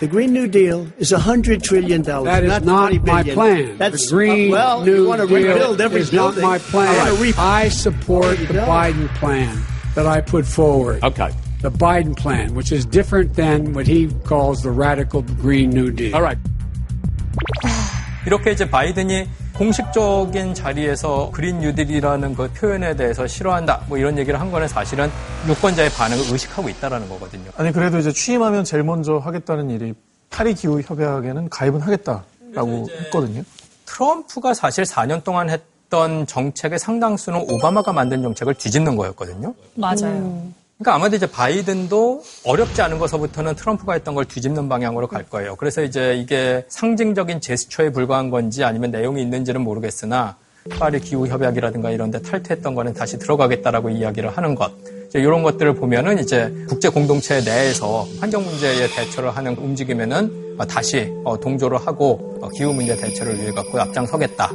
the 0.00 0.06
Green 0.06 0.32
New 0.32 0.46
Deal 0.48 0.86
is 0.96 1.12
$100 1.12 1.62
trillion. 1.62 2.02
That 2.02 2.44
is 2.44 2.48
not, 2.48 2.64
not 2.64 2.88
20 2.92 2.98
my 3.00 3.22
billion. 3.22 3.34
plan. 3.34 3.78
That's, 3.78 4.06
the 4.08 4.14
Green 4.14 4.48
uh, 4.52 4.56
well, 4.56 4.84
New 4.86 5.02
you 5.02 5.06
want 5.08 5.20
to 5.20 5.26
Deal 5.26 5.36
rebuild 5.36 5.80
every 5.82 6.00
is 6.00 6.10
building. 6.10 6.40
not 6.40 6.48
my 6.48 6.54
I 6.54 6.58
plan. 6.58 6.96
wanna 6.96 7.14
re- 7.20 7.34
I 7.36 7.68
support 7.68 8.38
the 8.38 8.54
go. 8.54 8.66
Biden 8.66 9.08
plan 9.16 9.60
that 9.94 10.06
I 10.06 10.20
put 10.22 10.46
forward. 10.46 11.02
Okay. 11.04 11.30
The 11.60 11.70
Biden 11.72 12.16
plan, 12.16 12.54
which 12.54 12.70
is 12.72 12.86
different 12.86 13.34
than 13.34 13.72
what 13.74 13.86
he 13.86 14.08
calls 14.24 14.62
the 14.62 14.70
radical 14.70 15.22
Green 15.22 15.70
New 15.70 15.90
Deal. 15.90 16.14
All 16.14 16.22
right. 16.22 16.38
이렇게 18.26 18.52
이제 18.52 18.68
바이든이 18.68 19.26
공식적인 19.55 20.55
자리에서 20.55 21.29
그린 21.31 21.59
뉴딜이라는 21.59 22.35
그 22.35 22.51
표현에 22.53 22.95
대해서 22.95 23.27
싫어한다. 23.27 23.83
뭐 23.87 23.97
이런 23.97 24.17
얘기를 24.17 24.39
한 24.39 24.51
거는 24.51 24.67
사실은 24.67 25.09
유권자의 25.47 25.91
반응을 25.91 26.23
의식하고 26.31 26.69
있다라는 26.69 27.07
거거든요. 27.07 27.51
아니 27.57 27.71
그래도 27.71 27.99
이제 27.99 28.11
취임하면 28.11 28.63
제일 28.63 28.83
먼저 28.83 29.17
하겠다는 29.17 29.69
일이 29.69 29.93
파리 30.29 30.55
기후 30.55 30.81
협약에는 30.81 31.49
가입은 31.49 31.81
하겠다라고 31.81 32.89
했거든요. 33.05 33.43
트럼프가 33.85 34.55
사실 34.55 34.83
4년 34.85 35.23
동안 35.23 35.51
했던 35.51 36.25
정책의 36.25 36.79
상당수는 36.79 37.45
오바마가 37.51 37.93
만든 37.93 38.23
정책을 38.23 38.55
뒤집는 38.55 38.95
거였거든요. 38.95 39.53
맞아요. 39.75 40.47
그러니까 40.83 40.95
아마도 40.95 41.15
이제 41.15 41.25
바이든도 41.25 42.23
어렵지 42.43 42.81
않은 42.81 42.99
것서부터는 42.99 43.55
트럼프가 43.55 43.93
했던 43.93 44.15
걸 44.15 44.25
뒤집는 44.25 44.67
방향으로 44.67 45.07
갈 45.07 45.23
거예요. 45.23 45.55
그래서 45.55 45.81
이제 45.81 46.15
이게 46.15 46.65
상징적인 46.67 47.39
제스처에 47.39 47.91
불과한 47.91 48.29
건지 48.29 48.65
아니면 48.65 48.91
내용이 48.91 49.21
있는지는 49.21 49.61
모르겠으나 49.61 50.35
파리 50.77 50.99
기후 50.99 51.25
협약이라든가 51.27 51.89
이런 51.89 52.11
데 52.11 52.21
탈퇴했던 52.21 52.75
거는 52.75 52.93
다시 52.93 53.17
들어가겠다라고 53.17 53.91
이야기를 53.91 54.35
하는 54.35 54.55
것. 54.55 54.71
이런 55.13 55.43
것들을 55.43 55.75
보면은 55.75 56.19
이제 56.19 56.53
국제 56.67 56.89
공동체 56.89 57.39
내에서 57.39 58.05
환경 58.19 58.43
문제에 58.43 58.87
대처를 58.87 59.31
하는 59.31 59.55
움직임에는 59.55 60.57
다시 60.67 61.13
어, 61.23 61.39
동조를 61.39 61.77
하고 61.77 62.39
어, 62.41 62.49
기후 62.49 62.73
문제 62.73 62.95
대처를 62.95 63.39
위해 63.39 63.51
갖고 63.51 63.79
앞장서겠다. 63.79 64.51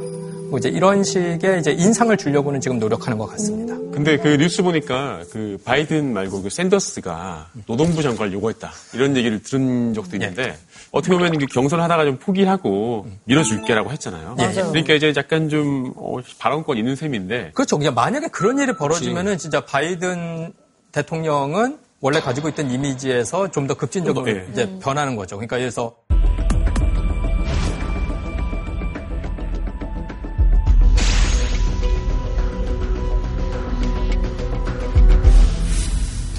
뭐 0.49 0.57
이제 0.59 0.69
이런 0.69 1.03
식의 1.03 1.59
이제 1.59 1.71
인상을 1.71 2.15
주려고는 2.17 2.61
지금 2.61 2.79
노력하는 2.79 3.17
것 3.17 3.27
같습니다. 3.27 3.75
근데 3.91 4.17
그 4.17 4.37
뉴스 4.37 4.61
보니까 4.63 5.21
그 5.31 5.57
바이든 5.63 6.13
말고 6.13 6.41
그 6.43 6.49
샌더스가 6.49 7.49
노동부 7.65 8.01
장관을 8.01 8.33
요구했다 8.33 8.71
이런 8.93 9.15
얘기를 9.17 9.41
들은 9.41 9.93
적도 9.93 10.15
있는데 10.15 10.57
어떻게 10.91 11.15
보면 11.15 11.37
그 11.37 11.45
경선하다가 11.47 12.05
좀 12.05 12.17
포기하고 12.17 13.07
밀어줄게라고 13.25 13.91
했잖아요. 13.91 14.35
맞아요. 14.37 14.69
그러니까 14.69 14.93
이제 14.93 15.13
약간 15.15 15.49
좀 15.49 15.93
어, 15.95 16.17
발언권 16.39 16.77
있는 16.77 16.95
셈인데 16.95 17.51
그렇죠. 17.53 17.77
그냥 17.77 17.93
만약에 17.93 18.27
그런 18.27 18.59
일이 18.59 18.73
벌어지면은 18.73 19.37
진짜 19.37 19.65
바이든 19.65 20.53
대통령은 20.91 21.77
원래 22.01 22.21
가지고 22.21 22.49
있던 22.49 22.71
이미지에서 22.71 23.51
좀 23.51 23.67
더 23.67 23.75
급진적으로 23.75 24.25
네. 24.25 24.47
이제 24.51 24.79
변하는 24.81 25.15
거죠. 25.15 25.35
그러니까 25.35 25.57
그래서 25.57 25.95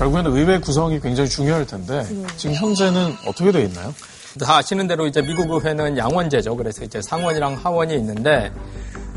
결국에는 0.00 0.34
의회 0.34 0.58
구성이 0.58 0.98
굉장히 0.98 1.28
중요할 1.28 1.66
텐데 1.66 2.06
지금 2.38 2.56
현재는 2.56 3.16
어떻게 3.26 3.52
되어 3.52 3.60
있나요? 3.60 3.94
다 4.40 4.56
아시는 4.56 4.86
대로 4.86 5.06
이제 5.06 5.20
미국 5.20 5.50
의회는 5.50 5.98
양원제죠. 5.98 6.56
그래서 6.56 6.84
이제 6.84 7.02
상원이랑 7.02 7.58
하원이 7.62 7.94
있는데 7.96 8.50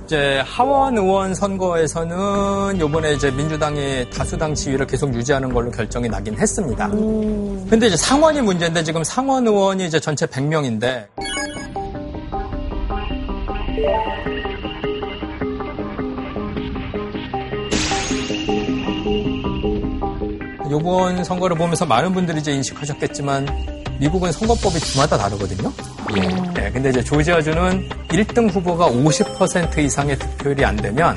이제 0.03 0.41
하원 0.45 0.97
의원 0.97 1.33
선거에서는 1.33 2.81
요번에 2.81 3.13
이제 3.13 3.31
민주당이 3.31 4.09
다수당 4.09 4.53
지위를 4.53 4.85
계속 4.85 5.13
유지하는 5.15 5.53
걸로 5.53 5.71
결정이 5.71 6.09
나긴 6.09 6.37
했습니다. 6.37 6.89
근데 6.89 7.87
이제 7.87 7.95
상원이 7.95 8.41
문제인데 8.41 8.83
지금 8.83 9.05
상원 9.05 9.47
의원이 9.47 9.85
이제 9.85 10.01
전체 10.01 10.25
100명인데 10.25 11.07
요번 20.73 21.23
선거를 21.23 21.55
보면서 21.55 21.85
많은 21.85 22.13
분들이 22.15 22.39
이제 22.39 22.51
인식하셨겠지만 22.51 23.47
미국은 23.99 24.31
선거법이 24.31 24.79
주마다 24.79 25.15
다르거든요. 25.19 25.71
예. 26.17 26.21
네, 26.59 26.71
근데 26.71 26.89
이제 26.89 27.03
조지아주는 27.03 27.89
1등 28.07 28.51
후보가 28.51 28.87
50% 28.89 29.77
이상의 29.77 30.17
득표율이 30.17 30.65
안 30.65 30.75
되면 30.75 31.15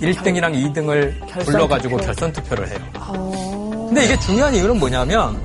1등이랑 0.00 0.54
2등을 0.72 1.44
불러가지고 1.44 1.96
투표. 1.98 2.06
결선 2.06 2.32
투표를 2.32 2.66
해요. 2.68 2.78
근데 3.88 4.06
이게 4.06 4.18
중요한 4.20 4.54
이유는 4.54 4.78
뭐냐면 4.78 5.38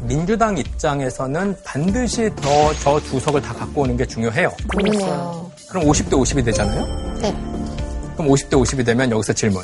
민주당 0.00 0.56
입장에서는 0.56 1.56
반드시 1.64 2.30
더 2.36 2.72
저 2.82 2.98
두 3.00 3.20
석을 3.20 3.42
다 3.42 3.52
갖고 3.52 3.82
오는 3.82 3.94
게 3.98 4.06
중요해요. 4.06 4.50
그러네요. 4.66 5.50
그럼 5.68 5.84
50대 5.84 6.12
50이 6.12 6.42
되잖아요. 6.46 6.86
네. 7.20 7.36
그럼 8.16 8.30
50대 8.32 8.52
50이 8.52 8.86
되면 8.86 9.10
여기서 9.10 9.34
질문. 9.34 9.62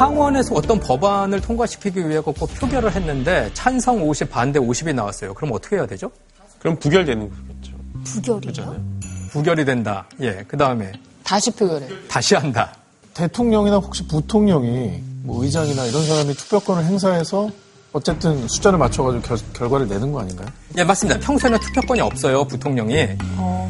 상원에서 0.00 0.54
어떤 0.54 0.80
법안을 0.80 1.42
통과시키기 1.42 2.08
위해 2.08 2.20
꼭 2.20 2.34
표결을 2.34 2.90
했는데 2.92 3.50
찬성 3.52 4.02
50, 4.02 4.30
반대 4.30 4.58
50이 4.58 4.94
나왔어요. 4.94 5.34
그럼 5.34 5.52
어떻게 5.52 5.76
해야 5.76 5.86
되죠? 5.86 6.10
그럼 6.58 6.78
부결되는 6.78 7.28
거겠죠. 7.28 7.76
부결이요? 8.04 8.82
부결이 9.30 9.66
된다. 9.66 10.06
예, 10.22 10.42
그 10.48 10.56
다음에 10.56 10.90
다시 11.22 11.50
표결해. 11.50 11.86
다시 12.08 12.34
한다. 12.34 12.74
대통령이나 13.12 13.76
혹시 13.76 14.08
부통령이 14.08 15.02
뭐 15.22 15.44
의장이나 15.44 15.84
이런 15.84 16.02
사람이 16.06 16.32
투표권을 16.32 16.82
행사해서 16.86 17.50
어쨌든 17.92 18.48
숫자를 18.48 18.78
맞춰가지고 18.78 19.22
결, 19.22 19.38
결과를 19.52 19.86
내는 19.86 20.12
거 20.12 20.20
아닌가요? 20.20 20.48
예, 20.78 20.84
맞습니다. 20.84 21.20
평소에는 21.20 21.60
투표권이 21.60 22.00
없어요, 22.00 22.46
부통령이. 22.46 23.18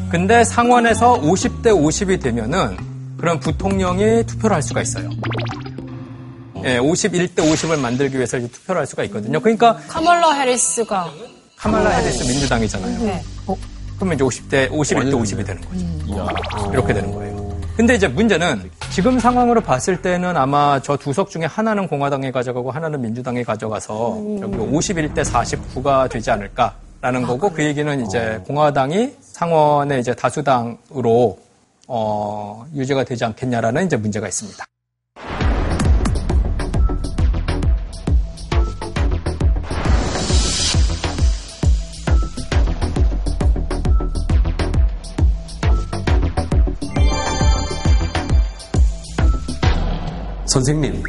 근데 0.09 0.45
상원에서 0.45 1.19
50대 1.19 1.65
50이 1.65 2.23
되면은 2.23 2.77
그럼 3.17 3.41
부통령이 3.41 4.23
투표를 4.27 4.55
할 4.55 4.63
수가 4.63 4.81
있어요. 4.81 5.09
예, 6.65 6.79
51대 6.79 7.35
50을 7.37 7.79
만들기 7.79 8.15
위해서 8.17 8.37
이제 8.37 8.47
투표를 8.47 8.79
할 8.79 8.87
수가 8.87 9.03
있거든요. 9.05 9.39
그러니까 9.39 9.77
카멀라 9.87 10.31
해리스가 10.33 11.09
카말라 11.57 11.89
해리스 11.89 12.23
민주당이잖아요. 12.23 12.99
네. 12.99 13.21
그러면 13.95 14.15
이제 14.15 14.23
50대 14.23 14.69
51대 14.71 15.11
50이 15.13 15.45
되는 15.45 15.61
거죠. 15.61 16.27
이렇게 16.73 16.93
되는 16.93 17.11
거예요. 17.11 17.51
근데 17.77 17.95
이제 17.95 18.07
문제는 18.07 18.69
지금 18.91 19.19
상황으로 19.19 19.61
봤을 19.61 20.01
때는 20.01 20.35
아마 20.37 20.79
저 20.81 20.97
두 20.97 21.13
석 21.13 21.29
중에 21.29 21.45
하나는 21.45 21.87
공화당이 21.87 22.31
가져가고 22.31 22.69
하나는 22.71 23.01
민주당이 23.01 23.43
가져가서 23.43 24.17
여기 24.41 24.57
51대 24.57 25.23
49가 25.23 26.09
되지 26.09 26.29
않을까라는 26.31 27.23
거고 27.23 27.49
그 27.51 27.63
얘기는 27.63 28.05
이제 28.05 28.39
공화당이 28.45 29.13
상원의 29.21 30.01
이제 30.01 30.13
다수당으로 30.13 31.39
어, 31.87 32.65
유지가 32.75 33.03
되지 33.03 33.23
않겠냐라는 33.25 33.85
이제 33.85 33.95
문제가 33.97 34.27
있습니다. 34.27 34.65
선생님, 50.51 51.01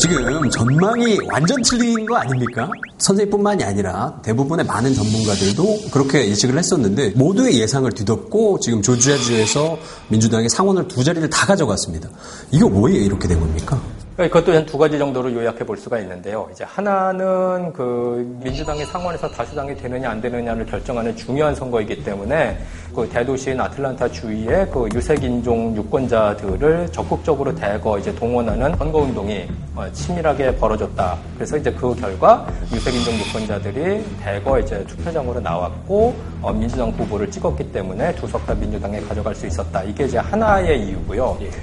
지금 0.00 0.50
전망이 0.50 1.18
완전 1.30 1.56
틀린 1.62 2.04
거 2.04 2.16
아닙니까? 2.16 2.68
선생님뿐만이 2.98 3.62
아니라 3.62 4.20
대부분의 4.24 4.66
많은 4.66 4.92
전문가들도 4.92 5.90
그렇게 5.92 6.28
예측을 6.28 6.58
했었는데 6.58 7.10
모두의 7.10 7.60
예상을 7.60 7.88
뒤덮고 7.92 8.58
지금 8.58 8.82
조지아주에서 8.82 9.78
민주당이 10.08 10.48
상원을 10.48 10.88
두 10.88 11.04
자리를 11.04 11.30
다 11.30 11.46
가져갔습니다. 11.46 12.08
이거 12.50 12.68
뭐예요? 12.68 13.00
이렇게 13.00 13.28
된 13.28 13.38
겁니까? 13.38 13.80
그러니까 14.18 14.40
그것도 14.40 14.56
한 14.56 14.66
두 14.66 14.76
가지 14.78 14.98
정도로 14.98 15.32
요약해 15.32 15.64
볼 15.64 15.76
수가 15.76 16.00
있는데요. 16.00 16.48
이제 16.50 16.64
하나는 16.64 17.72
그 17.72 18.36
민주당이 18.42 18.84
상원에서 18.86 19.28
다수당이 19.30 19.76
되느냐 19.76 20.10
안 20.10 20.20
되느냐를 20.20 20.66
결정하는 20.66 21.14
중요한 21.14 21.54
선거이기 21.54 22.02
때문에 22.02 22.58
그 22.92 23.08
대도시인 23.08 23.60
아틀란타 23.60 24.08
주위의 24.10 24.70
그 24.72 24.88
유색 24.92 25.22
인종 25.22 25.74
유권자들을 25.76 26.88
적극적으로 26.90 27.54
대거 27.54 28.00
이제 28.00 28.12
동원하는 28.16 28.74
선거 28.76 28.98
운동이 28.98 29.46
어, 29.76 29.86
치밀하게 29.92 30.56
벌어졌다. 30.56 31.16
그래서 31.36 31.56
이제 31.56 31.70
그 31.70 31.94
결과 31.94 32.44
유색 32.74 32.92
인종 32.96 33.14
유권자들이 33.14 34.04
대거 34.20 34.58
이제 34.58 34.84
투표장으로 34.84 35.38
나왔고 35.38 36.16
어, 36.42 36.52
민주당 36.52 36.90
후보를 36.90 37.30
찍었기 37.30 37.70
때문에 37.70 38.16
두 38.16 38.26
석 38.26 38.44
다 38.46 38.54
민주당에 38.54 39.00
가져갈 39.00 39.32
수 39.36 39.46
있었다. 39.46 39.84
이게 39.84 40.06
이제 40.06 40.18
하나의 40.18 40.84
이유고요. 40.88 41.36
근데 41.38 41.56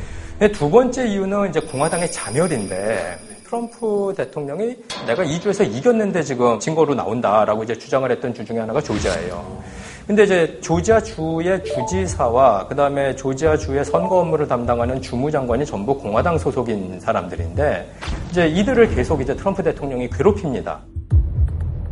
두 0.54 0.70
번째 0.70 1.08
이유는 1.08 1.50
이제 1.50 1.60
공화당의 1.62 2.12
자멸인데 2.12 3.18
트럼프 3.46 4.14
대통령이 4.18 4.76
내가 5.08 5.24
이 5.24 5.40
주에서 5.40 5.64
이겼는데 5.64 6.24
지금 6.24 6.60
증거로 6.60 6.94
나온다라고 6.94 7.64
이제 7.64 7.74
주장을 7.74 8.12
했던 8.12 8.34
주 8.34 8.44
중에 8.44 8.60
하나가 8.60 8.82
조지아예요. 8.82 9.64
근데 10.06 10.24
이제 10.24 10.60
조지아 10.60 11.00
주의 11.00 11.64
주지사와 11.64 12.68
그다음에 12.68 13.16
조지아 13.16 13.56
주의 13.56 13.86
선거 13.86 14.20
업무를 14.20 14.46
담당하는 14.48 15.02
주무장관이 15.02 15.66
전부 15.66 15.98
공화당 15.98 16.38
소속인 16.38 17.00
사람들인데 17.00 17.90
이제 18.30 18.46
이들을 18.48 18.90
계속 18.90 19.22
이제 19.22 19.34
트럼프 19.36 19.64
대통령이 19.64 20.10
괴롭힙니다. 20.10 20.82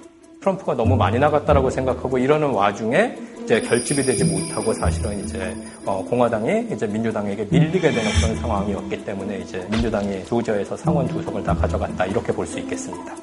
트럼프가 0.48 0.76
너무 0.76 0.96
많이 0.96 1.20
나갔다라고 1.20 1.70
생각하고 1.70 2.18
이러는 2.18 2.50
와중에 2.52 3.18
이제 3.44 3.60
결집이 3.62 4.02
되지 4.04 4.24
못하고 4.24 4.74
사실은 4.74 5.24
이제 5.24 5.56
어, 5.86 6.04
공화당이 6.10 6.68
이제 6.72 6.86
민주당에게 6.88 7.46
밀리게 7.50 7.92
되는 7.92 8.12
그런 8.22 8.36
상황이었기 8.38 9.04
때문에 9.04 9.40
이제 9.40 9.66
민주당이 9.70 10.26
조지아에서 10.26 10.78
상원 10.78 11.08
두 11.08 11.22
석을 11.22 11.44
다 11.44 11.54
가져갔다 11.54 12.06
이렇게 12.06 12.32
볼 12.32 12.46
수 12.48 12.60
있겠습니다. 12.60 13.14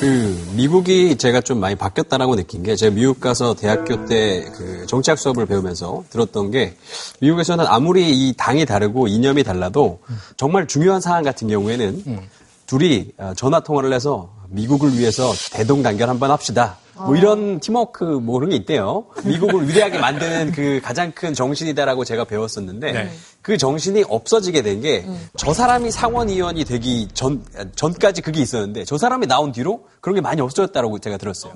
그 0.00 0.52
미국이 0.56 1.16
제가 1.16 1.42
좀 1.42 1.60
많이 1.60 1.74
바뀌었다라고 1.74 2.34
느낀 2.36 2.62
게 2.62 2.74
제가 2.74 2.94
미국 2.94 3.20
가서 3.20 3.54
대학교 3.54 4.06
때 4.06 4.46
그 4.56 4.86
정치학 4.86 5.18
수업을 5.18 5.44
배우면서 5.46 6.04
들었던 6.10 6.50
게 6.50 6.74
미국에서는 7.20 7.66
아무리 7.68 8.10
이 8.10 8.34
당이 8.36 8.64
다르고 8.64 9.08
이념이 9.08 9.44
달라도 9.44 10.00
정말 10.38 10.66
중요한 10.66 11.00
사안 11.02 11.22
같은 11.22 11.48
경우에는 11.48 12.02
둘이 12.70 13.08
어, 13.18 13.32
전화 13.36 13.58
통화를 13.58 13.92
해서 13.92 14.30
미국을 14.48 14.96
위해서 14.96 15.32
대동단결 15.52 16.08
한번 16.08 16.30
합시다. 16.30 16.76
뭐 16.94 17.16
이런 17.16 17.58
팀워크 17.60 18.04
뭐 18.04 18.34
그런 18.38 18.50
게 18.50 18.56
있대요. 18.56 19.06
미국을 19.24 19.66
위대하게 19.66 19.98
만드는 19.98 20.52
그 20.52 20.80
가장 20.84 21.10
큰 21.12 21.32
정신이다라고 21.34 22.04
제가 22.04 22.24
배웠었는데 22.26 22.92
네. 22.92 23.10
그 23.42 23.56
정신이 23.56 24.04
없어지게 24.08 24.62
된 24.62 24.82
게 24.82 25.04
저 25.36 25.52
사람이 25.52 25.90
상원의원이 25.90 26.64
되기 26.64 27.08
전 27.12 27.42
전까지 27.74 28.20
그게 28.22 28.40
있었는데 28.42 28.84
저 28.84 28.98
사람이 28.98 29.26
나온 29.26 29.50
뒤로 29.50 29.86
그런 30.00 30.14
게 30.14 30.20
많이 30.20 30.40
없어졌다라고 30.40 30.98
제가 31.00 31.16
들었어요. 31.16 31.54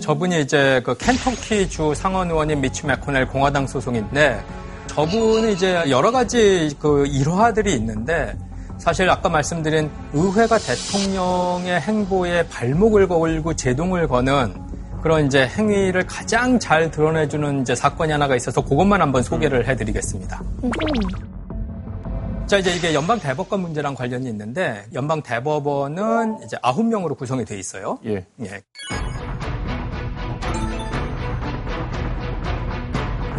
저분이 0.00 0.42
이제 0.42 0.80
그 0.84 0.94
켄터키 0.96 1.70
주 1.70 1.92
상원 1.96 2.30
의원인 2.30 2.60
미치 2.60 2.86
매코넬 2.86 3.26
공화당 3.28 3.66
소속인데 3.66 4.44
저분은 4.88 5.52
이제 5.52 5.82
여러 5.88 6.12
가지 6.12 6.70
그 6.78 7.06
일화들이 7.06 7.72
있는데 7.74 8.36
사실 8.82 9.08
아까 9.08 9.28
말씀드린 9.28 9.88
의회가 10.12 10.58
대통령의 10.58 11.80
행보에 11.82 12.48
발목을 12.48 13.06
걸고 13.06 13.54
제동을 13.54 14.08
거는 14.08 14.52
그런 15.00 15.24
이제 15.24 15.46
행위를 15.46 16.04
가장 16.04 16.58
잘 16.58 16.90
드러내주는 16.90 17.62
이제 17.62 17.76
사건이 17.76 18.10
하나가 18.10 18.34
있어서 18.34 18.60
그것만 18.60 19.00
한번 19.00 19.22
소개를 19.22 19.68
해드리겠습니다. 19.68 20.42
자, 22.46 22.58
이제 22.58 22.74
이게 22.74 22.92
연방 22.92 23.20
대법관 23.20 23.60
문제랑 23.60 23.94
관련이 23.94 24.28
있는데 24.30 24.84
연방 24.94 25.22
대법원은 25.22 26.42
이제 26.44 26.56
아홉 26.60 26.84
명으로 26.84 27.14
구성이 27.14 27.44
돼 27.44 27.56
있어요. 27.56 28.00
예. 28.04 28.26
예. 28.40 28.62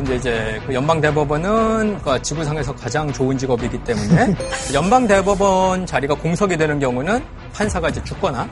근데 0.04 0.18
이제 0.18 0.62
그 0.68 0.74
연방 0.74 1.00
대법원은 1.00 2.02
그 2.02 2.22
지구상에서 2.22 2.76
가장 2.76 3.12
좋은 3.14 3.38
직업이기 3.38 3.86
때문에 3.86 4.36
연방 4.74 5.08
대법원 5.08 5.86
자리가 5.86 6.16
공석이 6.16 6.58
되는 6.58 6.78
경우는 6.78 7.24
판사가 7.54 7.88
이제 7.88 8.04
죽거나 8.04 8.50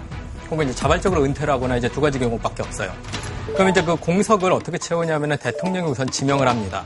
혹은 0.50 0.66
이제 0.66 0.74
자발적으로 0.74 1.26
은퇴를 1.26 1.54
하거나 1.54 1.76
이제 1.76 1.90
두 1.90 2.00
가지 2.00 2.18
경우밖에 2.20 2.64
없어요. 2.64 2.90
그럼 3.54 3.68
이제 3.68 3.84
그 3.84 3.98
공석을 3.98 4.54
어떻게 4.54 4.78
채우냐면은 4.78 5.36
대통령이 5.38 5.92
우선 5.92 6.10
지명을 6.10 6.48
합니다. 6.48 6.86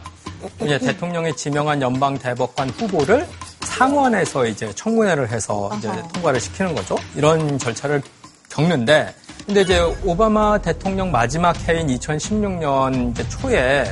이제 0.61 0.79
대통령이 0.79 1.35
지명한 1.35 1.79
연방 1.83 2.17
대법관 2.17 2.71
후보를 2.71 3.27
상원에서 3.61 4.47
이제 4.47 4.73
청문회를 4.73 5.29
해서 5.29 5.69
이제 5.77 5.91
통과를 6.11 6.39
시키는 6.39 6.73
거죠. 6.73 6.95
이런 7.15 7.59
절차를 7.59 8.01
겪는데 8.49 9.13
근데 9.45 9.61
이제 9.61 9.79
오바마 10.03 10.57
대통령 10.57 11.11
마지막 11.11 11.55
해인 11.69 11.85
2016년 11.85 13.11
이제 13.11 13.29
초에 13.29 13.85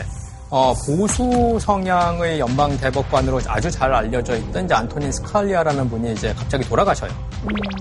어, 0.55 0.71
보수 0.71 1.57
성향의 1.59 2.39
연방 2.39 2.77
대법관으로 2.77 3.41
아주 3.47 3.71
잘 3.71 3.91
알려져 3.91 4.35
있던 4.35 4.65
이제 4.65 4.73
안토닌 4.75 5.11
스칼리아라는 5.11 5.89
분이 5.89 6.13
이제 6.13 6.31
갑자기 6.31 6.63
돌아가셔요. 6.69 7.09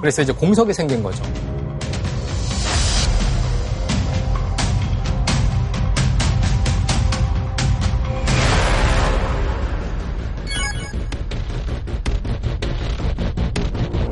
그래서 0.00 0.22
이제 0.22 0.32
공석이 0.32 0.72
생긴 0.72 1.02
거죠. 1.02 1.22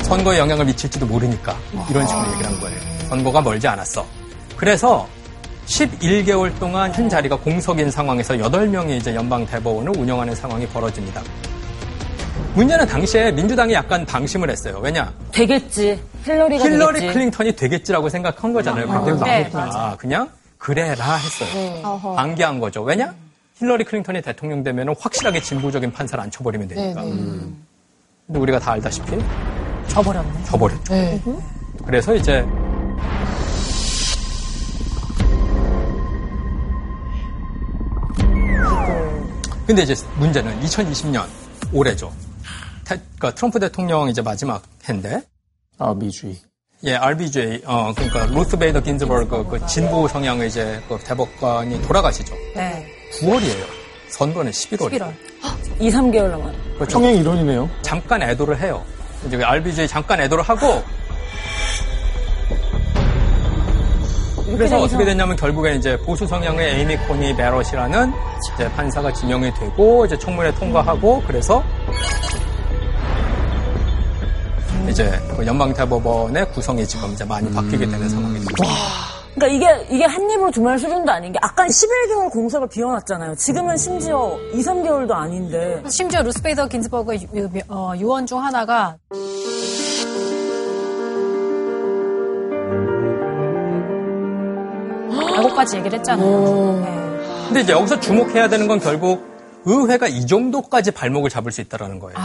선거에 0.02 0.38
영향을 0.38 0.66
미칠지도 0.66 1.06
모르니까 1.06 1.56
이런 1.88 2.06
식으로 2.06 2.30
얘기를 2.32 2.46
한 2.46 2.60
거예요. 2.60 2.78
선거가 3.08 3.40
멀지 3.40 3.66
않았어. 3.66 4.04
그래서 4.58 5.08
11개월 5.70 6.56
동안 6.58 6.90
한 6.92 7.08
자리가 7.08 7.36
공석인 7.36 7.90
상황에서 7.90 8.34
8명이 8.34 8.96
이제 8.98 9.14
연방 9.14 9.46
대법원을 9.46 9.96
운영하는 9.96 10.34
상황이 10.34 10.66
벌어집니다. 10.66 11.22
문제는 12.54 12.86
당시에 12.86 13.30
민주당이 13.30 13.72
약간 13.72 14.04
방심을 14.04 14.50
했어요. 14.50 14.80
왜냐? 14.82 15.12
되겠지. 15.30 16.02
힐러리가 16.24 16.64
힐러리 16.64 16.94
되겠지. 16.98 17.14
클린턴이 17.14 17.56
되겠지라고 17.56 18.08
생각한 18.08 18.52
거잖아요. 18.52 18.90
아, 18.90 19.00
그때도 19.00 19.24
네, 19.24 19.50
아, 19.54 19.96
그냥 19.96 20.28
그래라 20.58 21.14
했어요. 21.14 21.48
네. 21.54 21.80
어허. 21.84 22.14
방기한 22.16 22.58
거죠. 22.58 22.82
왜냐? 22.82 23.14
힐러리 23.58 23.84
클린턴이 23.84 24.22
대통령 24.22 24.64
되면 24.64 24.92
확실하게 24.98 25.40
진보적인 25.40 25.92
판사를 25.92 26.22
앉혀버리면 26.24 26.66
되니까. 26.68 27.04
음. 27.04 27.64
근데 28.26 28.40
우리가 28.40 28.58
다 28.58 28.72
알다시피 28.72 29.16
져버렸네. 29.86 30.44
져버렸죠. 30.44 30.92
네. 30.92 31.20
그래서 31.86 32.14
이제 32.16 32.44
근데 39.70 39.82
이제 39.84 39.94
문제는 40.16 40.60
2020년 40.62 41.24
올해죠. 41.72 42.12
태- 42.84 42.96
그러니까 43.18 43.30
트럼프 43.36 43.60
대통령 43.60 44.08
이제 44.08 44.20
마지막 44.20 44.64
해인데 44.88 45.22
아 45.78 45.94
미주의. 45.94 46.36
예, 46.82 46.96
RBJ 46.96 47.62
어 47.66 47.92
그러니까 47.94 48.26
로스 48.34 48.56
베이더 48.56 48.80
긴즈버그 48.80 49.46
그 49.48 49.64
진보 49.68 50.08
성향의 50.08 50.48
이제 50.48 50.82
그 50.88 50.98
대법관이 51.04 51.82
돌아가시죠. 51.82 52.34
네. 52.56 52.84
9월이에요. 53.20 53.64
선거는 54.08 54.50
11월. 54.50 54.90
11월. 54.90 55.12
2, 55.78 55.88
3개월 55.88 56.30
남았. 56.30 56.52
평행 56.88 57.14
이론이네요. 57.18 57.70
잠깐 57.82 58.22
애도를 58.22 58.58
해요. 58.60 58.84
이제 59.24 59.36
그 59.36 59.44
RBJ 59.44 59.86
잠깐 59.86 60.20
애도를 60.20 60.42
하고 60.42 60.82
그래서 64.56 64.78
어떻게 64.80 65.04
됐냐면 65.04 65.36
결국에 65.36 65.74
이제 65.74 65.96
보수 65.98 66.26
성향의 66.26 66.76
에이미 66.78 66.96
코니 66.96 67.34
베럿이라는 67.36 68.12
이제 68.54 68.70
판사가 68.72 69.12
지명이 69.12 69.52
되고 69.54 70.04
이제 70.06 70.18
청문회 70.18 70.54
통과하고 70.54 71.22
그래서 71.26 71.62
이제 74.88 75.10
그 75.36 75.46
연방대법원의 75.46 76.50
구성이 76.52 76.86
지금 76.86 77.10
이제 77.12 77.24
많이 77.24 77.50
바뀌게 77.52 77.78
되는 77.86 78.08
상황이 78.08 78.34
됩니다. 78.34 78.54
그러니까 79.34 79.46
이게 79.46 79.86
이게 79.94 80.04
한 80.04 80.28
입으로 80.28 80.50
두 80.50 80.60
말 80.60 80.76
수준도 80.78 81.10
아닌 81.12 81.32
게 81.32 81.38
아까 81.40 81.64
11개월 81.66 82.30
공석을 82.32 82.68
비워놨잖아요. 82.68 83.36
지금은 83.36 83.76
심지어 83.76 84.36
2, 84.52 84.60
3개월도 84.60 85.12
아닌데. 85.12 85.80
심지어 85.88 86.22
루스베이더 86.22 86.66
긴즈버그 86.66 87.14
유- 87.36 87.48
어, 87.68 87.92
유언 87.96 88.26
중 88.26 88.42
하나가 88.44 88.96
라고까지 95.42 95.76
얘기를 95.78 95.98
했잖아요. 95.98 96.80
네. 96.84 97.46
근데 97.46 97.60
이제 97.62 97.72
여기서 97.72 97.98
주목해야 98.00 98.48
되는 98.48 98.66
건 98.68 98.78
결국 98.80 99.28
의회가 99.64 100.08
이 100.08 100.26
정도까지 100.26 100.90
발목을 100.92 101.30
잡을 101.30 101.52
수 101.52 101.60
있다라는 101.60 101.98
거예요. 101.98 102.16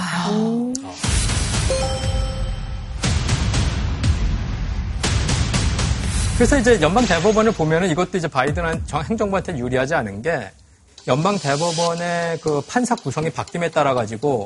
그래서 6.38 6.57
이제 6.57 6.80
연방 6.82 7.05
대법원을 7.05 7.53
보면은 7.53 7.89
이것도 7.89 8.18
이제 8.18 8.28
바이든 8.28 8.84
정- 8.86 9.01
행정부한테 9.03 9.57
유리하지 9.57 9.95
않은 9.95 10.22
게 10.22 10.51
연방 11.07 11.38
대법원의 11.39 12.39
그 12.41 12.61
판사 12.68 12.95
구성이 12.95 13.30
바뀜에 13.30 13.70
따라 13.70 13.93
가지고 13.93 14.45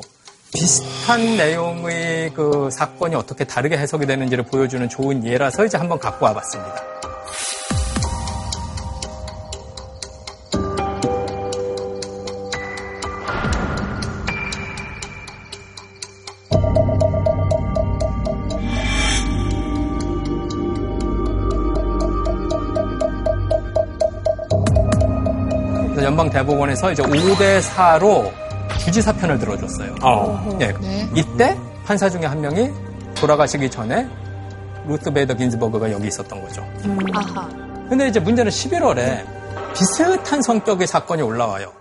비슷한 0.52 1.36
내용의 1.36 2.32
그 2.34 2.68
사건이 2.70 3.14
어떻게 3.16 3.44
다르게 3.44 3.76
해석이 3.76 4.06
되는지를 4.06 4.44
보여주는 4.44 4.88
좋은 4.88 5.24
예라서 5.24 5.64
이제 5.64 5.78
한번 5.78 5.98
갖고 5.98 6.26
와봤습니다. 6.26 7.09
연방 26.20 26.30
대법원에서 26.30 26.92
이제 26.92 27.02
5대 27.02 27.62
4로 27.62 28.30
주지사 28.78 29.10
편을 29.14 29.38
들어줬어요. 29.38 29.94
예. 30.60 30.74
이때 31.14 31.56
판사 31.86 32.10
중에 32.10 32.26
한 32.26 32.42
명이 32.42 32.70
돌아가시기 33.14 33.70
전에 33.70 34.06
루트 34.86 35.10
베이더 35.10 35.32
긴즈버그가 35.32 35.90
여기 35.90 36.08
있었던 36.08 36.42
거죠. 36.42 36.62
아하. 37.14 37.48
근데 37.88 38.08
이제 38.08 38.20
문제는 38.20 38.50
11월에 38.50 39.24
비슷한 39.74 40.42
성격의 40.42 40.86
사건이 40.86 41.22
올라와요. 41.22 41.72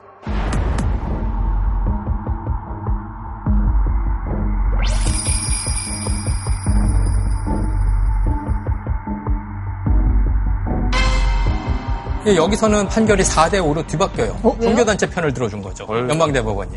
여기서는 12.36 12.88
판결이 12.88 13.24
4대 13.24 13.54
5로 13.56 13.86
뒤바뀌어요. 13.88 14.38
종교단체 14.62 15.10
편을 15.10 15.34
들어준 15.34 15.62
거죠. 15.62 15.86
연방대법원이. 15.90 16.72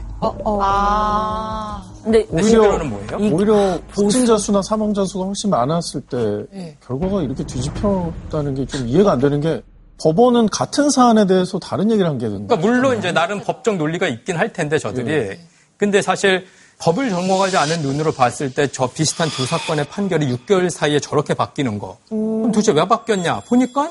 아. 0.60 1.82
근데 2.02 2.24
근데 2.26 2.42
실제로는 2.42 2.90
뭐예요? 2.90 3.34
오히려 3.34 3.78
확진자 3.90 4.36
수나 4.36 4.60
사망자 4.62 5.04
수가 5.04 5.26
훨씬 5.26 5.50
많았을 5.50 6.00
때 6.02 6.16
네. 6.52 6.76
결과가 6.86 7.22
이렇게 7.22 7.44
뒤집혔다는 7.44 8.54
게 8.56 8.66
좀 8.66 8.86
이해가 8.88 9.12
안 9.12 9.18
되는 9.20 9.40
게 9.40 9.62
법원은 10.02 10.48
같은 10.48 10.90
사안에 10.90 11.26
대해서 11.26 11.58
다른 11.58 11.90
얘기를 11.90 12.08
한 12.08 12.18
게 12.18 12.28
된다. 12.28 12.56
그러니까 12.56 12.68
물론 12.68 12.98
이제 12.98 13.12
나름 13.12 13.40
법적 13.42 13.76
논리가 13.76 14.08
있긴 14.08 14.36
할 14.36 14.52
텐데 14.52 14.78
저들이 14.78 15.38
근데 15.76 16.02
사실 16.02 16.46
법을 16.80 17.10
전공하지 17.10 17.56
않은 17.56 17.82
눈으로 17.82 18.12
봤을 18.12 18.52
때 18.52 18.66
저 18.68 18.88
비슷한 18.88 19.28
두 19.28 19.46
사건의 19.46 19.84
판결이 19.84 20.26
6개월 20.36 20.70
사이에 20.70 20.98
저렇게 20.98 21.34
바뀌는 21.34 21.78
거 21.78 21.98
그럼 22.08 22.50
도대체 22.50 22.72
왜 22.72 22.86
바뀌었냐 22.88 23.40
보니까 23.46 23.90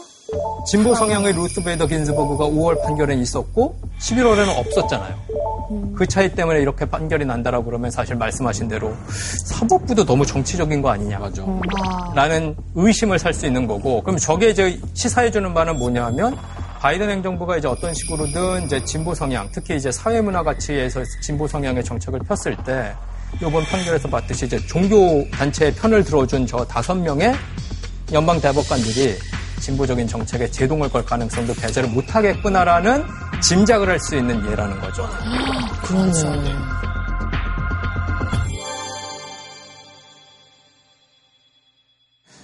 진보 0.67 0.95
성향의 0.95 1.33
루스 1.33 1.63
베이더 1.63 1.87
긴즈버그가 1.87 2.45
5월 2.45 2.81
판결에 2.83 3.15
있었고 3.15 3.75
11월에는 3.99 4.57
없었잖아요. 4.57 5.15
그 5.95 6.05
차이 6.05 6.33
때문에 6.33 6.59
이렇게 6.61 6.85
판결이 6.85 7.25
난다라고 7.25 7.65
그러면 7.65 7.91
사실 7.91 8.15
말씀하신 8.15 8.67
대로 8.67 8.93
사법부도 9.45 10.05
너무 10.05 10.25
정치적인 10.25 10.81
거 10.81 10.89
아니냐. 10.89 11.19
라는 12.15 12.55
의심을 12.75 13.19
살 13.19 13.33
수 13.33 13.45
있는 13.45 13.65
거고 13.67 14.01
그럼 14.03 14.17
저게 14.17 14.49
이제 14.49 14.79
시사해 14.93 15.31
주는 15.31 15.53
바는 15.53 15.77
뭐냐면 15.77 16.37
바이든 16.79 17.09
행정부가 17.09 17.57
이제 17.57 17.67
어떤 17.67 17.93
식으로든 17.93 18.63
이제 18.65 18.83
진보 18.83 19.13
성향, 19.13 19.47
특히 19.51 19.75
이제 19.75 19.91
사회문화 19.91 20.43
가치에서 20.43 21.01
진보 21.21 21.47
성향의 21.47 21.83
정책을 21.83 22.19
폈을 22.21 22.57
때 22.65 22.93
이번 23.37 23.63
판결에서 23.63 24.09
봤듯이 24.09 24.45
이제 24.45 24.59
종교 24.67 25.25
단체의 25.31 25.73
편을 25.75 26.03
들어준 26.03 26.47
저 26.47 26.65
다섯 26.65 26.95
명의 26.95 27.33
연방 28.11 28.41
대법관들이 28.41 29.15
진보적인 29.61 30.07
정책에 30.07 30.49
제동을 30.51 30.89
걸 30.89 31.05
가능성도 31.05 31.53
배제를 31.53 31.89
못하겠구나라는 31.89 33.05
짐작을 33.41 33.87
할 33.89 33.99
수 34.01 34.15
있는 34.15 34.43
예라는 34.51 34.79
거죠. 34.81 35.07
그렇죠. 35.85 36.35
네. 36.41 36.55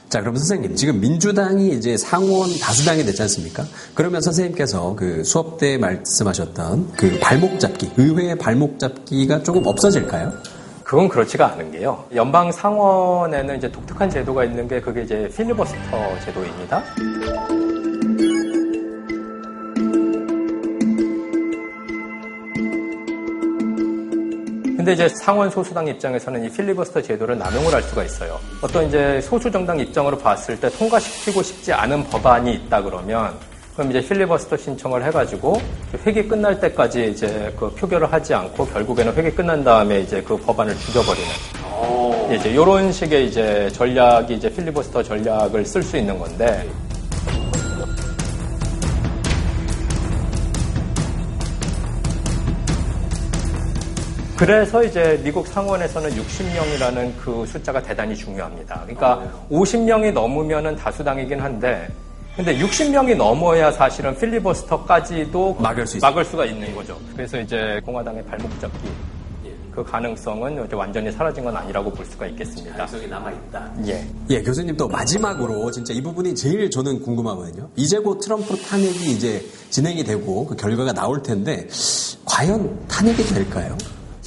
자, 0.09 0.21
그럼 0.21 0.37
선생님, 0.37 0.75
지금 0.75 1.01
민주당이 1.01 1.69
이제 1.73 1.97
상원 1.97 2.49
다수당이 2.59 3.03
됐지 3.03 3.21
않습니까? 3.23 3.65
그러면 3.93 4.21
선생님께서 4.21 4.95
그 4.95 5.23
수업 5.25 5.57
때 5.59 5.77
말씀하셨던 5.77 6.93
그 6.93 7.19
발목 7.19 7.59
잡기, 7.59 7.91
의회의 7.97 8.37
발목 8.37 8.79
잡기가 8.79 9.43
조금 9.43 9.65
없어질까요? 9.65 10.31
그건 10.87 11.09
그렇지가 11.09 11.51
않은 11.51 11.73
게요. 11.73 12.05
연방 12.15 12.49
상원에는 12.49 13.57
이제 13.57 13.69
독특한 13.69 14.09
제도가 14.09 14.45
있는 14.45 14.69
게 14.69 14.79
그게 14.79 15.01
이제 15.01 15.29
필리버스터 15.35 16.19
제도입니다. 16.23 16.81
근데 24.77 24.93
이제 24.93 25.09
상원 25.09 25.49
소수당 25.49 25.85
입장에서는 25.89 26.45
이 26.45 26.49
필리버스터 26.49 27.01
제도를 27.01 27.37
남용을 27.37 27.73
할 27.73 27.83
수가 27.83 28.05
있어요. 28.05 28.39
어떤 28.61 28.87
이제 28.87 29.19
소수 29.19 29.51
정당 29.51 29.77
입장으로 29.81 30.17
봤을 30.17 30.57
때 30.57 30.69
통과시키고 30.69 31.43
싶지 31.43 31.73
않은 31.73 32.05
법안이 32.05 32.53
있다 32.53 32.81
그러면 32.81 33.37
그럼 33.77 33.91
이제 33.91 34.01
필리버스터 34.01 34.57
신청을 34.57 35.05
해가지고 35.05 35.61
회기 36.03 36.27
끝날 36.27 36.59
때까지 36.59 37.11
이제 37.11 37.53
그 37.59 37.69
표결을 37.75 38.11
하지 38.11 38.33
않고 38.33 38.65
결국에는 38.65 39.13
회기 39.13 39.29
끝난 39.29 39.63
다음에 39.63 39.99
이제 39.99 40.19
그 40.23 40.35
법안을 40.35 40.75
죽여버리는. 40.75 41.29
이제 42.35 42.49
이런 42.49 42.91
식의 42.91 43.27
이제 43.27 43.69
전략이 43.73 44.33
이제 44.33 44.49
필리버스터 44.49 45.03
전략을 45.03 45.63
쓸 45.63 45.83
수 45.83 45.95
있는 45.95 46.17
건데 46.17 46.67
그래서 54.35 54.83
이제 54.83 55.21
미국 55.23 55.45
상원에서는 55.45 56.09
60명이라는 56.09 57.11
그 57.19 57.45
숫자가 57.45 57.83
대단히 57.83 58.15
중요합니다. 58.15 58.81
그러니까 58.87 59.21
50명이 59.51 60.13
넘으면은 60.13 60.75
다수당이긴 60.75 61.39
한데 61.39 61.87
근데 62.37 62.55
60명이 62.59 63.15
넘어야 63.17 63.71
사실은 63.71 64.15
필리버스터까지도 64.15 65.55
막을, 65.59 65.87
수 65.87 65.97
막을 65.99 66.23
수가 66.23 66.45
있는 66.45 66.73
거죠. 66.75 66.95
그래서 67.15 67.39
이제 67.39 67.81
공화당의 67.83 68.23
발목 68.25 68.47
잡기 68.61 68.89
그 69.73 69.83
가능성은 69.83 70.65
이제 70.65 70.75
완전히 70.75 71.11
사라진 71.11 71.43
건 71.43 71.57
아니라고 71.57 71.91
볼 71.91 72.05
수가 72.05 72.27
있겠습니다. 72.27 72.75
가능성이 72.75 73.07
남아있다. 73.07 73.73
예. 73.87 74.07
예, 74.29 74.41
교수님 74.43 74.77
또 74.77 74.87
마지막으로 74.87 75.71
진짜 75.71 75.93
이 75.93 76.01
부분이 76.01 76.35
제일 76.35 76.69
저는 76.69 77.01
궁금하거든요. 77.01 77.69
이제 77.75 77.97
곧 77.97 78.19
트럼프 78.19 78.55
탄핵이 78.55 79.11
이제 79.11 79.43
진행이 79.71 80.03
되고 80.03 80.45
그 80.45 80.55
결과가 80.55 80.93
나올 80.93 81.23
텐데 81.23 81.67
과연 82.25 82.87
탄핵이 82.87 83.17
될까요? 83.17 83.75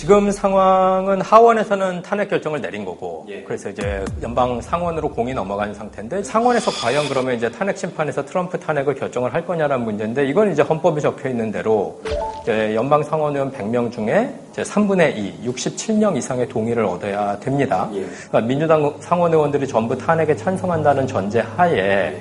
지금 0.00 0.30
상황은 0.30 1.20
하원에서는 1.20 2.00
탄핵 2.00 2.30
결정을 2.30 2.62
내린 2.62 2.86
거고, 2.86 3.26
그래서 3.44 3.68
이제 3.68 4.02
연방 4.22 4.58
상원으로 4.58 5.10
공이 5.10 5.34
넘어간 5.34 5.74
상태인데, 5.74 6.22
상원에서 6.22 6.70
과연 6.70 7.06
그러면 7.06 7.34
이제 7.34 7.50
탄핵 7.50 7.76
심판에서 7.76 8.24
트럼프 8.24 8.58
탄핵을 8.58 8.94
결정을 8.94 9.34
할 9.34 9.44
거냐라는 9.44 9.84
문제인데, 9.84 10.24
이건 10.26 10.52
이제 10.52 10.62
헌법에 10.62 11.02
적혀 11.02 11.28
있는 11.28 11.52
대로, 11.52 12.00
이제 12.40 12.74
연방 12.74 13.02
상원 13.02 13.34
의원 13.34 13.52
100명 13.52 13.92
중에 13.92 14.34
이제 14.50 14.62
3분의 14.62 15.18
2, 15.18 15.46
67명 15.46 16.16
이상의 16.16 16.48
동의를 16.48 16.82
얻어야 16.86 17.38
됩니다. 17.38 17.86
그러니까 18.28 18.40
민주당 18.40 18.94
상원 19.00 19.34
의원들이 19.34 19.68
전부 19.68 19.98
탄핵에 19.98 20.34
찬성한다는 20.34 21.06
전제 21.06 21.40
하에, 21.40 22.16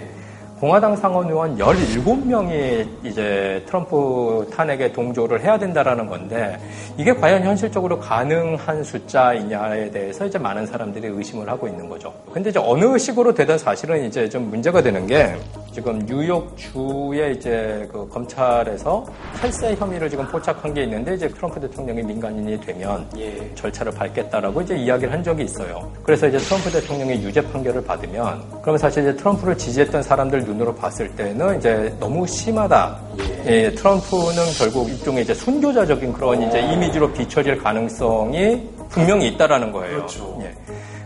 공화당 0.60 0.94
상원 0.98 1.28
의원 1.28 1.58
17명이 1.58 3.06
이제 3.06 3.64
트럼프 3.66 4.46
탄핵에 4.54 4.92
동조를 4.92 5.42
해야 5.42 5.58
된다라는 5.58 6.06
건데 6.08 6.60
이게 6.98 7.14
과연 7.14 7.44
현실적으로 7.44 7.98
가능한 7.98 8.84
숫자이냐에 8.84 9.90
대해서 9.90 10.26
이제 10.26 10.38
많은 10.38 10.66
사람들이 10.66 11.08
의심을 11.08 11.48
하고 11.48 11.66
있는 11.66 11.88
거죠. 11.88 12.14
근데 12.34 12.50
이제 12.50 12.60
어느 12.60 12.98
식으로 12.98 13.34
되든 13.34 13.58
사실은 13.58 14.06
이제 14.06 14.28
좀 14.28 14.50
문제가 14.50 14.82
되는 14.82 15.08
게 15.08 15.34
지금 15.72 16.06
뉴욕 16.06 16.52
주의 16.58 17.36
이제 17.36 17.88
그 17.90 18.06
검찰에서 18.10 19.06
탈세 19.40 19.76
혐의를 19.76 20.10
지금 20.10 20.28
포착한 20.28 20.74
게 20.74 20.84
있는데 20.84 21.14
이제 21.14 21.30
트럼프 21.30 21.58
대통령이 21.62 22.04
민간인이 22.04 22.60
되면 22.60 23.08
절차를 23.56 23.94
밟겠다라고 23.94 24.62
이제 24.64 24.76
이야기를 24.76 25.14
한 25.14 25.24
적이 25.24 25.44
있어요. 25.44 25.90
그래서 26.04 26.28
이제 26.28 26.38
트럼프 26.38 26.70
대통령이 26.70 27.24
유죄 27.24 27.40
판결을 27.42 27.82
받으면 27.86 28.44
그러면 28.62 28.78
사실 28.78 29.04
이제 29.04 29.16
트럼프를 29.16 29.58
지지했던 29.58 30.04
사람들 30.04 30.49
눈으로 30.50 30.74
봤을 30.74 31.16
때는 31.16 31.58
이제 31.58 31.96
너무 32.00 32.26
심하다. 32.26 33.00
예, 33.46 33.72
트럼프는 33.72 34.44
결국 34.58 34.90
일종의 34.90 35.24
이제 35.24 35.34
순교자적인 35.34 36.14
그런 36.14 36.42
이제 36.42 36.60
이미지로 36.60 37.12
비춰질 37.14 37.58
가능성이 37.60 38.68
분명히 38.90 39.28
있다라는 39.30 39.72
거예요. 39.72 40.06
예. 40.42 40.54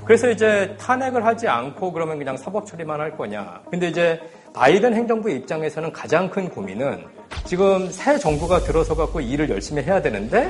그래서 0.05 0.29
이제 0.29 0.75
탄핵을 0.79 1.25
하지 1.25 1.47
않고 1.47 1.91
그러면 1.91 2.17
그냥 2.17 2.35
사법 2.37 2.65
처리만 2.65 2.99
할 2.99 3.15
거냐. 3.15 3.61
근데 3.69 3.87
이제 3.87 4.19
바이든 4.53 4.93
행정부 4.93 5.29
입장에서는 5.29 5.91
가장 5.91 6.29
큰 6.29 6.49
고민은 6.49 7.05
지금 7.45 7.89
새 7.89 8.17
정부가 8.17 8.59
들어서 8.59 8.95
갖고 8.95 9.19
일을 9.19 9.49
열심히 9.49 9.83
해야 9.83 10.01
되는데 10.01 10.49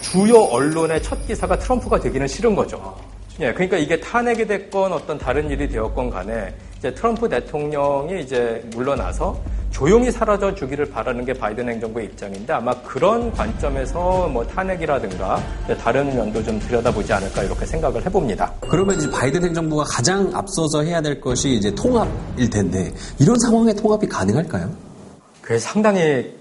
주요 0.00 0.40
언론의 0.40 1.02
첫 1.02 1.26
기사가 1.26 1.58
트럼프가 1.58 2.00
되기는 2.00 2.26
싫은 2.26 2.54
거죠. 2.54 2.96
예, 3.40 3.52
그러니까 3.52 3.76
이게 3.76 4.00
탄핵이 4.00 4.46
됐건 4.46 4.92
어떤 4.92 5.18
다른 5.18 5.50
일이 5.50 5.68
되었건 5.68 6.08
간에 6.10 6.54
트럼프 6.94 7.28
대통령이 7.28 8.22
이제 8.22 8.62
물러나서 8.74 9.38
조용히 9.70 10.10
사라져 10.10 10.54
주기를 10.54 10.90
바라는 10.90 11.26
게 11.26 11.34
바이든 11.34 11.68
행정부의 11.68 12.06
입장인데 12.06 12.52
아마 12.52 12.72
그런 12.82 13.30
관점에서 13.30 14.26
뭐 14.28 14.46
탄핵이라든가 14.46 15.38
다른 15.78 16.16
면도 16.16 16.42
좀 16.42 16.58
들여다보지 16.58 17.12
않을까 17.12 17.42
이렇게 17.42 17.66
생각을 17.66 18.04
해봅니다. 18.06 18.54
그러면 18.60 18.96
이제 18.96 19.10
바이든 19.10 19.44
행정부가 19.44 19.84
가장 19.84 20.30
앞서서 20.34 20.82
해야 20.82 21.02
될 21.02 21.20
것이 21.20 21.50
이제 21.50 21.74
통합일 21.74 22.48
텐데 22.48 22.90
이런 23.18 23.38
상황에 23.38 23.74
통합이 23.74 24.06
가능할까요? 24.06 24.70
그게 25.42 25.58
상당히 25.58 26.34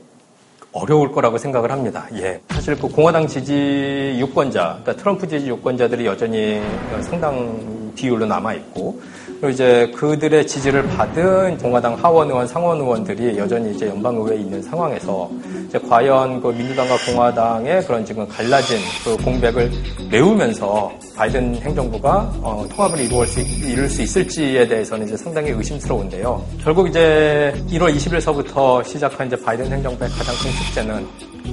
어려울 0.72 1.12
거라고 1.12 1.38
생각을 1.38 1.72
합니다. 1.72 2.06
예. 2.16 2.42
사실 2.50 2.76
그 2.76 2.90
공화당 2.90 3.28
지지 3.28 4.18
유권자, 4.20 4.80
그러니까 4.82 4.96
트럼프 4.96 5.28
지지 5.28 5.48
유권자들이 5.48 6.06
여전히 6.06 6.62
상당 7.02 7.92
비율로 7.96 8.26
남아있고, 8.26 9.02
이제 9.50 9.92
그들의 9.96 10.48
지지를 10.48 10.88
받은 10.88 11.58
공화당 11.58 11.96
하원 11.96 12.30
의원, 12.30 12.48
상원 12.48 12.80
의원들이 12.80 13.38
여전히 13.38 13.74
이제 13.74 13.88
연방의회에 13.88 14.38
있는 14.38 14.62
상황에서 14.62 15.30
이제 15.68 15.80
과연 15.80 16.42
그 16.42 16.48
민주당과 16.48 16.96
공화당의 17.06 17.86
그런 17.86 18.06
지금 18.06 18.28
갈라진 18.28 18.78
그 19.04 19.18
공백을 19.18 19.72
메우면서 20.10 20.92
바이든 21.16 21.56
행정부가 21.56 22.32
어, 22.42 22.66
통합을 22.70 23.00
이루을 23.00 23.28
수, 23.28 23.42
이룰 23.42 23.90
수 23.90 24.02
있을지에 24.02 24.68
대해서는 24.68 25.06
이제 25.08 25.18
상당히 25.18 25.52
의심스러운데요. 25.52 26.44
결국 26.64 26.88
이제 26.88 27.54
1월 27.70 27.96
20일서부터 27.96 28.84
시작한 28.86 29.28
이제 29.28 29.36
바이든 29.36 29.72
행정부의 29.72 30.10
가장 30.10 30.36
큰 30.36 30.52
숙제는 30.52 31.08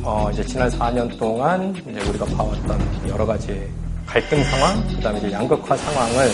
어, 0.04 0.28
이제 0.32 0.44
지난 0.44 0.68
4년 0.68 1.18
동안 1.18 1.74
이제 1.88 2.08
우리가 2.08 2.24
봐왔던 2.26 2.80
여러 3.08 3.24
가지 3.26 3.68
갈등 4.12 4.44
상황, 4.44 4.86
그 4.88 5.00
다음에 5.00 5.32
양극화 5.32 5.74
상황을 5.74 6.28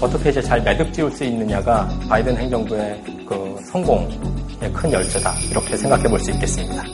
어떻게 0.00 0.30
이제 0.30 0.40
잘 0.40 0.62
매듭 0.62 0.92
지을 0.92 1.10
수 1.10 1.24
있느냐가 1.24 1.88
바이든 2.08 2.36
행정부의 2.36 3.02
그 3.28 3.56
성공의 3.72 4.72
큰 4.72 4.92
열쇠다. 4.92 5.34
이렇게 5.50 5.76
생각해 5.76 6.04
볼 6.08 6.20
수 6.20 6.30
있겠습니다. 6.30 6.84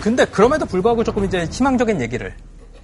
근데 0.00 0.24
그럼에도 0.24 0.64
불구하고 0.64 1.04
조금 1.04 1.24
이제 1.24 1.46
희망적인 1.50 2.00
얘기를 2.00 2.32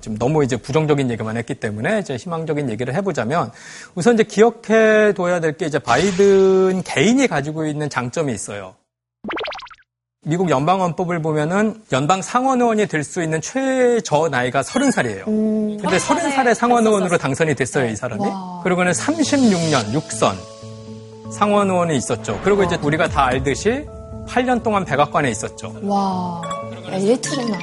좀 0.00 0.18
너무 0.18 0.44
이제 0.44 0.56
부정적인 0.56 1.10
얘기만 1.10 1.36
했기 1.38 1.54
때문에 1.54 2.00
이제 2.00 2.16
희망적인 2.16 2.68
얘기를 2.70 2.94
해보자면 2.94 3.50
우선 3.94 4.14
이제 4.14 4.24
기억해 4.24 5.14
둬야 5.14 5.40
될 5.40 5.56
게 5.56 5.66
이제 5.66 5.78
바이든 5.78 6.82
개인이 6.82 7.26
가지고 7.28 7.64
있는 7.66 7.88
장점이 7.88 8.32
있어요. 8.32 8.74
미국 10.26 10.48
연방헌법을 10.50 11.20
보면은 11.22 11.74
연방 11.92 12.22
상원의원이 12.22 12.86
될 12.86 13.04
수 13.04 13.22
있는 13.22 13.40
최저 13.42 14.28
나이가 14.30 14.62
30살이에요. 14.62 15.24
근데 15.26 15.98
30살의 15.98 16.54
상원의원으로 16.54 17.18
당선이 17.18 17.54
됐어요, 17.54 17.86
이 17.90 17.94
사람이. 17.96 18.22
그리고는 18.62 18.92
36년 18.92 19.92
6선 19.92 20.34
상원의원이 21.30 21.96
있었죠. 21.98 22.40
그리고 22.42 22.62
이제 22.62 22.78
우리가 22.82 23.08
다 23.08 23.26
알듯이 23.26 23.84
8년 24.26 24.62
동안 24.62 24.84
백악관에 24.86 25.30
있었죠. 25.30 25.74
와, 25.82 26.40
엘리트구나. 26.90 27.58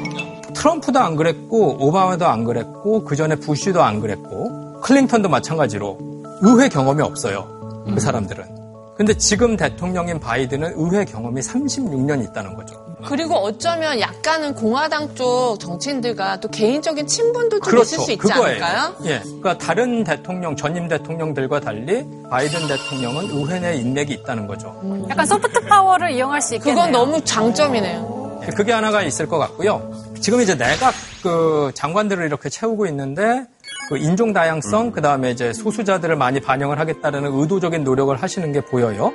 트럼프도 0.53 0.99
안 0.99 1.15
그랬고 1.15 1.77
오바마도 1.79 2.27
안 2.27 2.43
그랬고 2.43 3.03
그 3.03 3.15
전에 3.15 3.35
부시도 3.35 3.81
안 3.81 3.99
그랬고 3.99 4.79
클린턴도 4.81 5.27
마찬가지로 5.29 5.97
의회 6.41 6.69
경험이 6.69 7.01
없어요. 7.01 7.47
그 7.91 7.99
사람들은. 7.99 8.50
근데 8.97 9.13
지금 9.17 9.57
대통령인 9.57 10.19
바이든은 10.19 10.73
의회 10.75 11.05
경험이 11.05 11.41
36년 11.41 12.23
있다는 12.23 12.55
거죠. 12.55 12.75
그리고 13.05 13.35
어쩌면 13.35 13.99
약간은 13.99 14.53
공화당 14.53 15.15
쪽 15.15 15.57
정치인들과 15.59 16.39
또 16.39 16.49
개인적인 16.49 17.07
친분도 17.07 17.61
좀 17.61 17.79
있을 17.79 17.97
수 17.97 18.11
있지 18.11 18.17
그렇죠. 18.17 18.35
그거예요. 18.41 18.63
않을까요? 18.63 18.95
예. 19.05 19.19
그러니까 19.21 19.57
다른 19.57 20.03
대통령, 20.03 20.55
전임 20.55 20.87
대통령들과 20.87 21.61
달리 21.61 22.05
바이든 22.29 22.67
대통령은 22.67 23.31
의회 23.31 23.59
내 23.59 23.75
인맥이 23.75 24.13
있다는 24.13 24.45
거죠. 24.45 24.79
약간 25.09 25.25
소프트 25.25 25.61
파워를 25.61 26.11
이용할 26.11 26.41
수 26.41 26.55
있겠네요. 26.55 26.75
그건 26.75 26.91
너무 26.91 27.23
장점이네요. 27.23 28.21
그게 28.55 28.71
하나가 28.71 29.01
있을 29.03 29.27
것 29.27 29.37
같고요. 29.37 29.91
지금 30.19 30.41
이제 30.41 30.55
내각 30.55 30.93
그 31.23 31.71
장관들을 31.73 32.25
이렇게 32.25 32.49
채우고 32.49 32.85
있는데 32.87 33.45
그 33.91 33.97
인종 33.97 34.31
다양성 34.31 34.85
음. 34.85 34.91
그 34.93 35.01
다음에 35.01 35.31
이제 35.31 35.51
소수자들을 35.51 36.15
많이 36.15 36.39
반영을 36.39 36.79
하겠다는 36.79 37.25
의도적인 37.25 37.83
노력을 37.83 38.15
하시는 38.15 38.49
게 38.53 38.61
보여요. 38.61 39.11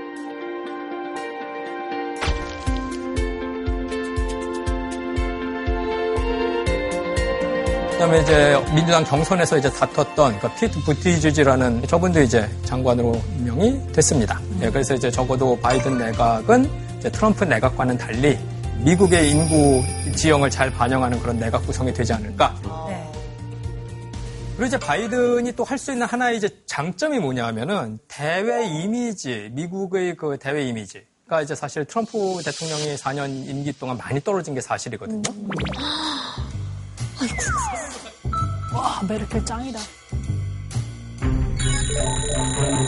그다음에 7.93 8.20
이제 8.20 8.62
민주당 8.74 9.03
경선에서 9.03 9.57
이제 9.57 9.70
다퉜던 9.70 10.41
그 10.41 10.55
피트 10.57 10.81
부티지지라는 10.81 11.87
저분도 11.87 12.20
이제 12.20 12.47
장관으로 12.64 13.18
임명이 13.39 13.93
됐습니다. 13.93 14.39
네, 14.61 14.70
그래서 14.70 14.93
이제 14.93 15.11
적어도 15.11 15.59
바이든 15.59 15.97
내각은 15.97 16.68
트럼프 17.12 17.45
내각과는 17.45 17.97
달리 17.97 18.39
미국의 18.81 19.31
인구 19.31 19.83
지형을 20.14 20.51
잘 20.51 20.70
반영하는 20.70 21.18
그런 21.18 21.39
내각 21.39 21.64
구성이 21.64 21.95
되지 21.95 22.12
않을까. 22.12 22.55
네. 24.57 24.61
그리고 24.61 24.64
이제 24.66 24.78
바이든이 24.78 25.52
또 25.52 25.64
할 25.64 25.76
수 25.78 25.92
있는 25.92 26.07
하나의 26.07 26.38
이제 26.38 26.48
장점이 26.66 27.18
뭐냐면은 27.18 27.98
대외 28.09 28.66
이미지, 28.66 29.50
미국의 29.52 30.16
그 30.16 30.38
대외 30.38 30.64
이미지 30.66 31.04
가 31.28 31.42
이제 31.42 31.54
사실 31.57 31.84
트럼프 31.84 32.40
대통령이 32.44 32.94
4년 32.96 33.28
임기 33.48 33.72
동안 33.80 33.96
많이 33.98 34.20
떨어진 34.22 34.54
게 34.54 34.61
사실이거든요. 34.61 35.22
음. 35.28 35.48
아이고. 37.20 37.36
와, 38.72 39.00
메르켈 39.09 39.44
짱이다. 39.44 39.78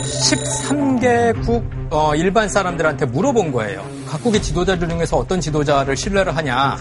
13개국 0.02 1.68
어, 1.90 2.14
일반 2.14 2.48
사람들한테 2.48 3.06
물어본 3.06 3.50
거예요. 3.52 3.84
각국의 4.06 4.40
지도자들 4.40 4.88
중에서 4.88 5.16
어떤 5.16 5.40
지도자를 5.40 5.96
신뢰를 5.96 6.36
하냐. 6.36 6.78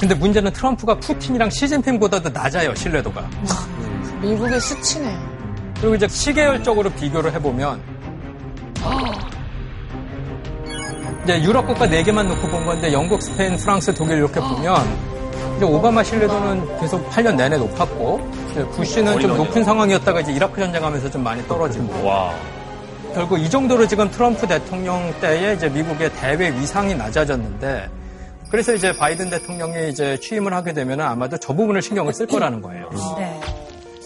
근데 0.00 0.14
문제는 0.14 0.52
트럼프가 0.52 0.98
푸틴이랑 0.98 1.50
시진핑보다도 1.50 2.30
낮아요, 2.30 2.74
신뢰도가. 2.74 3.28
미국의 4.20 4.60
수치네요. 4.60 5.18
그리고 5.80 5.94
이제 5.94 6.06
시계열적으로 6.08 6.90
비교를 6.90 7.32
해보면 7.34 7.80
이제 11.24 11.42
유럽 11.42 11.66
국가 11.66 11.86
4개만 11.86 12.26
놓고 12.26 12.48
본 12.48 12.66
건데 12.66 12.92
영국, 12.92 13.22
스페인, 13.22 13.56
프랑스, 13.56 13.94
독일 13.94 14.18
이렇게 14.18 14.40
보면 14.40 14.76
이제 15.56 15.64
오바마 15.64 16.02
신뢰도는 16.02 16.80
계속 16.80 17.08
8년 17.10 17.36
내내 17.36 17.56
높았고 17.58 18.30
부시는 18.72 19.20
좀 19.20 19.36
높은 19.36 19.64
상황이었다가 19.64 20.20
이제 20.20 20.32
이라크 20.32 20.60
전쟁하면서 20.60 21.10
좀 21.10 21.22
많이 21.22 21.46
떨어지고 21.46 22.06
와. 22.06 22.34
결국 23.14 23.38
이 23.38 23.48
정도로 23.50 23.86
지금 23.86 24.10
트럼프 24.10 24.46
대통령 24.46 25.12
때에 25.20 25.54
이제 25.54 25.68
미국의 25.68 26.12
대외 26.14 26.50
위상이 26.50 26.94
낮아졌는데 26.94 27.88
그래서 28.50 28.74
이제 28.74 28.94
바이든 28.96 29.30
대통령이 29.30 29.90
이제 29.90 30.18
취임을 30.18 30.52
하게 30.52 30.72
되면 30.72 31.00
아마도 31.00 31.36
저 31.36 31.52
부분을 31.52 31.82
신경을 31.82 32.12
쓸 32.12 32.26
거라는 32.26 32.60
거예요. 32.62 32.90
네. 33.18 33.40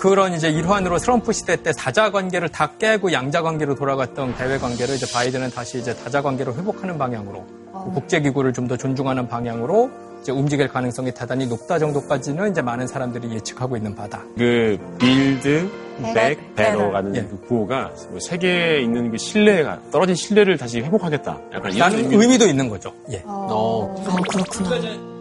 그런 0.05 0.35
이제 0.35 0.51
일환으로 0.51 0.99
트럼프 0.99 1.33
시대 1.33 1.57
때 1.57 1.73
다자 1.73 2.11
관계를 2.11 2.51
다 2.51 2.73
깨고 2.79 3.11
양자 3.13 3.41
관계로 3.41 3.75
돌아갔던 3.75 4.37
대외 4.37 4.59
관계를 4.59 4.97
이제 4.97 5.07
바이든은 5.11 5.49
다시 5.49 5.79
이제 5.79 5.97
다자 5.97 6.21
관계로 6.21 6.55
회복하는 6.55 6.99
방향으로 6.99 7.47
어. 7.73 7.91
국제 7.95 8.21
기구를 8.21 8.53
좀 8.53 8.69
더 8.69 8.77
존중하는 8.77 9.29
방향으로 9.29 9.91
이제 10.21 10.31
움직일 10.31 10.69
가능성이 10.69 11.13
대단히 11.13 11.47
높다 11.47 11.79
정도까지는 11.79 12.51
이제 12.51 12.61
많은 12.61 12.87
사람들이 12.87 13.33
예측하고 13.33 13.79
있는 13.79 13.95
바다. 13.95 14.23
그 14.37 14.79
Build 14.99 15.71
Back 16.15 16.55
Better라는 16.55 17.17
예. 17.17 17.23
그 17.23 17.41
구호가 17.47 17.91
뭐 18.11 18.21
세계에 18.21 18.83
있는 18.83 19.11
그 19.11 19.17
신뢰가 19.17 19.81
떨어진 19.91 20.15
신뢰를 20.15 20.59
다시 20.59 20.81
회복하겠다. 20.83 21.41
약간 21.55 21.73
이런 21.73 21.95
의미... 21.95 22.17
의미도 22.17 22.47
있는 22.47 22.69
거죠. 22.69 22.93
예. 23.11 23.23
어, 23.25 23.49
어 23.51 24.05
그렇구나. 24.29 25.14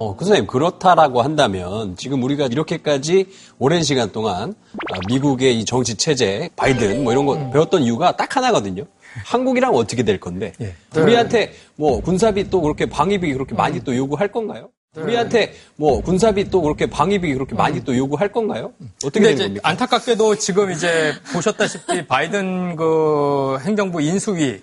어, 0.00 0.16
그 0.16 0.24
선생님, 0.24 0.46
그렇다라고 0.46 1.20
한다면 1.20 1.94
지금 1.94 2.22
우리가 2.22 2.46
이렇게까지 2.46 3.26
오랜 3.58 3.82
시간 3.82 4.10
동안 4.10 4.54
아, 4.90 4.98
미국의 5.08 5.60
이 5.60 5.66
정치 5.66 5.94
체제, 5.94 6.48
바이든 6.56 7.04
뭐 7.04 7.12
이런 7.12 7.26
거 7.26 7.34
음. 7.34 7.50
배웠던 7.50 7.82
이유가 7.82 8.16
딱 8.16 8.34
하나거든요. 8.34 8.84
한국이랑 9.26 9.74
어떻게 9.74 10.02
될 10.02 10.18
건데 10.18 10.52
예. 10.62 10.74
우리한테 10.98 11.52
뭐 11.76 12.00
군사비 12.00 12.48
또 12.48 12.62
그렇게 12.62 12.86
방위비 12.86 13.30
그렇게 13.34 13.54
많이 13.54 13.76
음. 13.76 13.82
또 13.84 13.94
요구할 13.94 14.28
건가요? 14.28 14.70
네. 14.94 15.02
우리한테 15.02 15.52
뭐 15.76 16.00
군사비 16.00 16.48
또 16.48 16.62
그렇게 16.62 16.86
방위비 16.86 17.34
그렇게 17.34 17.54
많이 17.54 17.76
음. 17.76 17.84
또 17.84 17.94
요구할 17.94 18.32
건가요? 18.32 18.72
어떻게 19.04 19.20
되는 19.20 19.36
겁니까? 19.36 19.68
안타깝게도 19.68 20.36
지금 20.36 20.70
이제 20.70 21.12
보셨다시피 21.34 22.06
바이든 22.08 22.76
그 22.76 23.58
행정부 23.66 24.00
인수위 24.00 24.62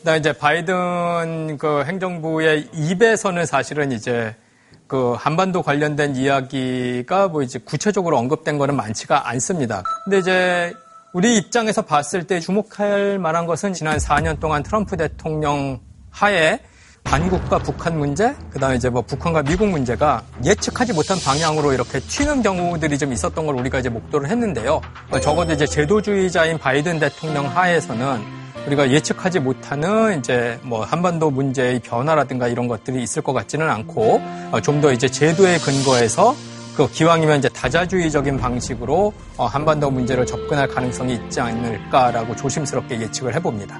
그다음 0.00 0.18
이제 0.18 0.34
바이든 0.34 1.56
그 1.56 1.84
행정부의 1.86 2.68
입에서는 2.74 3.46
사실은 3.46 3.90
이제 3.90 4.34
그 4.86 5.14
한반도 5.18 5.62
관련된 5.62 6.16
이야기가 6.16 7.28
뭐 7.28 7.42
이제 7.42 7.58
구체적으로 7.58 8.18
언급된 8.18 8.58
거는 8.58 8.76
많지가 8.76 9.28
않습니다. 9.30 9.82
근데 10.04 10.18
이제 10.18 10.74
우리 11.12 11.36
입장에서 11.36 11.82
봤을 11.82 12.26
때 12.26 12.40
주목할 12.40 13.18
만한 13.18 13.46
것은 13.46 13.72
지난 13.72 13.98
4년 13.98 14.40
동안 14.40 14.62
트럼프 14.62 14.96
대통령 14.96 15.80
하에 16.10 16.60
한국과 17.04 17.58
북한 17.58 17.98
문제, 17.98 18.34
그 18.50 18.58
다음에 18.58 18.76
이제 18.76 18.88
뭐 18.88 19.02
북한과 19.02 19.42
미국 19.42 19.68
문제가 19.68 20.22
예측하지 20.44 20.94
못한 20.94 21.18
방향으로 21.20 21.72
이렇게 21.72 22.00
튀는 22.00 22.42
경우들이 22.42 22.98
좀 22.98 23.12
있었던 23.12 23.46
걸 23.46 23.54
우리가 23.56 23.78
이제 23.78 23.88
목도를 23.88 24.28
했는데요. 24.28 24.80
적어도 25.22 25.52
이제 25.52 25.66
제도주의자인 25.66 26.58
바이든 26.58 26.98
대통령 26.98 27.46
하에서는 27.46 28.43
우리가 28.66 28.90
예측하지 28.90 29.40
못하는 29.40 30.18
이제 30.18 30.58
뭐 30.62 30.84
한반도 30.84 31.30
문제의 31.30 31.80
변화라든가 31.80 32.48
이런 32.48 32.66
것들이 32.68 33.02
있을 33.02 33.22
것 33.22 33.32
같지는 33.32 33.68
않고 33.68 34.20
좀 34.62 34.80
더 34.80 34.92
이제 34.92 35.08
제도의 35.08 35.58
근거에서 35.60 36.34
그 36.76 36.90
기왕이면 36.90 37.38
이제 37.38 37.48
다자주의적인 37.48 38.36
방식으로 38.36 39.12
어, 39.36 39.46
한반도 39.46 39.90
문제를 39.90 40.26
접근할 40.26 40.66
가능성이 40.68 41.14
있지 41.14 41.40
않을까라고 41.40 42.34
조심스럽게 42.36 43.00
예측을 43.00 43.34
해봅니다. 43.36 43.78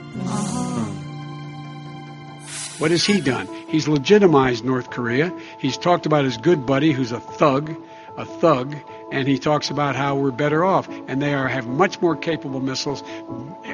What 2.81 2.91
has 2.93 3.05
he 3.11 3.21
done? 3.23 3.49
He's 3.71 3.89
legitimized 3.89 4.65
North 4.65 4.91
Korea. 4.91 5.31
He's 5.61 5.77
talked 5.79 6.07
about 6.07 6.25
his 6.25 6.39
good 6.41 6.67
buddy 6.67 6.93
who's 6.93 7.13
a 7.13 7.21
thug, 7.39 7.71
a 8.17 8.25
thug, 8.41 8.75
and 9.15 9.29
he 9.29 9.39
talks 9.39 9.71
about 9.71 9.95
how 9.95 10.17
we're 10.17 10.33
better 10.33 10.65
off 10.65 10.89
and 11.07 11.23
they 11.23 11.33
are 11.35 11.47
have 11.47 11.69
much 11.69 12.03
more 12.03 12.17
capable 12.17 12.61
missiles 12.61 13.03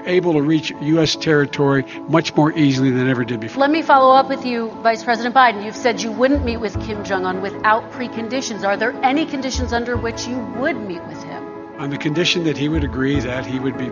able 0.05 0.34
to 0.34 0.43
reach 0.43 0.70
US 0.82 1.16
territory 1.16 1.84
much 2.09 2.36
more 2.36 2.53
easily 2.57 2.91
than 2.91 3.09
ever 3.09 3.24
did 3.24 3.41
before. 3.41 3.62
Let 3.62 3.70
me 3.70 3.80
follow 3.80 4.14
up 4.14 4.28
with 4.28 4.45
you 4.45 4.70
Vice 4.82 5.03
President 5.03 5.34
Biden. 5.34 5.64
You've 5.64 5.76
said 5.76 6.03
you 6.03 6.12
wouldn't 6.12 6.45
meet 6.45 6.59
with 6.59 6.78
Kim 6.82 7.03
Jong 7.05 7.24
Un 7.24 7.41
without 7.41 7.91
preconditions. 7.93 8.64
Are 8.64 8.76
there 8.76 8.93
any 9.03 9.24
conditions 9.24 9.72
under 9.72 9.97
which 9.97 10.26
you 10.26 10.38
would 10.59 10.76
meet 10.76 11.03
with 11.07 11.22
him? 11.24 11.43
On 11.78 11.88
the 11.88 11.99
condition 11.99 12.45
that 12.45 12.59
he 12.59 12.68
would 12.68 12.84
agree 12.84 13.18
that 13.20 13.47
he 13.47 13.59
would 13.59 13.78
be 13.78 13.88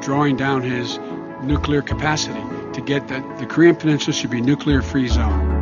drawing 0.00 0.36
down 0.36 0.62
his 0.62 0.98
nuclear 1.42 1.82
capacity 1.82 2.40
to 2.72 2.80
get 2.80 3.08
that 3.08 3.38
the 3.38 3.44
Korean 3.44 3.76
Peninsula 3.76 4.14
should 4.14 4.30
be 4.30 4.40
nuclear 4.40 4.80
free 4.80 5.08
zone. 5.08 5.55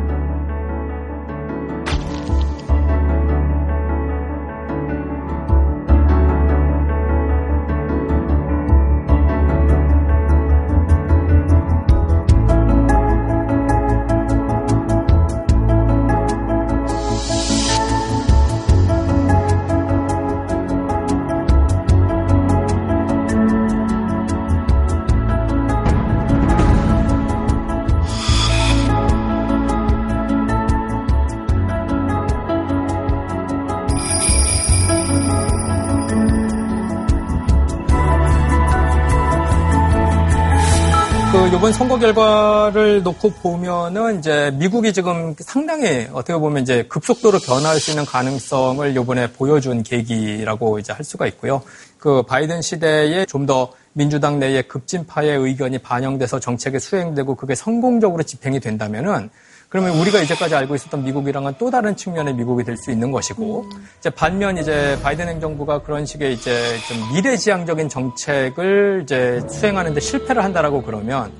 선거 41.95 42.07
결과를 42.07 43.03
놓고 43.03 43.31
보면은 43.41 44.19
이제 44.19 44.51
미국이 44.55 44.91
지금 44.91 45.33
상당히 45.39 46.07
어떻게 46.11 46.37
보면 46.37 46.61
이제 46.61 46.83
급속도로 46.89 47.39
변화할 47.39 47.79
수 47.79 47.91
있는 47.91 48.05
가능성을 48.05 48.97
이번에 48.97 49.31
보여준 49.31 49.81
계기라고 49.81 50.79
이제 50.79 50.91
할 50.91 51.05
수가 51.05 51.25
있고요. 51.27 51.61
그 51.97 52.23
바이든 52.23 52.61
시대에 52.61 53.25
좀 53.25 53.45
더 53.45 53.71
민주당 53.93 54.39
내의 54.39 54.63
급진파의 54.63 55.37
의견이 55.37 55.77
반영돼서 55.77 56.39
정책이 56.41 56.79
수행되고 56.79 57.35
그게 57.35 57.55
성공적으로 57.55 58.23
집행이 58.23 58.59
된다면은 58.59 59.29
그러면 59.69 59.97
우리가 59.97 60.19
이제까지 60.19 60.53
알고 60.55 60.75
있었던 60.75 61.03
미국이랑은 61.03 61.53
또 61.57 61.71
다른 61.71 61.95
측면의 61.95 62.33
미국이 62.33 62.63
될 62.63 62.75
수 62.77 62.91
있는 62.91 63.11
것이고, 63.11 63.61
음. 63.73 63.87
이제 63.99 64.09
반면 64.09 64.57
이제 64.57 64.97
바이든 65.01 65.27
행정부가 65.29 65.81
그런 65.83 66.05
식의 66.05 66.33
이제 66.33 66.77
좀 66.87 67.13
미래지향적인 67.13 67.87
정책을 67.87 69.01
이제 69.03 69.41
수행하는데 69.49 69.99
실패를 69.99 70.43
한다라고 70.43 70.81
그러면 70.81 71.31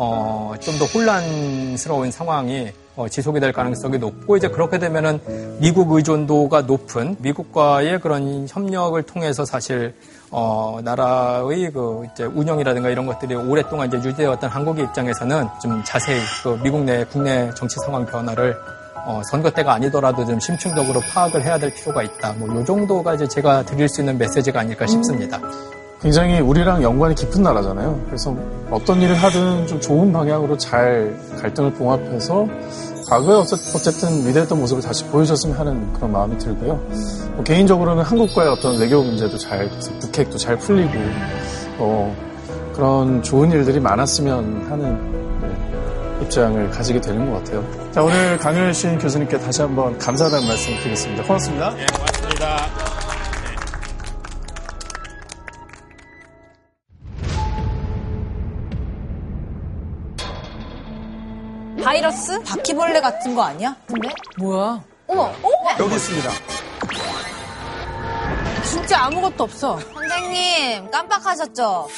어, 0.00 0.54
좀 0.60 0.78
더 0.78 0.84
혼란스러운 0.84 2.10
상황이 2.12 2.70
어, 2.94 3.08
지속이 3.08 3.40
될 3.40 3.52
가능성이 3.52 3.98
높고 3.98 4.36
이제 4.36 4.48
그렇게 4.48 4.78
되면은 4.78 5.58
미국 5.60 5.90
의존도가 5.92 6.62
높은 6.62 7.16
미국과의 7.18 8.00
그런 8.00 8.46
협력을 8.48 9.00
통해서 9.02 9.44
사실 9.44 9.94
어, 10.30 10.78
나라의 10.84 11.72
그 11.72 12.06
이제 12.12 12.24
운영이라든가 12.24 12.90
이런 12.90 13.06
것들이 13.06 13.34
오랫동안 13.34 13.88
이제 13.88 13.96
유지되었던 13.96 14.48
한국의 14.50 14.84
입장에서는 14.84 15.48
좀 15.60 15.82
자세히 15.84 16.20
그 16.44 16.58
미국 16.62 16.84
내 16.84 17.04
국내 17.04 17.50
정치 17.54 17.76
상황 17.84 18.06
변화를 18.06 18.56
어, 19.06 19.20
선거 19.30 19.50
때가 19.50 19.72
아니더라도 19.74 20.24
좀 20.26 20.38
심층적으로 20.38 21.00
파악을 21.00 21.42
해야 21.42 21.58
될 21.58 21.72
필요가 21.74 22.02
있다. 22.02 22.34
뭐 22.34 22.48
요 22.54 22.64
정도가 22.64 23.14
이제 23.14 23.26
제가 23.26 23.64
드릴 23.64 23.88
수 23.88 24.00
있는 24.02 24.18
메시지가 24.18 24.60
아닐까 24.60 24.86
싶습니다. 24.86 25.40
굉장히 26.00 26.38
우리랑 26.40 26.82
연관이 26.82 27.14
깊은 27.14 27.42
나라잖아요. 27.42 28.00
그래서 28.06 28.36
어떤 28.70 29.02
일을 29.02 29.16
하든 29.16 29.66
좀 29.66 29.80
좋은 29.80 30.12
방향으로 30.12 30.56
잘 30.56 31.16
갈등을 31.40 31.72
봉합해서 31.72 32.46
과거에 33.08 33.36
어쨌든 33.36 34.26
위대했던 34.26 34.58
모습을 34.60 34.82
다시 34.82 35.04
보여줬으면 35.06 35.56
하는 35.56 35.92
그런 35.94 36.12
마음이 36.12 36.38
들고요. 36.38 36.74
뭐 37.34 37.44
개인적으로는 37.44 38.04
한국과의 38.04 38.50
어떤 38.50 38.78
외교 38.78 39.02
문제도 39.02 39.36
잘 39.38 39.68
북핵도 40.00 40.36
잘 40.36 40.56
풀리고 40.58 40.92
어, 41.78 42.14
그런 42.74 43.22
좋은 43.22 43.50
일들이 43.50 43.80
많았으면 43.80 44.66
하는 44.70 45.40
네, 45.40 46.22
입장을 46.22 46.70
가지게 46.70 47.00
되는 47.00 47.30
것 47.30 47.38
같아요. 47.38 47.64
자 47.92 48.02
오늘 48.02 48.36
강효신 48.38 48.98
교수님께 48.98 49.38
다시 49.38 49.62
한번 49.62 49.98
감사하다는 49.98 50.46
말씀 50.46 50.76
드리겠습니다. 50.76 51.24
고맙습니다. 51.24 51.70
네, 51.74 51.86
고맙습니다. 51.92 52.87
바이러스? 61.98 62.40
바퀴벌레 62.42 63.00
같은 63.00 63.34
거 63.34 63.42
아니야? 63.42 63.74
근데? 63.86 64.08
뭐야? 64.38 64.80
어머, 65.08 65.22
어? 65.22 65.50
여기 65.80 65.94
있습니다. 65.96 66.30
진짜 68.62 69.04
아무것도 69.04 69.44
없어. 69.44 69.78
선생님, 69.94 70.90
깜빡하셨죠? 70.90 71.88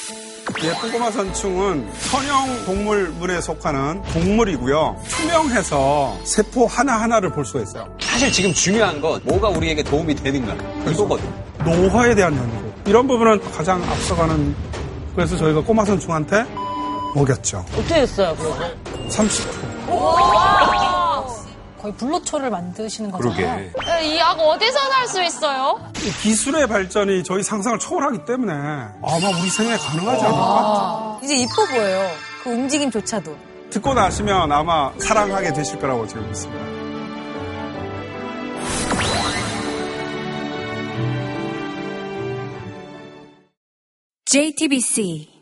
예쁜 0.62 0.92
꼬마 0.92 1.10
선충은 1.10 1.90
선형 1.98 2.64
동물문에 2.64 3.40
속하는 3.40 4.02
동물이고요. 4.12 5.02
투명해서 5.08 6.16
세포 6.24 6.66
하나하나를 6.66 7.30
볼 7.32 7.44
수가 7.44 7.60
있어요. 7.62 7.94
사실 8.00 8.32
지금 8.32 8.52
중요한 8.54 9.00
건 9.00 9.20
뭐가 9.24 9.48
우리에게 9.48 9.82
도움이 9.82 10.14
되는가 10.14 10.54
이거거든. 10.90 11.28
노화에 11.64 12.14
대한 12.14 12.36
연구. 12.36 12.72
이런 12.86 13.06
부분은 13.06 13.40
가장 13.52 13.82
앞서가는 13.82 14.54
그래서 15.14 15.36
저희가 15.36 15.60
꼬마 15.62 15.84
선충한테 15.84 16.44
먹였죠. 17.14 17.64
어떻게 17.74 17.96
했어요, 17.96 18.34
그래서? 18.38 18.58
30%. 19.08 19.79
거의 21.80 21.94
불로초를 21.96 22.50
만드시는 22.50 23.10
거잖아요. 23.10 23.70
이약 24.02 24.38
어디서 24.38 24.78
살수 24.78 25.22
있어요? 25.22 25.80
이 25.96 26.10
기술의 26.22 26.66
발전이 26.66 27.24
저희 27.24 27.42
상상을 27.42 27.78
초월하기 27.78 28.24
때문에 28.26 28.52
아마 28.52 29.28
우리 29.40 29.48
생에 29.48 29.76
가능하지 29.76 30.24
않을까? 30.26 30.38
아, 30.38 31.20
이제 31.22 31.36
이뻐 31.36 31.64
보여요. 31.70 32.10
그 32.42 32.50
움직임조차도. 32.50 33.34
듣고 33.70 33.94
나시면 33.94 34.52
아마 34.52 34.92
사랑하게 34.98 35.52
되실 35.54 35.78
거라고 35.78 36.06
제가 36.06 36.20
믿습니다. 36.26 36.80
JTBC 44.26 45.39